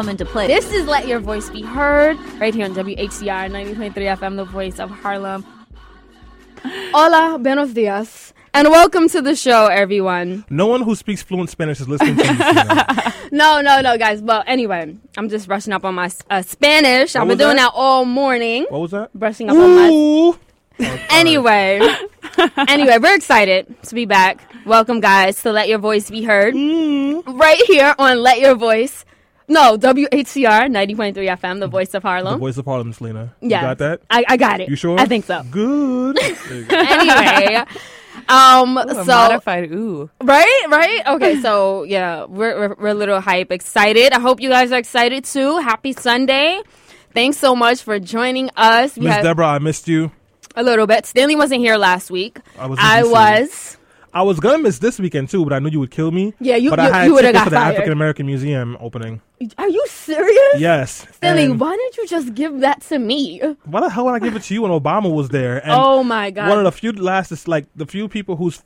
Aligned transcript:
come 0.00 0.08
into 0.08 0.24
play. 0.24 0.46
This 0.46 0.72
is 0.72 0.86
Let 0.86 1.06
Your 1.06 1.20
Voice 1.20 1.50
Be 1.50 1.60
Heard 1.60 2.16
right 2.40 2.54
here 2.54 2.64
on 2.64 2.74
WHCR 2.74 3.50
90.3 3.50 3.92
FM, 3.92 4.36
the 4.36 4.46
voice 4.46 4.80
of 4.80 4.88
Harlem. 4.88 5.44
Hola, 6.94 7.38
buenos 7.38 7.74
dias. 7.74 8.32
And 8.54 8.70
welcome 8.70 9.10
to 9.10 9.20
the 9.20 9.36
show, 9.36 9.66
everyone. 9.66 10.46
No 10.48 10.68
one 10.68 10.80
who 10.80 10.94
speaks 10.94 11.22
fluent 11.22 11.50
Spanish 11.50 11.80
is 11.80 11.88
listening 11.88 12.16
to 12.16 12.24
you. 12.24 13.12
No, 13.30 13.60
no, 13.60 13.82
no, 13.82 13.98
guys. 13.98 14.22
Well, 14.22 14.42
anyway, 14.46 14.96
I'm 15.18 15.28
just 15.28 15.46
brushing 15.46 15.74
up 15.74 15.84
on 15.84 15.96
my 15.96 16.10
uh, 16.30 16.40
Spanish. 16.40 17.14
I've 17.14 17.28
been 17.28 17.36
doing 17.36 17.56
that? 17.56 17.70
that 17.70 17.78
all 17.78 18.06
morning. 18.06 18.64
What 18.70 18.80
was 18.80 18.90
that? 18.92 19.12
Brushing 19.12 19.50
up 19.50 19.56
on 19.56 19.74
my. 19.76 19.88
Ooh. 19.90 20.38
Anyway, 21.10 21.78
anyway, 22.56 22.96
we're 22.96 23.14
excited 23.14 23.76
to 23.82 23.94
be 23.94 24.06
back. 24.06 24.50
Welcome, 24.64 25.00
guys, 25.00 25.42
to 25.42 25.52
Let 25.52 25.68
Your 25.68 25.78
Voice 25.78 26.08
Be 26.08 26.22
Heard 26.22 26.54
right 26.54 27.60
here 27.66 27.94
on 27.98 28.22
Let 28.22 28.40
Your 28.40 28.54
Voice. 28.54 29.04
No, 29.50 29.76
WHCR 29.76 30.70
90.3 30.70 31.14
FM, 31.38 31.58
the 31.58 31.66
voice 31.66 31.92
of 31.94 32.02
The 32.02 32.08
Harlem. 32.08 32.38
voice 32.38 32.56
of 32.56 32.64
Harlem, 32.66 32.92
Selena. 32.92 33.34
You 33.40 33.50
Yeah, 33.50 33.62
got 33.62 33.78
that? 33.78 34.00
I, 34.08 34.24
I 34.28 34.36
got 34.36 34.60
it. 34.60 34.68
You 34.68 34.76
sure? 34.76 34.98
I 34.98 35.06
think 35.06 35.24
so. 35.24 35.42
Good. 35.50 36.16
Go. 36.68 36.76
Anyway, 36.78 37.56
um, 38.28 38.78
A 38.78 38.94
so 38.94 39.04
modified 39.04 39.72
ooh. 39.72 40.08
right, 40.22 40.64
right, 40.68 41.02
okay. 41.14 41.40
So 41.40 41.82
yeah, 41.82 42.24
we're, 42.26 42.54
we're 42.68 42.74
we're 42.76 42.88
a 42.88 42.94
little 42.94 43.20
hype, 43.20 43.50
excited. 43.50 44.12
I 44.12 44.20
hope 44.20 44.40
you 44.40 44.48
guys 44.50 44.70
are 44.70 44.78
excited 44.78 45.24
too. 45.24 45.58
Happy 45.58 45.92
Sunday! 45.94 46.62
Thanks 47.12 47.36
so 47.38 47.56
much 47.56 47.82
for 47.82 47.98
joining 47.98 48.50
us. 48.56 48.96
We 48.96 49.06
Miss 49.06 49.20
Deborah, 49.22 49.48
I 49.48 49.58
missed 49.58 49.88
you. 49.88 50.12
a 50.54 50.62
little 50.62 50.86
bit. 50.86 51.06
Stanley 51.06 51.34
wasn't 51.34 51.60
here 51.60 51.76
last 51.76 52.08
week. 52.10 52.38
I 52.56 52.66
was 52.66 52.78
in 52.78 52.84
I 52.84 53.02
DC. 53.02 53.10
was. 53.10 53.76
I 54.12 54.22
was 54.22 54.40
gonna 54.40 54.58
miss 54.58 54.78
this 54.78 54.98
weekend 54.98 55.28
too, 55.28 55.44
but 55.44 55.52
I 55.52 55.58
knew 55.60 55.68
you 55.70 55.80
would 55.80 55.90
kill 55.90 56.10
me. 56.10 56.34
Yeah, 56.40 56.56
you- 56.56 56.70
But 56.70 56.80
you- 56.80 56.84
I 56.86 56.98
had 56.98 57.06
you 57.06 57.16
tickets 57.16 57.32
got 57.32 57.44
to 57.44 57.50
the 57.50 57.56
fired. 57.56 57.72
African 57.74 57.92
American 57.92 58.26
Museum 58.26 58.76
opening. 58.80 59.20
Are 59.58 59.68
you 59.68 59.84
serious? 59.88 60.38
Yes. 60.58 61.06
And 61.22 61.58
why 61.60 61.76
didn't 61.76 61.96
you 61.96 62.06
just 62.08 62.34
give 62.34 62.60
that 62.60 62.80
to 62.82 62.98
me? 62.98 63.40
Why 63.64 63.80
the 63.80 63.88
hell 63.90 64.04
would 64.06 64.14
I 64.14 64.18
give 64.18 64.34
it 64.36 64.42
to 64.42 64.54
you 64.54 64.62
when 64.62 64.72
Obama 64.72 65.12
was 65.12 65.28
there? 65.28 65.58
And 65.58 65.72
oh 65.72 66.02
my 66.02 66.30
god! 66.30 66.48
one 66.48 66.58
of 66.58 66.64
the 66.64 66.72
few 66.72 66.92
last, 66.92 67.30
is 67.32 67.46
like 67.48 67.66
the 67.76 67.86
few 67.86 68.08
people 68.08 68.36
whose 68.36 68.62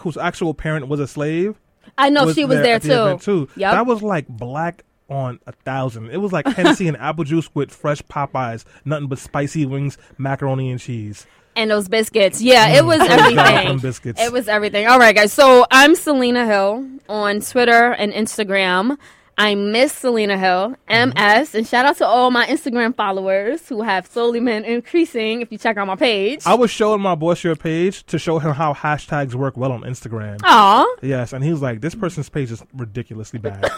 whose 0.00 0.16
actual 0.18 0.52
parent 0.54 0.88
was 0.88 1.00
a 1.00 1.06
slave. 1.06 1.58
I 1.96 2.10
know 2.10 2.30
she 2.32 2.44
was 2.44 2.58
there, 2.58 2.74
at 2.76 2.82
the 2.82 3.16
too. 3.18 3.46
too. 3.46 3.48
Yep. 3.56 3.72
That 3.72 3.86
was 3.86 4.02
like 4.02 4.28
black 4.28 4.82
on 5.08 5.38
a 5.46 5.52
thousand. 5.52 6.10
It 6.10 6.18
was 6.18 6.32
like 6.32 6.46
Hennessy 6.46 6.86
and 6.88 6.96
apple 6.98 7.24
juice 7.24 7.48
with 7.54 7.70
fresh 7.70 8.02
Popeyes, 8.02 8.64
nothing 8.84 9.06
but 9.08 9.18
spicy 9.18 9.64
wings, 9.64 9.96
macaroni 10.18 10.70
and 10.70 10.78
cheese. 10.78 11.26
And 11.58 11.70
those 11.70 11.88
biscuits. 11.88 12.40
Yeah, 12.40 12.68
it 12.76 12.84
was 12.84 12.98
Praise 12.98 13.08
God 13.08 13.18
for 13.18 13.34
them 13.34 13.46
everything. 13.46 13.78
biscuits. 13.78 14.20
It 14.22 14.32
was 14.32 14.48
everything. 14.48 14.86
All 14.86 14.98
right, 14.98 15.14
guys. 15.14 15.32
So 15.32 15.66
I'm 15.70 15.96
Selena 15.96 16.46
Hill 16.46 16.88
on 17.08 17.40
Twitter 17.40 17.92
and 17.92 18.12
Instagram. 18.12 18.96
I'm 19.40 19.70
Miss 19.70 19.92
Selena 19.92 20.36
Hill, 20.36 20.70
MS, 20.88 21.14
mm-hmm. 21.14 21.56
and 21.58 21.66
shout 21.66 21.86
out 21.86 21.96
to 21.98 22.06
all 22.06 22.32
my 22.32 22.44
Instagram 22.46 22.92
followers 22.94 23.68
who 23.68 23.82
have 23.82 24.08
slowly 24.08 24.40
been 24.40 24.64
increasing. 24.64 25.42
If 25.42 25.52
you 25.52 25.58
check 25.58 25.76
out 25.76 25.86
my 25.86 25.94
page, 25.94 26.42
I 26.44 26.54
was 26.54 26.72
showing 26.72 27.00
my 27.00 27.14
boss 27.14 27.44
your 27.44 27.54
page 27.54 28.04
to 28.06 28.18
show 28.18 28.40
him 28.40 28.52
how 28.52 28.74
hashtags 28.74 29.34
work 29.34 29.56
well 29.56 29.70
on 29.70 29.82
Instagram. 29.82 30.40
Aw, 30.42 30.96
Yes, 31.02 31.32
and 31.32 31.44
he 31.44 31.52
was 31.52 31.62
like, 31.62 31.80
"This 31.80 31.94
person's 31.94 32.28
page 32.28 32.50
is 32.50 32.64
ridiculously 32.74 33.38
bad." 33.38 33.62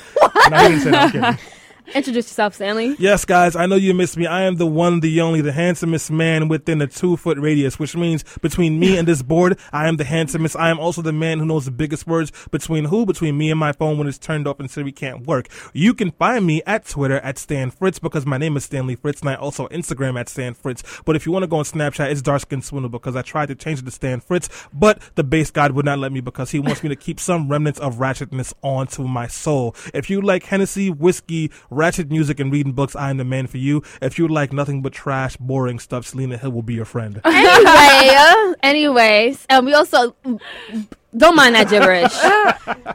and 0.47 0.55
I 0.55 0.69
didn't 0.69 0.81
say 0.81 0.91
that. 0.93 1.41
Introduce 1.95 2.27
yourself, 2.27 2.55
Stanley. 2.55 2.95
Yes, 2.99 3.25
guys, 3.25 3.57
I 3.57 3.67
know 3.67 3.75
you 3.75 3.95
missed 3.95 4.17
me. 4.17 4.27
I 4.27 4.43
am 4.43 4.57
the 4.57 4.67
one, 4.67 5.01
the 5.01 5.21
only, 5.21 5.41
the 5.41 5.53
handsomest 5.53 6.11
man 6.11 6.47
within 6.49 6.81
a 6.81 6.87
two 6.87 7.17
foot 7.17 7.39
radius, 7.39 7.79
which 7.79 7.97
means 7.97 8.23
between 8.43 8.79
me 8.79 8.97
and 8.97 9.09
this 9.09 9.23
board, 9.23 9.59
I 9.73 9.89
am 9.89 9.97
the 9.97 10.05
handsomest. 10.05 10.57
I 10.57 10.71
am 10.71 10.79
also 10.79 11.03
the 11.03 11.13
man 11.13 11.41
who 11.41 11.47
knows 11.47 11.65
the 11.65 11.73
biggest 11.73 12.07
words 12.07 12.33
between 12.51 12.85
who? 12.85 13.07
Between 13.07 13.37
me 13.37 13.51
and 13.51 13.59
my 13.59 13.73
phone 13.73 13.99
when 13.99 14.07
it's 14.07 14.19
turned 14.19 14.47
off 14.47 14.61
and 14.61 14.71
Siri 14.71 14.93
can't 14.93 15.27
work. 15.27 15.49
You 15.73 15.93
can 15.95 16.13
find 16.13 16.47
me 16.47 16.63
at 16.65 16.87
Twitter 16.87 17.19
at 17.21 17.39
Stan 17.39 17.71
Fritz 17.71 17.99
because 17.99 18.25
my 18.25 18.39
name 18.39 18.57
is 18.57 18.65
Stanley 18.65 18.95
Fritz 18.95 19.21
and 19.21 19.31
I 19.31 19.35
also 19.35 19.67
Instagram 19.69 20.19
at 20.19 20.29
Stan 20.29 20.55
Fritz. 20.55 20.85
But 21.05 21.17
if 21.17 21.27
you 21.27 21.33
want 21.33 21.43
to 21.43 21.49
go 21.49 21.57
on 21.57 21.65
Snapchat, 21.65 22.11
it's 22.11 22.23
Darskin 22.23 22.63
Swindle 22.63 22.91
because 22.91 23.17
I 23.17 23.23
tried 23.23 23.47
to 23.47 23.55
change 23.55 23.81
it 23.81 23.85
to 23.87 23.91
Stan 23.91 24.21
Fritz, 24.21 24.49
but 24.73 25.01
the 25.17 25.25
base 25.25 25.51
god 25.51 25.73
would 25.73 25.85
not 25.85 25.99
let 25.99 26.13
me 26.13 26.21
because 26.21 26.51
he 26.51 26.61
wants 26.61 26.83
me 26.83 26.89
to 26.89 26.97
keep 26.97 27.19
some 27.19 27.49
remnants 27.49 27.81
of 27.81 27.97
ratchetness 27.97 28.55
onto 28.63 29.05
my 29.05 29.27
soul. 29.27 29.75
If 29.93 30.09
you 30.09 30.21
like 30.21 30.45
Hennessy, 30.45 30.91
whiskey, 30.91 31.51
ratchet 31.81 32.11
music, 32.11 32.39
and 32.41 32.53
reading 32.53 32.73
books, 32.73 32.95
I 32.95 33.09
am 33.11 33.17
the 33.17 33.25
man 33.25 33.47
for 33.47 33.57
you. 33.59 33.83
If 34.03 34.19
you 34.19 34.29
like 34.29 34.53
nothing 34.53 34.83
but 34.83 34.93
trash, 34.93 35.37
boring 35.39 35.79
stuff, 35.79 36.07
Selena 36.07 36.37
Hill 36.37 36.51
will 36.53 36.63
be 36.63 36.75
your 36.75 36.85
friend. 36.85 37.21
Anyway, 37.41 38.15
uh, 38.17 38.55
anyways, 38.63 39.47
and 39.49 39.67
we 39.67 39.73
also 39.75 40.15
don't 41.17 41.35
mind 41.37 41.55
that 41.55 41.69
gibberish. 41.71 42.13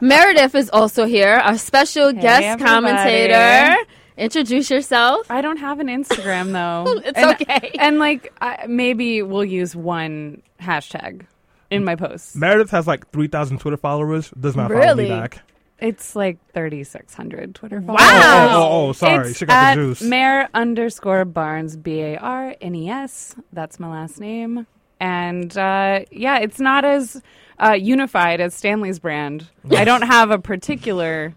Meredith 0.00 0.54
is 0.54 0.70
also 0.70 1.04
here, 1.04 1.34
our 1.34 1.58
special 1.58 2.12
guest 2.12 2.42
everybody. 2.44 2.64
commentator. 2.70 3.76
Introduce 4.16 4.70
yourself. 4.70 5.30
I 5.30 5.42
don't 5.42 5.58
have 5.58 5.78
an 5.80 5.88
Instagram 5.88 6.52
though. 6.52 7.00
It's 7.04 7.18
And- 7.18 7.30
okay. 7.40 7.72
And 7.78 7.98
like, 7.98 8.32
I, 8.40 8.66
maybe 8.66 9.20
we'll 9.22 9.44
use 9.44 9.76
one 9.76 10.42
hashtag 10.60 11.26
in 11.70 11.84
my 11.84 11.96
posts. 11.96 12.34
Meredith 12.36 12.70
has 12.70 12.86
like 12.86 13.10
3,000 13.10 13.58
Twitter 13.58 13.76
followers, 13.76 14.30
does 14.40 14.56
not 14.56 14.70
follow 14.70 14.94
me 14.94 15.08
back. 15.08 15.42
It's 15.78 16.16
like 16.16 16.38
thirty 16.52 16.84
six 16.84 17.14
hundred 17.14 17.54
Twitter 17.54 17.82
followers. 17.82 18.02
Oh, 18.02 18.48
oh, 18.50 18.62
oh, 18.88 18.88
oh, 18.88 18.92
sorry. 18.92 19.28
It's 19.30 19.38
she 19.38 19.44
got 19.46 19.54
at 19.56 19.74
the 19.74 19.82
juice. 19.82 20.00
Mayor 20.02 20.48
underscore 20.54 21.24
Barnes 21.26 21.76
B 21.76 22.00
A 22.00 22.16
R 22.16 22.54
N 22.60 22.74
E 22.74 22.88
S. 22.88 23.34
That's 23.52 23.78
my 23.78 23.88
last 23.90 24.18
name. 24.18 24.66
And 25.00 25.56
uh, 25.58 26.00
yeah, 26.10 26.38
it's 26.38 26.58
not 26.60 26.86
as 26.86 27.20
uh, 27.62 27.72
unified 27.72 28.40
as 28.40 28.54
Stanley's 28.54 28.98
brand. 28.98 29.48
I 29.70 29.84
don't 29.84 30.02
have 30.06 30.30
a 30.30 30.38
particular 30.38 31.34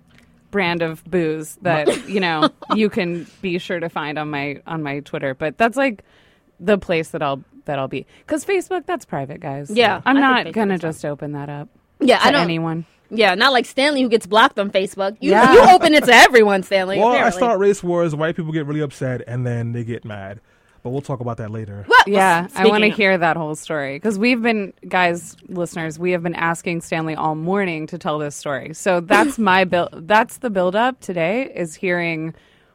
brand 0.52 0.82
of 0.82 1.04
booze 1.04 1.58
that 1.62 2.08
you 2.10 2.22
know 2.22 2.50
you 2.74 2.90
can 2.90 3.28
be 3.42 3.60
sure 3.60 3.80
to 3.82 3.90
find 3.90 4.18
on 4.18 4.30
my 4.30 4.62
on 4.66 4.82
my 4.84 5.02
Twitter, 5.02 5.34
but 5.36 5.58
that's 5.58 5.76
like 5.76 6.04
the 6.62 6.78
place 6.78 7.10
that 7.10 7.22
I'll 7.22 7.44
that 7.66 7.78
I'll 7.78 7.90
be 7.90 8.06
because 8.26 8.46
Facebook 8.46 8.86
that's 8.86 9.04
private, 9.04 9.42
guys. 9.42 9.70
Yeah, 9.70 10.02
I'm 10.06 10.16
I 10.16 10.22
not 10.22 10.54
gonna 10.54 10.78
just 10.78 11.04
open 11.04 11.34
that 11.34 11.50
up 11.50 11.68
Yeah, 12.00 12.20
to 12.20 12.26
I 12.28 12.32
don't. 12.32 12.44
anyone. 12.44 12.86
Yeah, 13.10 13.36
not 13.36 13.54
like 13.54 13.66
Stanley 13.66 14.02
who 14.02 14.10
gets 14.10 14.26
blocked 14.28 14.60
on 14.60 14.70
Facebook. 14.72 15.18
You 15.20 15.32
Yeah. 15.32 15.54
you 15.54 15.62
open 15.76 15.94
it 15.94 16.04
to 16.06 16.14
everyone, 16.14 16.64
Stanley. 16.64 17.00
well, 17.00 17.10
I 17.10 17.30
start 17.30 17.60
race 17.60 17.82
wars, 17.84 18.16
white 18.16 18.36
people 18.36 18.52
get 18.52 18.66
really 18.66 18.82
upset, 18.82 19.22
and 19.28 19.46
then 19.46 19.72
they 19.72 19.84
get 19.84 20.06
mad. 20.06 20.40
But 20.82 20.92
we'll 20.92 21.02
talk 21.02 21.20
about 21.20 21.38
that 21.38 21.52
later. 21.52 21.84
Well, 21.90 22.04
Yeah, 22.08 22.48
I 22.56 22.68
want 22.68 22.84
to 22.84 22.90
hear 22.90 23.18
that 23.18 23.36
whole 23.36 23.56
story 23.56 23.98
because 23.98 24.18
we've 24.18 24.42
been, 24.42 24.72
guys, 24.88 25.36
listeners, 25.50 26.00
we 26.00 26.12
have 26.12 26.24
been 26.24 26.36
asking 26.36 26.82
Stanley 26.82 27.16
all 27.16 27.36
morning 27.36 27.86
to 27.88 27.98
tell 27.98 28.18
this 28.18 28.36
story. 28.36 28.74
So 28.74 29.02
that's 29.02 29.38
my 29.38 29.66
build. 29.66 29.90
That's 30.08 30.38
the 30.38 30.50
build 30.50 30.78
up 30.78 31.02
today 31.02 31.52
is 31.54 31.76
hearing 31.76 32.34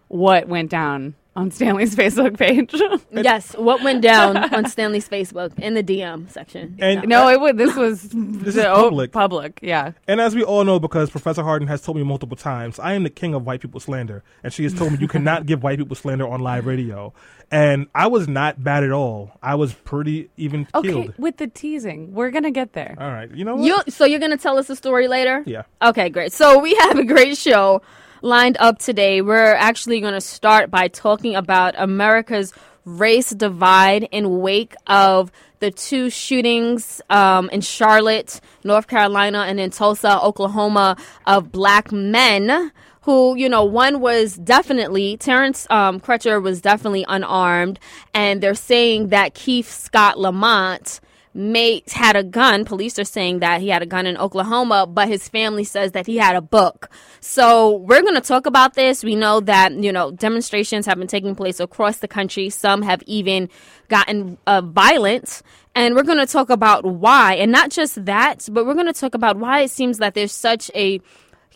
what 0.09 0.49
went 0.49 0.71
down 0.71 1.15
on 1.37 1.51
Stanley's 1.51 1.95
Facebook 2.03 2.37
page. 2.39 2.73
Yes, 3.11 3.55
what 3.57 3.83
went 3.83 4.03
down 4.03 4.37
on 4.53 4.69
Stanley's 4.69 5.09
Facebook 5.09 5.57
in 5.59 5.75
the 5.75 5.83
DM 5.83 6.29
section? 6.31 6.77
And- 6.81 7.09
no, 7.09 7.29
it 7.29 7.41
would. 7.41 7.57
This 7.57 7.75
was 7.77 8.03
This 8.13 8.57
is 8.57 8.65
public. 8.65 9.13
Public, 9.13 9.61
yeah. 9.63 9.93
And 10.09 10.21
as 10.21 10.35
we 10.35 10.43
all 10.43 10.65
know, 10.65 10.79
because 10.81 11.11
Professor 11.11 11.43
Harden 11.43 11.69
has 11.69 11.81
told 11.81 11.97
me 11.97 12.03
multiple 12.03 12.37
times, 12.37 12.79
I 12.81 12.95
am 12.95 13.05
the 13.05 13.11
king 13.11 13.33
of 13.35 13.47
white 13.47 13.61
people 13.61 13.79
slander. 13.81 14.23
And 14.43 14.53
she 14.53 14.65
has 14.65 14.75
told 14.75 14.93
me 14.93 14.99
you 14.99 15.09
cannot 15.09 15.47
give 15.47 15.63
white 15.63 15.79
people 15.79 15.95
slander 15.97 16.27
on 16.29 16.41
live 16.41 16.67
radio. 16.67 17.13
And 17.51 17.87
I 17.95 18.09
was 18.09 18.27
not 18.27 18.65
bad 18.65 18.83
at 18.83 18.91
all. 18.91 19.31
I 19.43 19.55
was 19.55 19.73
pretty 19.75 20.31
even 20.37 20.67
Okay, 20.75 20.89
keeled. 20.89 21.15
with 21.19 21.37
the 21.37 21.47
teasing, 21.47 22.13
we're 22.13 22.31
gonna 22.31 22.51
get 22.51 22.73
there. 22.73 22.97
All 22.99 23.11
right. 23.11 23.31
You 23.31 23.45
know 23.45 23.57
what? 23.57 23.65
You 23.87 23.93
so 23.93 24.05
you're 24.05 24.19
gonna 24.19 24.37
tell 24.37 24.59
us 24.59 24.69
a 24.71 24.77
story 24.77 25.07
later? 25.09 25.43
yeah. 25.47 25.63
Okay, 25.81 26.09
great. 26.09 26.33
So 26.33 26.59
we 26.59 26.75
have 26.75 26.99
a 26.99 27.05
great 27.05 27.37
show 27.37 27.81
lined 28.25 28.57
up 28.59 28.79
today. 28.79 29.21
We're 29.21 29.55
actually 29.55 30.01
going 30.01 30.15
to 30.15 30.21
start 30.21 30.71
by 30.71 30.89
talking 30.89 31.37
about 31.37 31.75
America's 31.77 32.55
race 32.87 33.31
divide 33.31 34.09
in 34.11 34.41
wake 34.41 34.75
of 34.87 35.31
the 35.59 35.71
two 35.71 36.09
shootings 36.09 37.03
um, 37.11 37.51
in 37.51 37.61
Charlotte, 37.61 38.41
North 38.65 38.89
Carolina, 38.89 39.41
and 39.41 39.61
in 39.61 39.71
Tulsa, 39.71 40.21
Oklahoma, 40.23 40.97
of 41.27 41.53
black 41.53 41.93
men. 41.93 42.73
Who 43.03 43.37
you 43.37 43.51
know? 43.51 43.65
One 43.65 44.01
was 44.01 44.37
definitely 44.37 45.19
Terrence 45.19 45.67
um, 45.69 46.01
Crutcher 46.01 46.43
was 46.43 46.63
definitely 46.63 47.05
unarmed, 47.07 47.79
and 48.15 48.43
they're 48.43 48.55
saying 48.55 49.09
that 49.09 49.35
Keith 49.35 49.71
Scott 49.71 50.19
Lamont 50.19 51.01
mate 51.35 51.91
had 51.91 52.15
a 52.17 52.23
gun. 52.23 52.65
Police 52.65 52.99
are 52.99 53.05
saying 53.05 53.41
that 53.41 53.61
he 53.61 53.69
had 53.69 53.83
a 53.83 53.87
gun 53.87 54.07
in 54.07 54.17
Oklahoma, 54.17 54.87
but 54.87 55.09
his 55.09 55.29
family 55.29 55.65
says 55.65 55.93
that 55.93 56.07
he 56.07 56.17
had 56.17 56.37
a 56.37 56.41
book. 56.41 56.91
So 57.21 57.77
we're 57.77 58.03
going 58.03 58.15
to 58.15 58.21
talk 58.21 58.47
about 58.47 58.75
this. 58.75 59.03
We 59.03 59.17
know 59.17 59.41
that, 59.41 59.73
you 59.73 59.93
know, 59.93 60.13
demonstrations 60.13 60.87
have 60.87 60.99
been 60.99 61.09
taking 61.09 61.35
place 61.35 61.59
across 61.59 61.99
the 61.99 62.09
country. 62.09 62.51
Some 62.51 62.83
have 62.83 63.03
even 63.07 63.49
gotten 63.89 64.39
uh, 64.47 64.61
violent. 64.61 65.43
And 65.75 65.97
we're 65.97 66.05
going 66.05 66.19
to 66.19 66.27
talk 66.27 66.51
about 66.51 66.85
why. 66.85 67.35
And 67.35 67.51
not 67.51 67.71
just 67.71 68.05
that, 68.05 68.47
but 68.51 68.65
we're 68.65 68.75
going 68.75 68.87
to 68.87 68.93
talk 68.93 69.15
about 69.15 69.37
why 69.37 69.63
it 69.63 69.71
seems 69.73 69.99
that 69.99 70.15
there's 70.15 70.33
such 70.33 70.71
a 70.73 71.01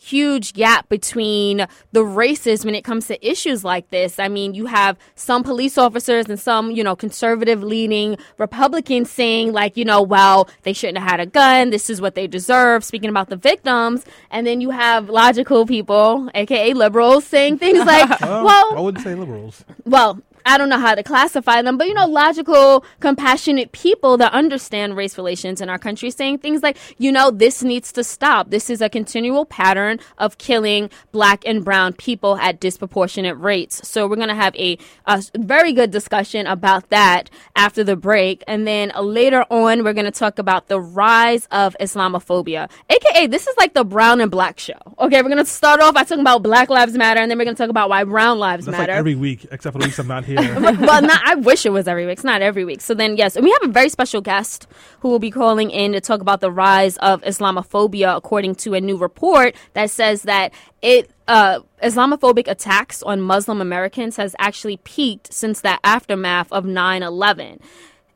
huge 0.00 0.52
gap 0.52 0.88
between 0.88 1.66
the 1.92 2.04
races 2.04 2.64
when 2.64 2.74
it 2.74 2.82
comes 2.84 3.06
to 3.08 3.26
issues 3.28 3.64
like 3.64 3.90
this. 3.90 4.18
I 4.18 4.28
mean, 4.28 4.54
you 4.54 4.66
have 4.66 4.96
some 5.14 5.42
police 5.42 5.76
officers 5.78 6.26
and 6.28 6.38
some, 6.38 6.70
you 6.70 6.82
know, 6.84 6.96
conservative 6.96 7.62
leaning 7.62 8.16
Republicans 8.38 9.10
saying, 9.10 9.52
like, 9.52 9.76
you 9.76 9.84
know, 9.84 10.00
well, 10.02 10.48
they 10.62 10.72
shouldn't 10.72 10.98
have 10.98 11.10
had 11.10 11.20
a 11.20 11.26
gun. 11.26 11.70
This 11.70 11.90
is 11.90 12.00
what 12.00 12.14
they 12.14 12.26
deserve, 12.26 12.84
speaking 12.84 13.10
about 13.10 13.28
the 13.28 13.36
victims. 13.36 14.04
And 14.30 14.46
then 14.46 14.60
you 14.60 14.70
have 14.70 15.08
logical 15.08 15.66
people, 15.66 16.28
aka 16.34 16.72
liberals, 16.72 17.24
saying 17.26 17.58
things 17.58 17.78
like, 17.84 18.20
Well, 18.20 18.44
well, 18.44 18.76
I 18.76 18.80
wouldn't 18.80 19.04
say 19.04 19.14
liberals. 19.14 19.64
well, 19.84 20.20
I 20.46 20.58
don't 20.58 20.68
know 20.68 20.78
how 20.78 20.94
to 20.94 21.02
classify 21.02 21.62
them, 21.62 21.78
but 21.78 21.86
you 21.86 21.94
know, 21.94 22.06
logical, 22.06 22.84
compassionate 23.00 23.72
people 23.72 24.16
that 24.18 24.32
understand 24.32 24.96
race 24.96 25.16
relations 25.16 25.60
in 25.60 25.68
our 25.68 25.78
country 25.78 26.10
saying 26.10 26.38
things 26.38 26.62
like, 26.62 26.76
you 26.98 27.12
know, 27.12 27.30
this 27.30 27.62
needs 27.62 27.92
to 27.92 28.04
stop. 28.04 28.50
This 28.50 28.70
is 28.70 28.80
a 28.80 28.88
continual 28.88 29.44
pattern 29.44 30.00
of 30.18 30.38
killing 30.38 30.90
black 31.12 31.46
and 31.46 31.64
brown 31.64 31.92
people 31.92 32.36
at 32.38 32.60
disproportionate 32.60 33.38
rates. 33.38 33.86
So 33.86 34.06
we're 34.06 34.16
going 34.16 34.28
to 34.28 34.34
have 34.34 34.54
a, 34.56 34.78
a 35.06 35.22
very 35.36 35.72
good 35.72 35.90
discussion 35.90 36.46
about 36.46 36.90
that 36.90 37.30
after 37.56 37.84
the 37.84 37.96
break. 37.96 38.42
And 38.46 38.66
then 38.66 38.92
later 39.00 39.44
on, 39.50 39.84
we're 39.84 39.92
going 39.92 40.04
to 40.04 40.10
talk 40.10 40.38
about 40.38 40.68
the 40.68 40.80
rise 40.80 41.46
of 41.50 41.76
Islamophobia, 41.80 42.70
aka 42.88 43.26
this 43.26 43.46
is 43.46 43.56
like 43.56 43.74
the 43.74 43.84
brown 43.84 44.20
and 44.20 44.30
black 44.30 44.58
show. 44.58 44.78
Okay, 44.98 45.22
we're 45.22 45.28
going 45.28 45.38
to 45.38 45.44
start 45.44 45.80
off 45.80 45.94
by 45.94 46.04
talking 46.04 46.20
about 46.20 46.42
Black 46.42 46.70
Lives 46.70 46.94
Matter, 46.94 47.20
and 47.20 47.30
then 47.30 47.38
we're 47.38 47.44
going 47.44 47.56
to 47.56 47.62
talk 47.62 47.70
about 47.70 47.88
why 47.88 48.04
brown 48.04 48.38
lives 48.38 48.66
That's 48.66 48.76
matter 48.78 48.92
like 48.92 48.98
every 48.98 49.14
week, 49.14 49.46
except 49.50 49.72
for 49.72 49.78
the 49.78 49.86
weeks 49.86 49.98
I'm 49.98 50.08
not 50.08 50.24
here. 50.28 50.60
well, 50.60 51.02
not, 51.02 51.20
I 51.24 51.34
wish 51.36 51.66
it 51.66 51.70
was 51.70 51.88
every 51.88 52.06
week. 52.06 52.14
It's 52.14 52.24
not 52.24 52.42
every 52.42 52.64
week. 52.64 52.80
So 52.80 52.94
then, 52.94 53.16
yes, 53.16 53.36
and 53.36 53.44
we 53.44 53.50
have 53.50 53.62
a 53.62 53.72
very 53.72 53.88
special 53.88 54.20
guest 54.20 54.66
who 55.00 55.08
will 55.08 55.18
be 55.18 55.30
calling 55.30 55.70
in 55.70 55.92
to 55.92 56.00
talk 56.00 56.20
about 56.20 56.40
the 56.40 56.50
rise 56.50 56.96
of 56.98 57.22
Islamophobia, 57.22 58.16
according 58.16 58.54
to 58.56 58.74
a 58.74 58.80
new 58.80 58.96
report 58.96 59.56
that 59.74 59.90
says 59.90 60.22
that 60.22 60.52
it 60.82 61.10
uh, 61.26 61.60
Islamophobic 61.82 62.48
attacks 62.48 63.02
on 63.02 63.20
Muslim 63.20 63.60
Americans 63.60 64.16
has 64.16 64.34
actually 64.38 64.78
peaked 64.78 65.32
since 65.32 65.60
the 65.60 65.78
aftermath 65.84 66.50
of 66.52 66.64
9 66.64 67.02
11 67.02 67.60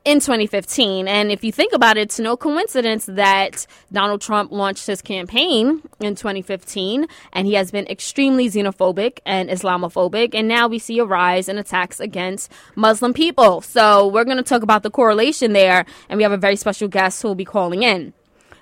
in 0.05 0.21
2015. 0.21 1.07
And 1.07 1.31
if 1.31 1.45
you 1.45 1.53
think 1.53 1.73
about 1.73 1.97
it, 1.97 2.03
it's 2.03 2.19
no 2.19 2.37
coincidence 2.37 3.07
that 3.07 3.67
Donald 3.93 4.21
Trump 4.21 4.51
launched 4.53 4.87
his 4.87 5.03
campaign 5.03 5.83
in 6.01 6.15
2015 6.15 7.07
and 7.33 7.47
he 7.47 7.55
has 7.55 7.71
been 7.71 7.87
extremely 7.87 8.49
xenophobic 8.49 9.19
and 9.25 9.49
Islamophobic. 9.49 10.35
And 10.35 10.49
now 10.49 10.69
we 10.69 10.79
see 10.79 10.99
a 10.99 11.05
rise 11.05 11.49
in 11.49 11.59
attacks 11.59 12.01
against 12.01 12.51
Muslim 12.75 13.13
people. 13.13 13.61
So 13.61 14.09
we're 14.09 14.25
going 14.25 14.39
to 14.39 14.43
talk 14.43 14.63
about 14.63 14.83
the 14.83 14.91
correlation 14.91 15.53
there. 15.53 15.85
And 16.09 16.17
we 16.17 16.23
have 16.23 16.33
a 16.33 16.37
very 16.37 16.57
special 16.57 16.89
guest 16.89 17.23
who 17.23 17.29
will 17.29 17.35
be 17.35 17.45
calling 17.45 17.83
in. 17.83 18.13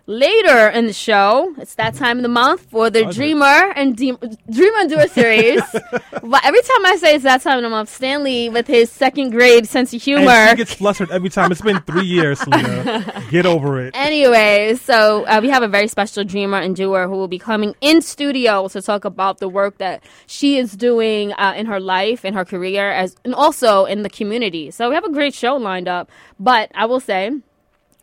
Later 0.06 0.68
in 0.68 0.86
the 0.86 0.92
show, 0.92 1.54
it's 1.58 1.74
that 1.74 1.94
time 1.94 2.18
of 2.18 2.22
the 2.22 2.28
month 2.28 2.62
for 2.70 2.88
the? 2.88 3.10
Dreamer 3.12 3.72
and 3.76 3.96
De- 3.96 4.16
Dreamer 4.50 4.78
and 4.78 4.90
Doer 4.90 5.08
series. 5.08 5.62
but 5.92 6.44
every 6.44 6.62
time 6.62 6.86
I 6.86 6.96
say 7.00 7.14
it's 7.14 7.24
that 7.24 7.42
time 7.42 7.58
of 7.58 7.62
the 7.62 7.68
month, 7.68 7.88
Stanley, 7.88 8.48
with 8.48 8.66
his 8.66 8.90
second 8.90 9.30
grade 9.30 9.68
sense 9.68 9.92
of 9.92 10.02
humor, 10.02 10.30
and 10.30 10.50
she 10.58 10.64
gets 10.64 10.74
flustered 10.74 11.10
every 11.10 11.28
time. 11.28 11.52
It's 11.52 11.60
been 11.60 11.80
three 11.82 12.06
years, 12.06 12.40
Selena. 12.40 13.24
Get 13.30 13.46
over 13.46 13.84
it. 13.84 13.94
Anyway, 13.96 14.76
so 14.76 15.24
uh, 15.26 15.40
we 15.42 15.50
have 15.50 15.62
a 15.62 15.68
very 15.68 15.88
special 15.88 16.24
dreamer 16.24 16.58
and 16.58 16.74
doer 16.74 17.06
who 17.08 17.14
will 17.14 17.28
be 17.28 17.38
coming 17.38 17.74
in 17.80 18.00
studio 18.00 18.68
to 18.68 18.80
talk 18.80 19.04
about 19.04 19.38
the 19.38 19.48
work 19.48 19.78
that 19.78 20.02
she 20.26 20.56
is 20.58 20.72
doing 20.72 21.32
uh, 21.32 21.54
in 21.56 21.66
her 21.66 21.80
life, 21.80 22.24
in 22.24 22.34
her 22.34 22.44
career, 22.44 22.90
as 22.90 23.16
and 23.24 23.34
also 23.34 23.84
in 23.84 24.02
the 24.02 24.10
community. 24.10 24.70
So 24.70 24.88
we 24.88 24.94
have 24.94 25.04
a 25.04 25.12
great 25.12 25.34
show 25.34 25.56
lined 25.56 25.88
up. 25.88 26.10
But 26.38 26.70
I 26.74 26.86
will 26.86 27.00
say. 27.00 27.32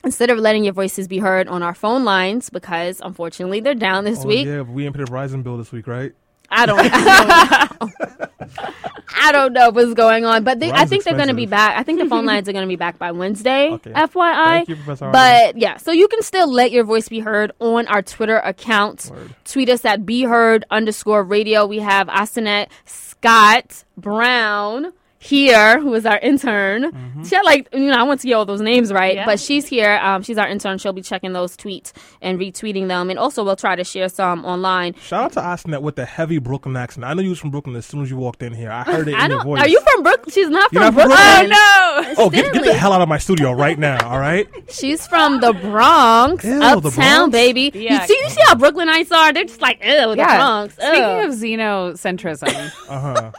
Instead 0.04 0.30
of 0.30 0.38
letting 0.38 0.64
your 0.64 0.74
voices 0.74 1.08
be 1.08 1.18
heard 1.20 1.48
on 1.48 1.64
our 1.64 1.74
phone 1.74 2.06
lines, 2.06 2.50
because 2.50 3.02
unfortunately 3.04 3.60
they're 3.60 3.74
down 3.76 4.04
this 4.06 4.24
Oh, 4.24 4.28
week, 4.28 4.46
yeah, 4.46 4.62
we 4.62 4.84
didn't 4.84 4.96
pay 4.96 5.04
the 5.04 5.12
Verizon 5.12 5.44
bill 5.44 5.58
this 5.58 5.72
week, 5.72 5.88
right? 5.88 6.14
I 6.50 6.66
don't, 6.66 6.80
I 6.80 7.68
don't 7.80 7.92
know. 7.92 8.28
I 9.20 9.32
don't 9.32 9.52
know 9.54 9.70
what's 9.72 9.94
going 9.96 10.24
on, 10.24 10.44
but 10.44 10.60
they, 10.60 10.72
I 10.72 10.86
think 10.86 11.04
they're 11.04 11.16
going 11.16 11.28
to 11.28 11.34
be 11.34 11.46
back. 11.46 11.78
I 11.78 11.84
think 11.84 12.00
the 12.00 12.06
phone 12.06 12.26
lines 12.32 12.48
are 12.48 12.54
going 12.54 12.64
to 12.66 12.70
be 12.70 12.76
back 12.78 12.98
by 12.98 13.12
Wednesday. 13.12 13.72
Okay. 13.72 13.92
FYI. 13.92 14.46
Thank 14.46 14.70
you, 14.70 14.76
Professor 14.76 15.10
But 15.12 15.58
yeah, 15.58 15.78
so 15.78 15.92
you 15.92 16.08
can 16.08 16.22
still 16.22 16.50
let 16.50 16.72
your 16.72 16.84
voice 16.86 17.10
be 17.10 17.20
heard 17.20 17.52
on 17.60 17.88
our 17.88 18.02
Twitter 18.02 18.38
account. 18.38 19.10
Word. 19.12 19.36
Tweet 19.44 19.70
us 19.70 19.84
at 19.84 20.06
be 20.06 20.24
heard 20.24 20.64
underscore 20.72 21.24
radio. 21.24 21.66
We 21.66 21.80
have 21.80 22.08
Asanet 22.08 22.68
Scott 22.86 23.84
Brown 23.98 24.94
here, 25.20 25.80
who 25.80 25.94
is 25.96 26.06
our 26.06 26.20
intern. 26.20 26.92
Mm-hmm. 26.92 27.24
She 27.24 27.36
had 27.36 27.42
like 27.44 27.68
you 27.74 27.88
know 27.88 27.98
I 27.98 28.04
want 28.04 28.22
to 28.22 28.28
get 28.28 28.34
all 28.36 28.46
those 28.46 28.62
names 28.62 28.94
right, 28.94 29.16
Yeah. 29.16 29.26
but 29.26 29.40
she's 29.40 29.66
here. 29.68 30.00
Um, 30.02 30.22
she's 30.22 30.38
our 30.38 30.48
intern. 30.48 30.78
She'll 30.78 30.94
be 30.94 31.02
checking 31.02 31.34
those 31.34 31.58
tweets 31.58 31.92
and 32.22 32.40
retweeting 32.40 32.88
them, 32.88 33.10
and 33.10 33.18
also 33.18 33.44
we'll 33.44 33.56
try 33.56 33.76
to 33.76 33.84
share 33.84 34.10
some 34.10 34.46
online. 34.46 34.94
Shout 34.96 35.24
out 35.24 35.34
to 35.34 35.40
Asnet 35.40 35.82
with 35.82 35.96
the 35.96 36.06
heavy 36.06 36.38
Brooklyn 36.38 36.76
accent. 36.78 37.04
I 37.04 37.14
know 37.16 37.22
you 37.24 37.30
was 37.32 37.40
from 37.40 37.50
Brooklyn 37.52 37.76
as 37.76 37.86
soon 37.86 38.02
as 38.04 38.10
you 38.12 38.18
walked 38.18 38.44
in 38.44 38.54
here. 38.54 38.72
I 38.72 38.84
heard 38.92 39.08
it 39.08 39.16
I 39.16 39.26
in 39.26 39.32
your 39.32 39.44
voice. 39.44 39.62
Are 39.62 39.68
you 39.68 39.82
from 39.82 40.04
Brooklyn? 40.04 40.32
She's 40.34 40.50
not 40.50 40.72
You're 40.72 40.84
from 40.92 40.96
not 40.96 41.02
from 41.02 41.10
Brooklyn. 41.10 41.50
Brooklyn? 41.50 42.16
no! 42.18 42.24
Oh, 42.24 42.30
get, 42.30 42.54
get 42.54 42.64
the 42.66 42.74
hell 42.74 42.94
out 42.94 43.02
of 43.02 43.10
my 43.10 43.18
studio 43.18 43.52
right 43.54 43.78
now, 43.80 44.08
all 44.10 44.20
right? 44.20 44.48
She's 44.70 45.08
from 45.08 45.40
the 45.42 45.54
Bronx, 45.54 46.44
Ew, 46.46 46.60
the 46.60 46.66
uptown, 46.66 46.92
Bronx? 46.92 47.32
baby. 47.32 47.72
Yeah. 47.74 48.02
You 48.02 48.08
see, 48.08 48.20
you 48.24 48.30
see 48.30 48.42
how 48.46 48.56
Brooklynites 48.56 49.12
are? 49.12 49.34
They're 49.34 49.46
just 49.46 49.62
like, 49.62 49.80
ew, 49.84 50.12
the 50.12 50.16
Yeah. 50.18 50.38
Bronx. 50.38 50.74
Speaking 50.76 51.02
Ugh. 51.04 51.26
of 51.30 51.36
xenocentrism, 51.36 52.72
Uh 52.90 53.00
huh. 53.00 53.32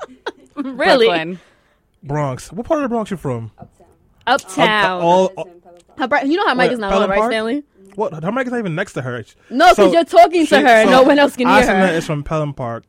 really, 0.56 1.06
Brooklyn. 1.06 1.40
Bronx. 2.02 2.52
What 2.52 2.66
part 2.66 2.78
of 2.78 2.82
the 2.84 2.88
Bronx 2.88 3.10
you 3.10 3.16
from? 3.16 3.50
uptown. 4.26 5.00
Uh, 5.00 5.04
all, 5.04 5.26
all- 5.36 5.48
Her 5.96 6.06
bri- 6.08 6.24
you 6.28 6.36
know 6.36 6.46
how 6.46 6.54
Mike 6.54 6.70
is 6.70 6.78
not 6.78 6.90
Pelham 6.90 7.04
on, 7.04 7.10
right, 7.10 7.18
Park? 7.18 7.32
Stanley? 7.32 7.64
what? 7.94 8.22
Her 8.22 8.30
mic 8.32 8.46
is 8.46 8.52
not 8.52 8.58
even 8.58 8.74
next 8.74 8.92
to 8.92 9.02
her. 9.02 9.24
No, 9.50 9.70
because 9.70 9.92
you're 9.92 10.04
talking 10.04 10.42
to 10.42 10.46
she- 10.46 10.54
her. 10.62 10.66
and 10.68 10.90
no 10.90 11.02
one 11.02 11.18
else 11.18 11.34
can 11.36 11.48
hear 11.48 11.62
Asnet 11.62 11.88
her. 11.90 11.94
is 11.94 12.06
from 12.06 12.22
Pelham 12.22 12.54
Park 12.54 12.84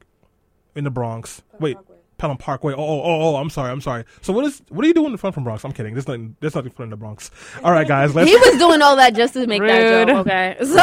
in 0.75 0.83
the 0.83 0.91
Bronx. 0.91 1.41
Wait. 1.59 1.77
Pelham 2.19 2.37
Parkway. 2.37 2.73
Oh, 2.73 2.77
oh, 2.77 3.01
oh, 3.03 3.21
oh, 3.21 3.35
I'm 3.37 3.49
sorry. 3.49 3.71
I'm 3.71 3.81
sorry. 3.81 4.05
So 4.21 4.31
what 4.31 4.45
is 4.45 4.61
what 4.69 4.85
are 4.85 4.87
you 4.87 4.93
doing 4.93 5.11
in 5.11 5.17
front 5.17 5.33
from 5.33 5.43
Bronx? 5.43 5.63
I'm 5.65 5.71
kidding. 5.71 5.93
There's 5.93 6.07
nothing. 6.07 6.35
There's 6.39 6.53
nothing 6.53 6.71
fun 6.71 6.85
in 6.85 6.89
the 6.91 6.97
Bronx. 6.97 7.31
All 7.63 7.71
right, 7.71 7.87
guys. 7.87 8.13
Let's. 8.13 8.29
He 8.29 8.35
was 8.35 8.59
doing 8.59 8.81
all 8.81 8.95
that 8.97 9.15
just 9.15 9.33
to 9.33 9.47
make 9.47 9.61
that 9.61 10.07
joke. 10.07 10.17
Okay. 10.27 10.57
So, 10.69 10.79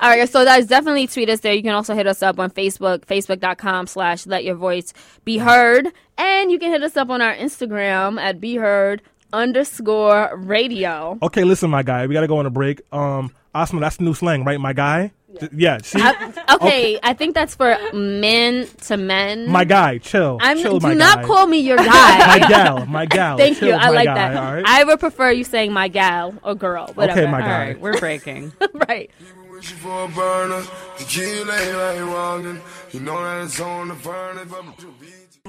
all 0.00 0.08
right. 0.08 0.28
So, 0.28 0.44
guys, 0.44 0.66
definitely 0.66 1.06
tweet 1.08 1.28
us 1.28 1.40
there. 1.40 1.52
You 1.52 1.62
can 1.62 1.74
also 1.74 1.94
hit 1.94 2.06
us 2.06 2.22
up 2.22 2.38
on 2.38 2.50
Facebook, 2.50 3.00
facebook.com 3.06 3.86
slash 3.86 4.26
let 4.26 4.44
your 4.44 4.54
voice 4.54 4.92
be 5.24 5.38
heard. 5.38 5.88
And 6.16 6.52
you 6.52 6.58
can 6.58 6.70
hit 6.70 6.82
us 6.82 6.96
up 6.96 7.10
on 7.10 7.20
our 7.20 7.34
Instagram 7.34 8.20
at 8.20 8.40
be 8.40 8.56
heard 8.56 9.02
underscore 9.32 10.30
radio. 10.36 11.18
Okay, 11.22 11.44
listen, 11.44 11.70
my 11.70 11.82
guy. 11.82 12.06
We 12.06 12.14
gotta 12.14 12.28
go 12.28 12.38
on 12.38 12.46
a 12.46 12.50
break. 12.50 12.80
Um, 12.92 13.32
Asma, 13.54 13.80
that's 13.80 13.96
the 13.96 14.04
new 14.04 14.14
slang, 14.14 14.44
right? 14.44 14.60
My 14.60 14.72
guy. 14.72 15.12
Yeah. 15.40 15.48
yeah 15.52 15.78
see, 15.78 16.00
I- 16.00 16.56
okay, 16.60 16.98
I 17.02 17.12
think 17.12 17.34
that's 17.34 17.54
for 17.56 17.76
men 17.92 18.68
to 18.86 18.96
men. 18.96 19.48
my 19.48 19.64
guy. 19.64 19.98
Chill. 19.98 20.38
I'm, 20.40 20.58
chill, 20.58 20.78
do 20.78 20.94
not 20.94 21.18
guy. 21.22 21.24
call 21.24 21.46
me 21.46 21.58
your 21.58 21.76
guy. 21.76 22.38
my 22.38 22.48
gal. 22.48 22.86
My 22.86 23.06
gal. 23.18 23.36
Thank 23.36 23.58
Chill, 23.58 23.68
you. 23.68 23.74
I 23.74 23.88
like 23.90 24.06
guy, 24.06 24.14
that. 24.14 24.36
All 24.36 24.54
right. 24.54 24.64
I 24.66 24.84
would 24.84 25.00
prefer 25.00 25.30
you 25.32 25.42
saying 25.44 25.72
my 25.72 25.88
gal 25.88 26.34
or 26.44 26.54
girl, 26.54 26.90
whatever. 26.94 27.26
my 27.28 27.40
All 27.42 27.48
guy. 27.48 27.58
right, 27.68 27.80
we're 27.80 27.98
breaking. 27.98 28.52
right. 28.88 29.10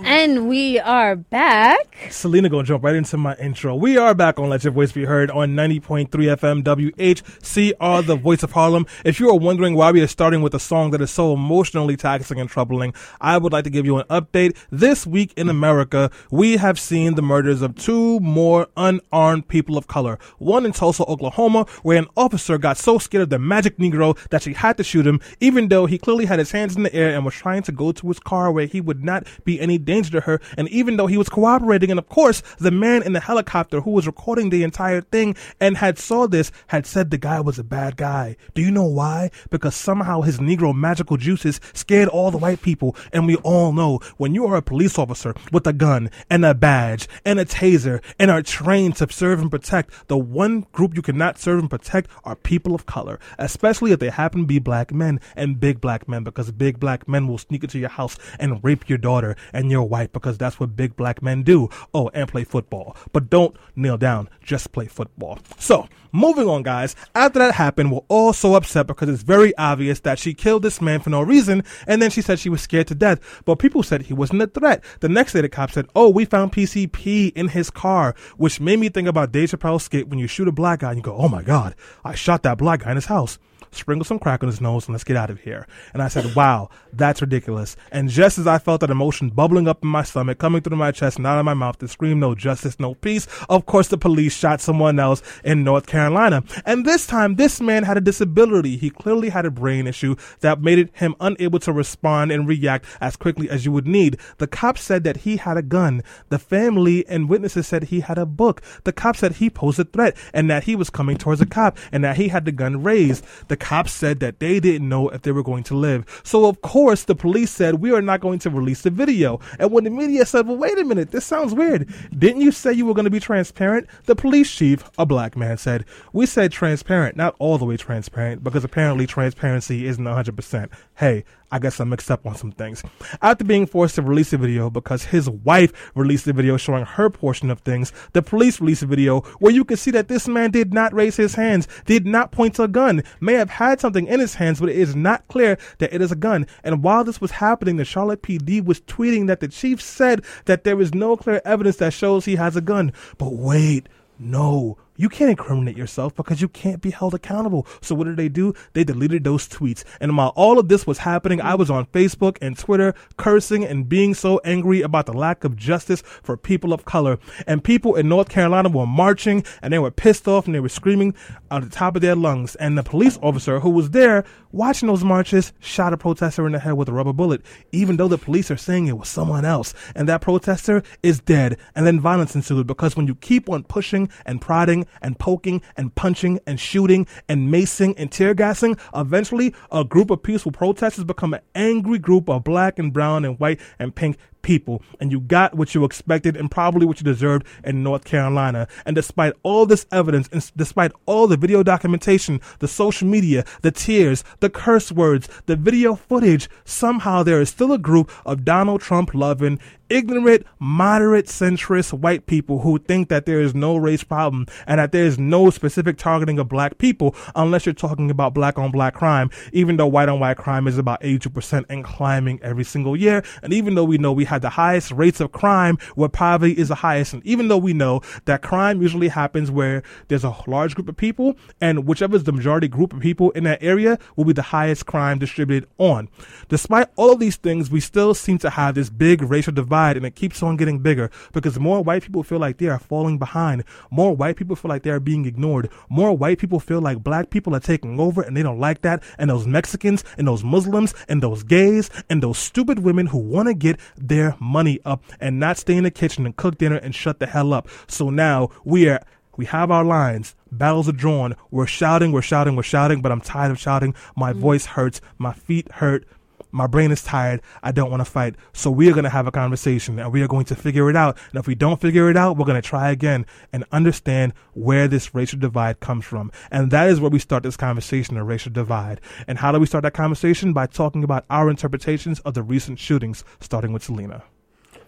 And 0.04 0.50
we 0.50 0.78
are 0.78 1.16
back. 1.16 2.08
Selena 2.10 2.50
gonna 2.50 2.66
jump 2.66 2.84
right 2.84 2.98
into 2.98 3.16
my 3.16 3.34
intro. 3.36 3.78
We 3.78 3.98
are 3.98 4.14
back 4.14 4.38
on 4.38 4.50
Let 4.50 4.66
Your 4.66 4.74
Voice 4.74 4.92
Be 4.92 5.06
Heard 5.06 5.32
on 5.32 5.52
90.3 5.52 6.10
FM 6.10 6.64
WHCR, 6.64 8.06
the 8.06 8.18
voice 8.18 8.44
of 8.44 8.52
Harlem. 8.52 8.86
If 9.06 9.22
you 9.22 9.30
are 9.30 9.40
wondering 9.40 9.74
why 9.74 9.94
we 9.94 10.02
are 10.02 10.08
starting 10.08 10.42
with 10.42 10.54
a 10.54 10.60
song 10.60 10.92
that 10.92 11.00
is 11.00 11.12
so 11.12 11.32
emotionally 11.32 11.96
taxing 11.96 12.42
and 12.42 12.50
troubling, 12.50 12.94
I 13.22 13.38
would 13.38 13.54
like 13.54 13.64
to 13.64 13.70
give 13.70 13.86
you 13.86 13.96
an 13.96 14.06
update. 14.08 14.58
This 14.70 15.08
week 15.08 15.32
in 15.38 15.48
America, 15.48 16.12
we 16.30 16.58
have 16.58 16.78
seen 16.78 17.16
the 17.16 17.22
murders 17.22 17.62
of 17.62 17.76
two 17.76 18.20
more 18.20 18.68
unarmed 18.76 19.48
people 19.48 19.78
of 19.78 19.88
color. 19.88 20.20
One 20.40 20.66
in 20.66 20.74
Tulsa, 20.74 21.06
Oklahoma, 21.06 21.68
where 21.84 22.00
an 22.00 22.08
officer 22.18 22.58
got 22.58 22.78
so 22.78 22.98
scared 22.98 23.22
of 23.22 23.30
the 23.30 23.40
magic 23.40 23.78
Negro 23.78 24.18
that 24.28 24.44
she 24.44 24.52
had 24.52 24.76
to 24.76 24.84
shoot 24.84 25.08
him, 25.08 25.22
even 25.40 25.70
though 25.70 25.86
he 25.86 25.98
clearly 25.98 26.26
had 26.26 26.40
his 26.40 26.52
hands 26.52 26.76
in 26.76 26.84
the 26.84 26.94
air 26.94 27.16
and 27.16 27.24
was 27.24 27.34
trying 27.34 27.64
to 27.64 27.72
go 27.72 27.94
to 27.94 28.08
his 28.10 28.20
car 28.20 28.52
where 28.52 28.66
he 28.66 28.82
would 28.82 29.02
not 29.02 29.26
be 29.46 29.58
any 29.62 29.78
danger 29.86 30.12
to 30.12 30.22
her, 30.22 30.42
and 30.58 30.68
even 30.70 30.98
though 30.98 31.08
he 31.08 31.18
was 31.18 31.30
cooperating, 31.30 31.92
and 31.92 32.00
of 32.00 32.10
course, 32.10 32.42
the 32.60 32.72
man 32.72 33.04
in 33.04 33.14
the 33.14 33.20
helicopter 33.20 33.82
who 33.82 33.92
was 33.92 34.08
recording 34.08 34.50
the 34.50 34.64
entire 34.64 35.02
thing 35.02 35.36
and 35.60 35.78
had 35.78 35.98
saw 35.98 36.28
this 36.28 36.52
had 36.68 36.86
said 36.86 37.12
the 37.12 37.18
guy 37.18 37.40
was 37.40 37.60
a 37.60 37.64
bad 37.64 37.98
guy. 37.98 38.36
Do 38.54 38.62
you 38.62 38.72
know 38.72 38.86
why? 38.86 39.32
Because 39.50 39.76
somehow 39.76 40.22
his 40.22 40.40
Negro 40.40 40.76
magical 40.76 41.18
juices 41.18 41.60
scared 41.74 42.10
all 42.10 42.32
the 42.32 42.38
white 42.38 42.62
people, 42.62 42.96
and 43.14 43.28
we 43.28 43.36
all 43.38 43.72
know 43.72 44.00
when 44.18 44.34
you 44.34 44.46
are 44.46 44.56
a 44.56 44.62
police 44.62 44.98
officer 44.98 45.34
with 45.52 45.68
a 45.68 45.74
gun 45.74 46.10
and 46.30 46.44
a 46.46 46.54
badge 46.54 47.08
and 47.24 47.40
a 47.40 47.46
taser 47.46 48.02
and 48.20 48.32
are 48.32 48.42
trained 48.42 48.96
to 48.98 49.12
serve 49.12 49.40
and 49.42 49.52
protect, 49.52 50.08
the 50.08 50.18
one 50.18 50.66
group 50.72 50.96
you 50.96 51.02
cannot 51.02 51.38
serve 51.40 51.60
and 51.60 51.70
protect 51.70 52.10
are 52.24 52.36
people 52.36 52.74
of 52.76 52.86
color, 52.86 53.20
especially 53.38 53.92
if 53.92 54.00
they 54.00 54.10
happen 54.10 54.42
to 54.42 54.48
be 54.48 54.60
black 54.60 54.94
men 54.94 55.20
and 55.36 55.60
big 55.60 55.82
black 55.82 56.08
men 56.08 56.24
because 56.24 56.52
big 56.52 56.80
black 56.80 57.08
men 57.08 57.28
will 57.28 57.38
sneak 57.38 57.64
into 57.64 57.80
your 57.80 57.90
house 57.90 58.18
and 58.40 58.64
rape 58.64 58.90
your 58.90 58.98
daughter 58.98 59.36
and 59.54 59.72
your 59.72 59.75
wife 59.84 60.12
because 60.12 60.38
that's 60.38 60.60
what 60.60 60.76
big 60.76 60.96
black 60.96 61.22
men 61.22 61.44
do. 61.44 61.70
Oh, 61.94 62.10
and 62.14 62.28
play 62.28 62.44
football. 62.44 62.96
But 63.12 63.30
don't 63.30 63.56
kneel 63.76 63.98
down, 63.98 64.30
just 64.42 64.72
play 64.72 64.88
football. 64.88 65.40
So, 65.58 65.88
moving 66.12 66.48
on, 66.48 66.64
guys. 66.64 66.96
After 67.14 67.40
that 67.40 67.56
happened, 67.56 67.92
we're 67.92 68.02
all 68.08 68.34
so 68.34 68.56
upset 68.56 68.88
because 68.88 69.10
it's 69.10 69.24
very 69.24 69.56
obvious 69.58 70.00
that 70.02 70.20
she 70.20 70.34
killed 70.34 70.64
this 70.64 70.82
man 70.82 71.00
for 71.00 71.10
no 71.10 71.22
reason, 71.22 71.64
and 71.88 72.02
then 72.02 72.10
she 72.10 72.22
said 72.22 72.40
she 72.40 72.50
was 72.50 72.62
scared 72.62 72.88
to 72.88 72.96
death. 72.96 73.44
But 73.46 73.60
people 73.60 73.84
said 73.84 74.04
he 74.04 74.14
wasn't 74.14 74.42
a 74.42 74.48
threat. 74.48 74.84
The 75.00 75.10
next 75.10 75.34
day, 75.34 75.42
the 75.42 75.50
cop 75.50 75.72
said, 75.72 75.88
Oh, 75.96 76.10
we 76.10 76.26
found 76.26 76.52
PCP 76.52 77.34
in 77.36 77.50
his 77.50 77.70
car, 77.70 78.16
which 78.38 78.60
made 78.60 78.80
me 78.80 78.90
think 78.90 79.08
about 79.08 79.32
Dave 79.32 79.52
Chappelle's 79.52 79.84
skit 79.84 80.10
when 80.10 80.20
you 80.20 80.28
shoot 80.28 80.48
a 80.48 80.52
black 80.52 80.80
guy 80.80 80.90
and 80.90 80.98
you 80.98 81.04
go, 81.04 81.16
Oh 81.16 81.30
my 81.30 81.42
God, 81.42 81.76
I 82.04 82.16
shot 82.16 82.44
that 82.44 82.58
black 82.58 82.82
guy 82.82 82.92
in 82.92 82.96
his 82.96 83.06
house 83.06 83.38
sprinkle 83.78 84.06
some 84.06 84.20
crack 84.20 84.44
on 84.44 84.48
his 84.48 84.62
nose, 84.62 84.88
and 84.88 84.94
let's 84.94 85.04
get 85.04 85.18
out 85.18 85.30
of 85.30 85.40
here. 85.42 85.68
And 85.94 86.02
I 86.02 86.08
said, 86.08 86.36
wow, 86.36 86.70
that's 86.94 87.22
ridiculous. 87.22 87.76
And 87.92 88.10
just 88.10 88.38
as 88.38 88.48
I 88.48 88.58
felt 88.58 88.82
that 88.82 88.90
emotion 88.90 89.30
bubbling 89.30 89.68
up 89.68 89.84
in 89.84 89.90
my 89.90 90.04
stomach, 90.04 90.38
coming 90.38 90.62
through 90.62 90.78
my 90.78 90.92
chest 90.92 91.18
and 91.18 91.28
out 91.28 91.40
of 91.40 91.46
my 91.46 91.54
mouth 91.54 91.78
to 91.80 91.88
scream, 91.88 92.20
no 92.20 92.36
justice, 92.36 92.80
no 92.80 92.94
peace, 92.96 93.28
of 93.50 93.66
course 93.66 93.88
the 93.88 93.98
police 93.98 94.36
shot 94.36 94.62
someone 94.62 95.00
else 95.00 95.22
in 95.44 95.64
North 95.64 95.88
Carolina. 95.88 96.44
And 96.66 96.86
this 96.86 97.08
time, 97.08 97.36
this 97.36 97.62
man 97.62 97.84
had 97.84 97.98
a 97.98 98.02
disability. 98.02 98.78
He 98.78 98.90
clearly 98.90 99.30
had 99.30 99.46
a 99.46 99.52
brain 99.52 99.88
issue 99.88 100.16
that 100.40 100.62
made 100.62 100.80
it 100.80 100.90
him 100.94 101.16
unable 101.20 101.60
to 101.60 101.74
respond 101.74 102.32
and 102.32 102.48
react 102.48 102.86
as 103.02 103.16
quickly 103.16 103.50
as 103.50 103.66
you 103.66 103.72
would 103.72 103.88
need. 103.88 104.18
The 104.38 104.48
cops 104.48 104.82
said 104.82 105.04
that 105.04 105.18
he 105.18 105.38
had 105.38 105.58
a 105.58 105.62
gun. 105.62 106.04
The 106.30 106.40
family 106.40 107.06
and 107.08 107.30
witnesses 107.30 107.68
said 107.68 107.86
he 107.86 108.02
had 108.02 108.18
a 108.18 108.26
book. 108.26 108.62
The 108.84 108.94
cop 108.94 109.16
said 109.18 109.34
he 109.34 109.50
posed 109.50 109.80
a 109.80 109.84
threat 109.84 110.16
and 110.34 110.50
that 110.50 110.64
he 110.64 110.76
was 110.76 110.90
coming 110.90 111.18
towards 111.18 111.42
a 111.42 111.46
cop 111.46 111.78
and 111.92 112.04
that 112.04 112.18
he 112.18 112.30
had 112.30 112.46
the 112.46 112.52
gun 112.52 112.84
raised. 112.84 113.26
The 113.48 113.58
cops 113.66 113.92
said 113.92 114.20
that 114.20 114.40
they 114.40 114.60
didn't 114.60 114.88
know 114.88 115.10
if 115.10 115.24
they 115.24 115.32
were 115.32 115.42
going 115.42 115.64
to 115.64 115.76
live. 115.76 116.22
So, 116.24 116.46
of 116.46 116.62
course, 116.62 117.06
the 117.06 117.16
police 117.16 117.50
said, 117.50 117.82
We 117.82 117.92
are 117.92 118.02
not 118.02 118.22
going 118.22 118.38
to 118.40 118.52
release 118.52 118.84
the 118.84 118.92
video. 118.92 119.40
And 119.58 119.72
when 119.72 119.86
the 119.86 119.90
media 119.90 120.24
said, 120.28 120.46
Well, 120.46 120.58
wait 120.58 120.78
a 120.78 120.84
minute, 120.84 121.10
this 121.10 121.26
sounds 121.26 121.52
weird. 121.52 121.92
Didn't 122.16 122.42
you 122.42 122.52
say 122.52 122.72
you 122.72 122.86
were 122.86 122.94
going 122.94 123.06
to 123.06 123.10
be 123.10 123.20
transparent? 123.20 123.88
The 124.06 124.16
police 124.16 124.54
chief, 124.54 124.88
a 125.00 125.06
black 125.08 125.36
man, 125.36 125.58
said, 125.58 125.84
We 126.14 126.28
said 126.28 126.52
transparent, 126.52 127.18
not 127.18 127.36
all 127.40 127.58
the 127.58 127.66
way 127.66 127.76
transparent, 127.76 128.44
because 128.44 128.64
apparently 128.64 129.08
transparency 129.08 129.88
isn't 129.88 130.06
100%. 130.06 130.70
Hey, 130.98 131.26
I 131.52 131.60
guess 131.60 131.80
I'm 131.80 131.90
mixed 131.90 132.10
up 132.10 132.26
on 132.26 132.36
some 132.36 132.52
things. 132.52 132.84
After 133.22 133.44
being 133.44 133.66
forced 133.66 133.96
to 133.96 134.02
release 134.02 134.34
a 134.34 134.38
video 134.38 134.70
because 134.70 135.04
his 135.04 135.30
wife 135.30 135.92
released 135.96 136.28
a 136.28 136.34
video 136.34 136.58
showing 136.58 136.86
her 136.86 137.10
portion 137.10 137.52
of 137.52 137.60
things, 137.60 137.94
the 138.14 138.22
police 138.22 138.60
released 138.60 138.84
a 138.84 138.88
video 138.88 139.22
where 139.40 139.54
you 139.54 139.64
can 139.64 139.78
see 139.78 139.92
that 139.92 140.08
this 140.08 140.28
man 140.28 140.52
did 140.52 140.74
not 140.74 140.94
raise 140.94 141.16
his 141.16 141.36
hands, 141.36 141.68
did 141.86 142.06
not 142.06 142.32
point 142.32 142.56
to 142.56 142.64
a 142.64 142.68
gun, 142.68 143.04
may 143.20 143.34
have 143.34 143.50
had 143.50 143.80
something 143.80 144.08
in 144.08 144.20
his 144.20 144.36
hands, 144.36 144.60
but 144.60 144.70
it 144.70 144.78
is 144.78 144.96
not 144.96 145.28
clear 145.28 145.58
that 145.78 145.94
it 145.94 146.02
is 146.02 146.12
a 146.12 146.16
gun. 146.16 146.48
And 146.64 146.84
while 146.84 147.04
this 147.04 147.22
was 147.22 147.32
happening, 147.32 147.78
the 147.78 147.86
Charlotte 147.86 148.22
PD 148.22 148.64
was 148.64 148.82
tweeting 148.82 149.28
that 149.28 149.40
the 149.40 149.48
chief 149.48 149.82
said 149.82 150.26
that 150.46 150.64
there 150.64 150.82
is 150.82 150.94
no 150.94 151.16
clear 151.16 151.42
evidence 151.46 151.78
that 151.78 151.94
shows 151.94 152.26
he 152.26 152.36
has 152.36 152.56
a 152.56 152.62
gun. 152.62 152.92
But 153.18 153.34
wait, 153.34 153.88
no, 154.18 154.78
you 154.98 155.10
can't 155.10 155.30
incriminate 155.30 155.78
yourself 155.78 156.16
because 156.16 156.42
you 156.42 156.48
can't 156.48 156.82
be 156.82 156.90
held 156.90 157.14
accountable. 157.14 157.68
So 157.82 157.96
what 157.96 158.06
did 158.06 158.18
they 158.18 158.30
do? 158.30 158.54
They 158.74 158.84
deleted 158.84 159.24
those 159.24 159.48
tweets. 159.48 159.84
And 160.00 160.16
while 160.18 160.34
all 160.36 160.58
of 160.58 160.70
this 160.70 160.88
was 160.88 161.00
happening, 161.00 161.42
I 161.42 161.56
was 161.56 161.70
on 161.70 161.86
Facebook 161.88 162.38
and 162.42 162.58
Twitter 162.58 162.94
cursing 163.18 163.66
and 163.66 163.90
being 163.90 164.14
so 164.14 164.40
angry 164.46 164.82
about 164.82 165.06
the 165.06 165.14
lack 165.14 165.44
of 165.44 165.56
justice 165.56 166.02
for 166.02 166.38
people 166.38 166.74
of 166.74 166.86
color. 166.86 167.20
And 167.48 167.64
people 167.64 167.96
in 167.96 168.08
North 168.08 168.30
Carolina 168.30 168.70
were 168.70 168.88
marching 168.88 169.44
and 169.62 169.74
they 169.74 169.80
were 169.80 169.92
pissed 169.92 170.28
off 170.28 170.46
and 170.46 170.56
they 170.56 170.60
were 170.60 170.70
screaming 170.70 171.14
at 171.52 171.64
the 171.64 171.70
top 171.70 171.96
of 171.96 172.02
their 172.02 172.16
lungs. 172.16 172.56
And 172.56 172.78
the 172.78 172.84
police 172.84 173.20
officer 173.22 173.60
who 173.60 173.70
was 173.70 173.92
there 173.92 174.24
watching 174.52 174.88
those 174.88 175.04
marches 175.04 175.52
shot 175.60 175.92
a 175.92 175.98
protester 175.98 176.46
in 176.46 176.54
the 176.54 176.60
head 176.60 176.74
with 176.74 176.88
a 176.88 176.94
rubber 176.94 177.14
bullet, 177.14 177.42
even 177.72 177.98
though 177.98 178.08
the 178.08 178.18
police 178.18 178.50
are 178.50 178.58
saying 178.58 178.88
it 178.88 178.98
was 178.98 179.10
someone 179.10 179.44
else. 179.44 179.74
And 179.96 180.08
that 180.08 180.22
protester 180.22 180.84
is 181.04 181.20
dead. 181.20 181.58
And 181.76 181.86
then 181.86 182.00
violence 182.00 182.36
ensued 182.36 182.66
because 182.66 182.96
when 182.96 183.08
you 183.08 183.16
keep 183.16 183.50
on 183.50 183.64
pushing 183.64 184.10
and 184.26 184.42
prodding 184.42 184.85
and 185.02 185.18
poking 185.20 185.62
and 185.78 185.94
punching 185.96 186.40
and 186.46 186.60
shooting 186.60 187.08
and 187.28 187.54
macing 187.54 187.94
and 187.98 188.12
tear 188.12 188.34
gassing, 188.34 188.78
eventually 188.94 189.54
a 189.72 189.84
group 189.84 190.10
of 190.10 190.24
peaceful 190.24 190.52
protesters 190.52 191.04
become 191.04 191.34
an 191.34 191.42
angry 191.54 192.00
group 192.00 192.30
of 192.30 192.44
black 192.44 192.80
and 192.80 192.94
brown 192.94 193.26
and 193.26 193.40
white 193.40 193.60
and 193.80 193.96
pink 193.96 194.18
people, 194.46 194.82
and 195.00 195.12
you 195.12 195.20
got 195.20 195.56
what 195.56 195.74
you 195.74 195.84
expected 195.84 196.38
and 196.38 196.52
probably 196.52 196.86
what 196.86 197.00
you 197.00 197.04
deserved 197.04 197.48
in 197.64 197.82
North 197.82 198.06
Carolina. 198.06 198.68
And 198.86 198.96
despite 198.96 199.34
all 199.42 199.66
this 199.66 199.88
evidence, 199.92 200.30
and 200.32 200.52
despite 200.56 200.92
all 201.08 201.28
the 201.28 201.36
video 201.36 201.64
documentation, 201.64 202.40
the 202.60 202.68
social 202.68 203.08
media, 203.08 203.44
the 203.64 203.72
tears, 203.72 204.24
the 204.42 204.50
curse 204.52 204.92
words, 204.92 205.28
the 205.48 205.56
video 205.56 205.96
footage, 205.96 206.48
somehow 206.64 207.24
there 207.24 207.42
is 207.42 207.50
still 207.50 207.74
a 207.74 207.80
group 207.80 208.12
of 208.24 208.46
Donald 208.46 208.82
Trump 208.82 209.16
loving, 209.16 209.60
ignorant, 209.90 210.46
moderate, 210.60 211.28
centrist 211.28 211.94
white 211.94 212.26
people 212.26 212.60
who 212.60 212.80
think 212.80 213.10
that 213.10 213.26
there 213.26 213.40
is 213.40 213.54
no 213.54 213.78
race 213.78 214.04
problem 214.04 214.46
and 214.68 214.80
that 214.80 214.92
there 214.92 215.06
is 215.06 215.20
no 215.20 215.50
specific 215.50 215.98
targeting 215.98 216.40
of 216.40 216.50
black 216.50 216.78
people 216.78 217.16
unless 217.36 217.66
you're 217.66 217.74
talking 217.74 218.10
about 218.10 218.34
black 218.34 218.58
on 218.58 218.72
black 218.72 218.94
crime, 218.94 219.30
even 219.54 219.78
though 219.78 219.88
white 219.88 220.10
on 220.10 220.20
white 220.20 220.38
crime 220.38 220.68
is 220.68 220.78
about 220.78 221.02
82% 221.02 221.66
and 221.70 221.84
climbing 221.84 222.40
every 222.42 222.64
single 222.64 222.96
year. 222.96 223.24
And 223.44 223.54
even 223.54 223.76
though 223.76 223.84
we 223.84 223.98
know 223.98 224.12
we 224.12 224.26
had 224.26 224.42
the 224.42 224.50
highest 224.50 224.92
rates 224.92 225.20
of 225.20 225.32
crime 225.32 225.78
where 225.96 226.10
poverty 226.10 226.54
is 226.54 226.70
the 226.70 226.76
highest, 226.76 227.14
and 227.14 227.26
even 227.26 227.48
though 227.48 227.58
we 227.58 227.74
know 227.74 228.02
that 228.26 228.42
crime 228.42 228.82
usually 228.82 229.10
happens 229.10 229.52
where 229.52 229.84
there's 230.08 230.24
a 230.24 230.36
large 230.48 230.76
group 230.76 230.90
of 230.90 230.98
people 230.98 231.36
and 231.62 231.86
whichever 231.86 232.16
is 232.16 232.24
the 232.24 232.32
majority 232.32 232.68
group 232.68 232.94
of 232.94 233.00
people 233.00 233.32
in 233.32 233.44
that 233.44 233.62
area 233.62 234.00
will 234.16 234.26
be 234.26 234.34
the 234.34 234.42
highest 234.42 234.86
crime 234.86 235.20
distributed 235.20 235.70
on. 235.78 236.10
Despite 236.50 236.90
all 236.96 237.12
of 237.12 237.20
these 237.20 237.36
things, 237.36 237.70
we 237.70 237.80
still 237.80 238.14
seem 238.14 238.38
to 238.40 238.50
have 238.50 238.76
this 238.76 238.90
big 238.90 239.22
racial 239.22 239.54
divide 239.54 239.75
divide 239.76 239.98
and 239.98 240.06
it 240.06 240.16
keeps 240.16 240.42
on 240.42 240.58
getting 240.58 240.80
bigger 240.80 241.10
because 241.34 241.60
more 241.60 241.84
white 241.84 242.04
people 242.04 242.24
feel 242.24 242.40
like 242.40 242.58
they 242.58 242.68
are 242.68 242.80
falling 242.80 243.18
behind. 243.18 243.64
More 243.92 244.16
white 244.16 244.38
people 244.38 244.56
feel 244.56 244.70
like 244.70 244.84
they 244.84 244.90
are 244.90 245.00
being 245.00 245.26
ignored. 245.26 245.70
More 245.90 246.16
white 246.16 246.40
people 246.40 246.60
feel 246.60 246.82
like 246.82 247.04
black 247.04 247.30
people 247.30 247.56
are 247.56 247.60
taking 247.60 248.00
over 248.00 248.22
and 248.22 248.36
they 248.36 248.44
don't 248.44 248.60
like 248.60 248.82
that. 248.82 249.04
And 249.18 249.30
those 249.30 249.46
Mexicans 249.46 250.04
and 250.18 250.28
those 250.28 250.44
Muslims 250.44 250.94
and 251.10 251.22
those 251.22 251.44
gays 251.44 251.90
and 252.10 252.24
those 252.24 252.38
stupid 252.38 252.80
women 252.80 253.08
who 253.08 253.18
want 253.18 253.48
to 253.48 253.54
get 253.54 253.80
their 253.98 254.36
money 254.40 254.80
up 254.86 255.04
and 255.20 255.40
not 255.40 255.58
stay 255.58 255.76
in 255.76 255.84
the 255.84 255.92
kitchen 255.92 256.26
and 256.26 256.36
cook 256.36 256.58
dinner 256.58 256.78
and 256.78 256.96
shut 256.96 257.20
the 257.20 257.28
hell 257.28 257.54
up. 257.54 257.68
So 257.88 258.10
now 258.10 258.50
we 258.64 258.88
are 258.90 259.02
we 259.38 259.46
have 259.46 259.70
our 259.70 259.84
lines. 259.84 260.34
Battles 260.50 260.88
are 260.88 260.94
drawn. 260.94 261.36
We're 261.52 261.68
shouting, 261.68 262.14
we're 262.14 262.22
shouting, 262.22 262.56
we're 262.56 262.64
shouting, 262.64 263.02
but 263.02 263.12
I'm 263.12 263.20
tired 263.20 263.52
of 263.52 263.60
shouting. 263.60 263.94
My 264.16 264.32
mm. 264.32 264.40
voice 264.40 264.66
hurts. 264.66 265.02
My 265.18 265.34
feet 265.34 265.70
hurt. 265.74 266.08
My 266.56 266.68
brain 266.68 266.90
is 266.90 267.04
tired. 267.04 267.42
I 267.64 267.74
don't 267.74 267.92
want 267.92 268.00
to 268.00 268.10
fight. 268.10 268.36
So 268.54 268.72
we 268.72 268.88
are 268.90 268.94
going 268.94 269.04
to 269.04 269.10
have 269.10 269.28
a 269.28 269.32
conversation 269.32 270.00
and 270.00 270.14
we 270.14 270.22
are 270.22 270.28
going 270.28 270.46
to 270.46 270.56
figure 270.56 270.90
it 270.90 270.96
out. 270.96 271.18
And 271.32 271.40
if 271.40 271.48
we 271.48 271.54
don't 271.54 271.82
figure 271.82 272.10
it 272.10 272.16
out, 272.16 272.38
we're 272.38 272.46
going 272.46 272.62
to 272.62 272.68
try 272.68 272.92
again 272.92 273.26
and 273.52 273.66
understand 273.74 274.32
where 274.54 274.88
this 274.88 275.14
racial 275.14 275.38
divide 275.38 275.82
comes 275.82 276.06
from. 276.06 276.32
And 276.52 276.72
that 276.72 276.90
is 276.90 277.02
where 277.02 277.12
we 277.12 277.20
start 277.20 277.44
this 277.44 277.58
conversation, 277.58 278.16
a 278.16 278.24
racial 278.24 278.54
divide. 278.54 279.02
And 279.28 279.38
how 279.38 279.52
do 279.52 279.60
we 279.60 279.66
start 279.66 279.84
that 279.84 279.94
conversation? 279.94 280.54
By 280.54 280.68
talking 280.68 281.04
about 281.04 281.26
our 281.30 281.50
interpretations 281.50 282.22
of 282.22 282.36
the 282.36 282.42
recent 282.42 282.80
shootings, 282.80 283.26
starting 283.42 283.74
with 283.74 283.84
Selena. 283.84 284.24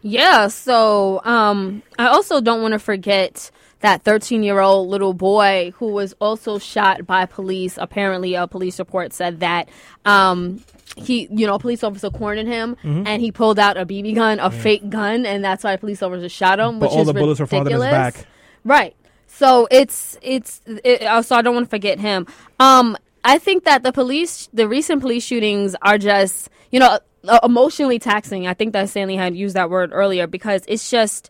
Yeah, 0.03 0.47
so 0.47 1.21
um, 1.25 1.83
I 1.99 2.07
also 2.07 2.39
don't 2.39 2.61
want 2.61 2.73
to 2.73 2.79
forget 2.79 3.51
that 3.81 4.03
13 4.03 4.43
year 4.43 4.59
old 4.59 4.89
little 4.89 5.13
boy 5.13 5.73
who 5.77 5.87
was 5.87 6.13
also 6.19 6.57
shot 6.57 7.05
by 7.05 7.25
police. 7.25 7.77
Apparently, 7.79 8.35
a 8.35 8.47
police 8.47 8.79
report 8.79 9.13
said 9.13 9.39
that 9.41 9.69
um, 10.05 10.63
he, 10.95 11.27
you 11.31 11.45
know, 11.45 11.55
a 11.55 11.59
police 11.59 11.83
officer 11.83 12.09
cornered 12.09 12.47
him 12.47 12.75
mm-hmm. 12.83 13.05
and 13.05 13.21
he 13.21 13.31
pulled 13.31 13.59
out 13.59 13.77
a 13.77 13.85
BB 13.85 14.15
gun, 14.15 14.39
a 14.39 14.43
yeah. 14.43 14.49
fake 14.49 14.89
gun, 14.89 15.25
and 15.25 15.43
that's 15.43 15.63
why 15.63 15.75
police 15.75 16.01
officer 16.01 16.29
shot 16.29 16.59
him. 16.59 16.79
But 16.79 16.89
which 16.89 16.95
all 16.95 17.01
is 17.01 17.07
the 17.07 17.13
bullets 17.13 17.39
ridiculous. 17.39 17.65
are 17.65 17.67
falling 17.67 17.81
in 17.81 17.81
his 17.81 18.15
back. 18.15 18.27
Right. 18.63 18.95
So 19.27 19.67
it's 19.69 20.17
it's 20.21 20.61
it, 20.65 21.03
uh, 21.03 21.21
so 21.21 21.35
I 21.35 21.41
don't 21.41 21.53
want 21.53 21.67
to 21.67 21.69
forget 21.69 21.99
him. 21.99 22.25
Um, 22.59 22.97
I 23.23 23.37
think 23.39 23.65
that 23.65 23.83
the 23.83 23.91
police, 23.91 24.49
the 24.53 24.67
recent 24.67 25.01
police 25.01 25.23
shootings 25.23 25.75
are 25.81 25.97
just, 25.97 26.49
you 26.71 26.79
know, 26.79 26.97
emotionally 27.43 27.99
taxing. 27.99 28.47
I 28.47 28.53
think 28.53 28.73
that 28.73 28.89
Stanley 28.89 29.17
had 29.17 29.35
used 29.35 29.55
that 29.55 29.69
word 29.69 29.91
earlier 29.93 30.27
because 30.27 30.63
it's 30.67 30.89
just 30.89 31.29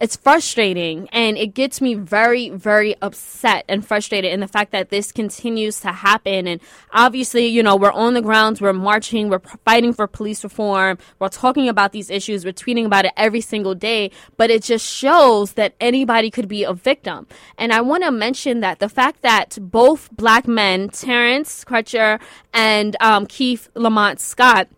it's 0.00 0.16
frustrating 0.16 1.08
and 1.10 1.36
it 1.36 1.54
gets 1.54 1.80
me 1.80 1.94
very 1.94 2.50
very 2.50 2.94
upset 3.02 3.64
and 3.68 3.86
frustrated 3.86 4.32
in 4.32 4.40
the 4.40 4.48
fact 4.48 4.72
that 4.72 4.90
this 4.90 5.12
continues 5.12 5.80
to 5.80 5.88
happen. 5.88 6.46
And 6.46 6.60
obviously 6.92 7.46
you 7.46 7.62
know 7.62 7.76
we're 7.76 7.92
on 7.92 8.14
the 8.14 8.22
grounds 8.22 8.60
we're 8.60 8.72
marching 8.72 9.28
we're 9.28 9.40
fighting 9.64 9.92
for 9.92 10.06
police 10.06 10.42
reform 10.44 10.98
we're 11.18 11.28
talking 11.28 11.68
about 11.68 11.92
these 11.92 12.10
issues 12.10 12.44
we're 12.44 12.52
tweeting 12.52 12.84
about 12.84 13.04
it 13.04 13.12
every 13.16 13.40
single 13.40 13.74
day 13.74 14.10
but 14.36 14.50
it 14.50 14.62
just 14.62 14.86
shows 14.86 15.52
that 15.52 15.74
anybody 15.80 16.30
could 16.30 16.48
be 16.48 16.64
a 16.64 16.72
victim. 16.72 17.26
And 17.56 17.72
i 17.72 17.80
want 17.80 18.04
to 18.04 18.10
mention 18.10 18.60
that 18.60 18.78
the 18.78 18.88
fact 18.88 19.22
that 19.22 19.58
both 19.60 20.10
black 20.12 20.46
men 20.46 20.88
terrence 20.88 21.64
crutcher 21.64 22.20
and 22.52 22.96
um, 23.00 23.26
keith 23.26 23.68
lamont 23.74 24.20
scott 24.20 24.68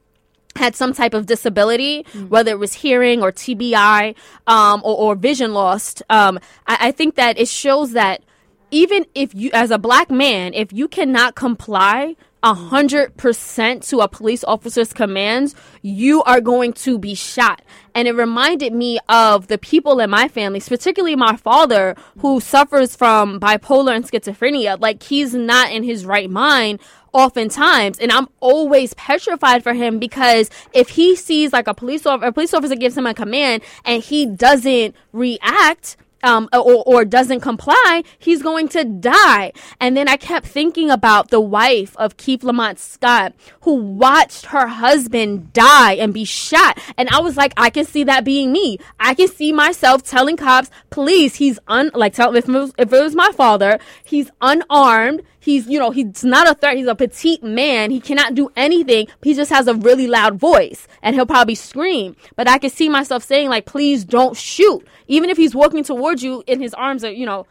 had 0.57 0.75
some 0.75 0.92
type 0.92 1.14
of 1.14 1.26
disability, 1.26 2.02
mm-hmm. 2.02 2.28
whether 2.28 2.50
it 2.50 2.59
was 2.59 2.75
hearing 2.75 3.23
or 3.23 3.33
TBI 3.33 4.14
um, 4.47 4.80
or, 4.85 4.97
or, 4.97 5.14
vision 5.14 5.54
lost, 5.54 6.02
um, 6.11 6.38
I, 6.66 6.88
I 6.88 6.92
think 6.92 7.14
that 7.14 7.38
it 7.38 7.49
shows 7.49 7.92
that 7.92 8.23
even 8.71 9.07
if 9.14 9.35
you, 9.35 9.50
as 9.52 9.71
a 9.71 9.78
black 9.78 10.11
man, 10.11 10.54
if 10.54 10.73
you 10.73 10.88
cannot 10.88 11.35
comply 11.35 12.16
a 12.42 12.54
hundred 12.54 13.16
percent 13.16 13.83
to 13.83 13.99
a 13.99 14.09
police 14.09 14.42
officer's 14.45 14.92
commands, 14.92 15.54
you 15.83 16.23
are 16.23 16.40
going 16.40 16.73
to 16.73 16.99
be 16.99 17.14
shot. 17.14 17.62
And 17.95 18.09
it 18.09 18.12
reminded 18.12 18.73
me 18.73 18.99
of 19.09 19.49
the 19.49 19.59
people 19.59 20.00
in 20.00 20.11
my 20.11 20.28
family, 20.28 20.61
particularly 20.61 21.16
my 21.16 21.37
father, 21.37 21.97
who 22.19 22.40
suffers 22.40 22.97
from 22.97 23.40
bipolar 23.40 23.95
and 23.95 24.04
schizophrenia. 24.07 24.80
Like 24.80 25.02
he's 25.02 25.35
not 25.35 25.71
in 25.71 25.83
his 25.83 26.07
right 26.07 26.30
mind 26.30 26.80
oftentimes 27.12 27.99
and 27.99 28.12
i'm 28.12 28.29
always 28.40 28.95
petrified 28.95 29.62
for 29.62 29.75
him 29.75 29.99
because 29.99 30.50
if 30.73 30.90
he 30.90 31.17
sees 31.17 31.52
like 31.52 31.67
a 31.67 31.75
police 31.75 32.07
officer 32.07 32.29
a 32.29 32.33
police 32.33 32.55
officer 32.55 32.76
gives 32.76 32.97
him 32.97 33.07
a 33.07 33.14
command 33.14 33.62
and 33.85 34.02
he 34.02 34.26
doesn't 34.26 34.95
react 35.12 35.97
um, 36.23 36.49
or, 36.52 36.83
or 36.87 37.05
doesn't 37.05 37.40
comply, 37.40 38.02
he's 38.19 38.43
going 38.43 38.69
to 38.69 38.85
die. 38.85 39.52
And 39.81 39.97
then 39.97 40.09
I 40.09 40.17
kept 40.17 40.47
thinking 40.47 40.90
about 40.90 41.31
the 41.31 41.40
wife 41.40 41.97
of 41.97 42.17
Keith 42.17 42.43
Lamont 42.43 42.79
Scott 42.79 43.35
who 43.62 43.75
watched 43.75 44.47
her 44.47 44.67
husband 44.67 45.52
die 45.52 45.95
and 45.95 46.12
be 46.12 46.25
shot. 46.25 46.79
And 46.97 47.09
I 47.11 47.21
was 47.21 47.37
like, 47.37 47.52
I 47.57 47.71
can 47.71 47.85
see 47.85 48.05
that 48.05 48.25
being 48.25 48.52
me. 48.52 48.79
I 48.99 49.14
can 49.14 49.29
see 49.29 49.52
myself 49.52 50.02
telling 50.02 50.37
cops, 50.37 50.71
please, 50.90 51.37
he's 51.37 51.59
un, 51.69 51.90
like, 51.95 52.14
tell, 52.14 52.35
if 52.37 52.49
if 52.49 52.93
it 52.93 53.02
was 53.02 53.14
my 53.14 53.31
father, 53.33 53.79
he's 54.05 54.31
unarmed. 54.40 55.23
He's, 55.40 55.66
you 55.66 55.78
know, 55.78 55.90
he's 55.90 56.23
not 56.23 56.49
a 56.49 56.54
threat. 56.54 56.76
He's 56.76 56.87
a 56.87 56.94
petite 56.94 57.42
man. 57.42 57.90
He 57.90 57.99
cannot 57.99 58.35
do 58.35 58.50
anything. 58.56 59.09
He 59.23 59.35
just 59.35 59.50
has 59.50 59.66
a 59.66 59.75
really 59.75 60.06
loud 60.06 60.38
voice 60.38 60.87
and 61.02 61.16
he'll 61.16 61.26
probably 61.26 61.54
scream. 61.54 62.14
But 62.37 62.47
I 62.47 62.59
can 62.59 62.70
see 62.70 62.88
myself 62.90 63.25
saying, 63.25 63.49
like, 63.49 63.64
please 63.64 64.04
don't 64.04 64.37
shoot. 64.37 64.87
Even 65.09 65.30
if 65.30 65.38
he's 65.38 65.54
walking 65.54 65.82
towards 65.82 66.23
you 66.23 66.44
and 66.47 66.61
his 66.61 66.75
arms 66.75 67.02
are, 67.04 67.11
you 67.11 67.25
know, 67.25 67.47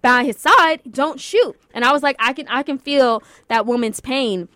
by 0.00 0.24
his 0.24 0.38
side, 0.38 0.80
don't 0.88 1.20
shoot. 1.20 1.56
And 1.74 1.84
I 1.84 1.92
was 1.92 2.02
like, 2.02 2.16
I 2.20 2.32
can, 2.32 2.46
I 2.48 2.62
can 2.62 2.78
feel 2.78 3.22
that 3.48 3.66
woman's 3.66 4.00
pain. 4.00 4.48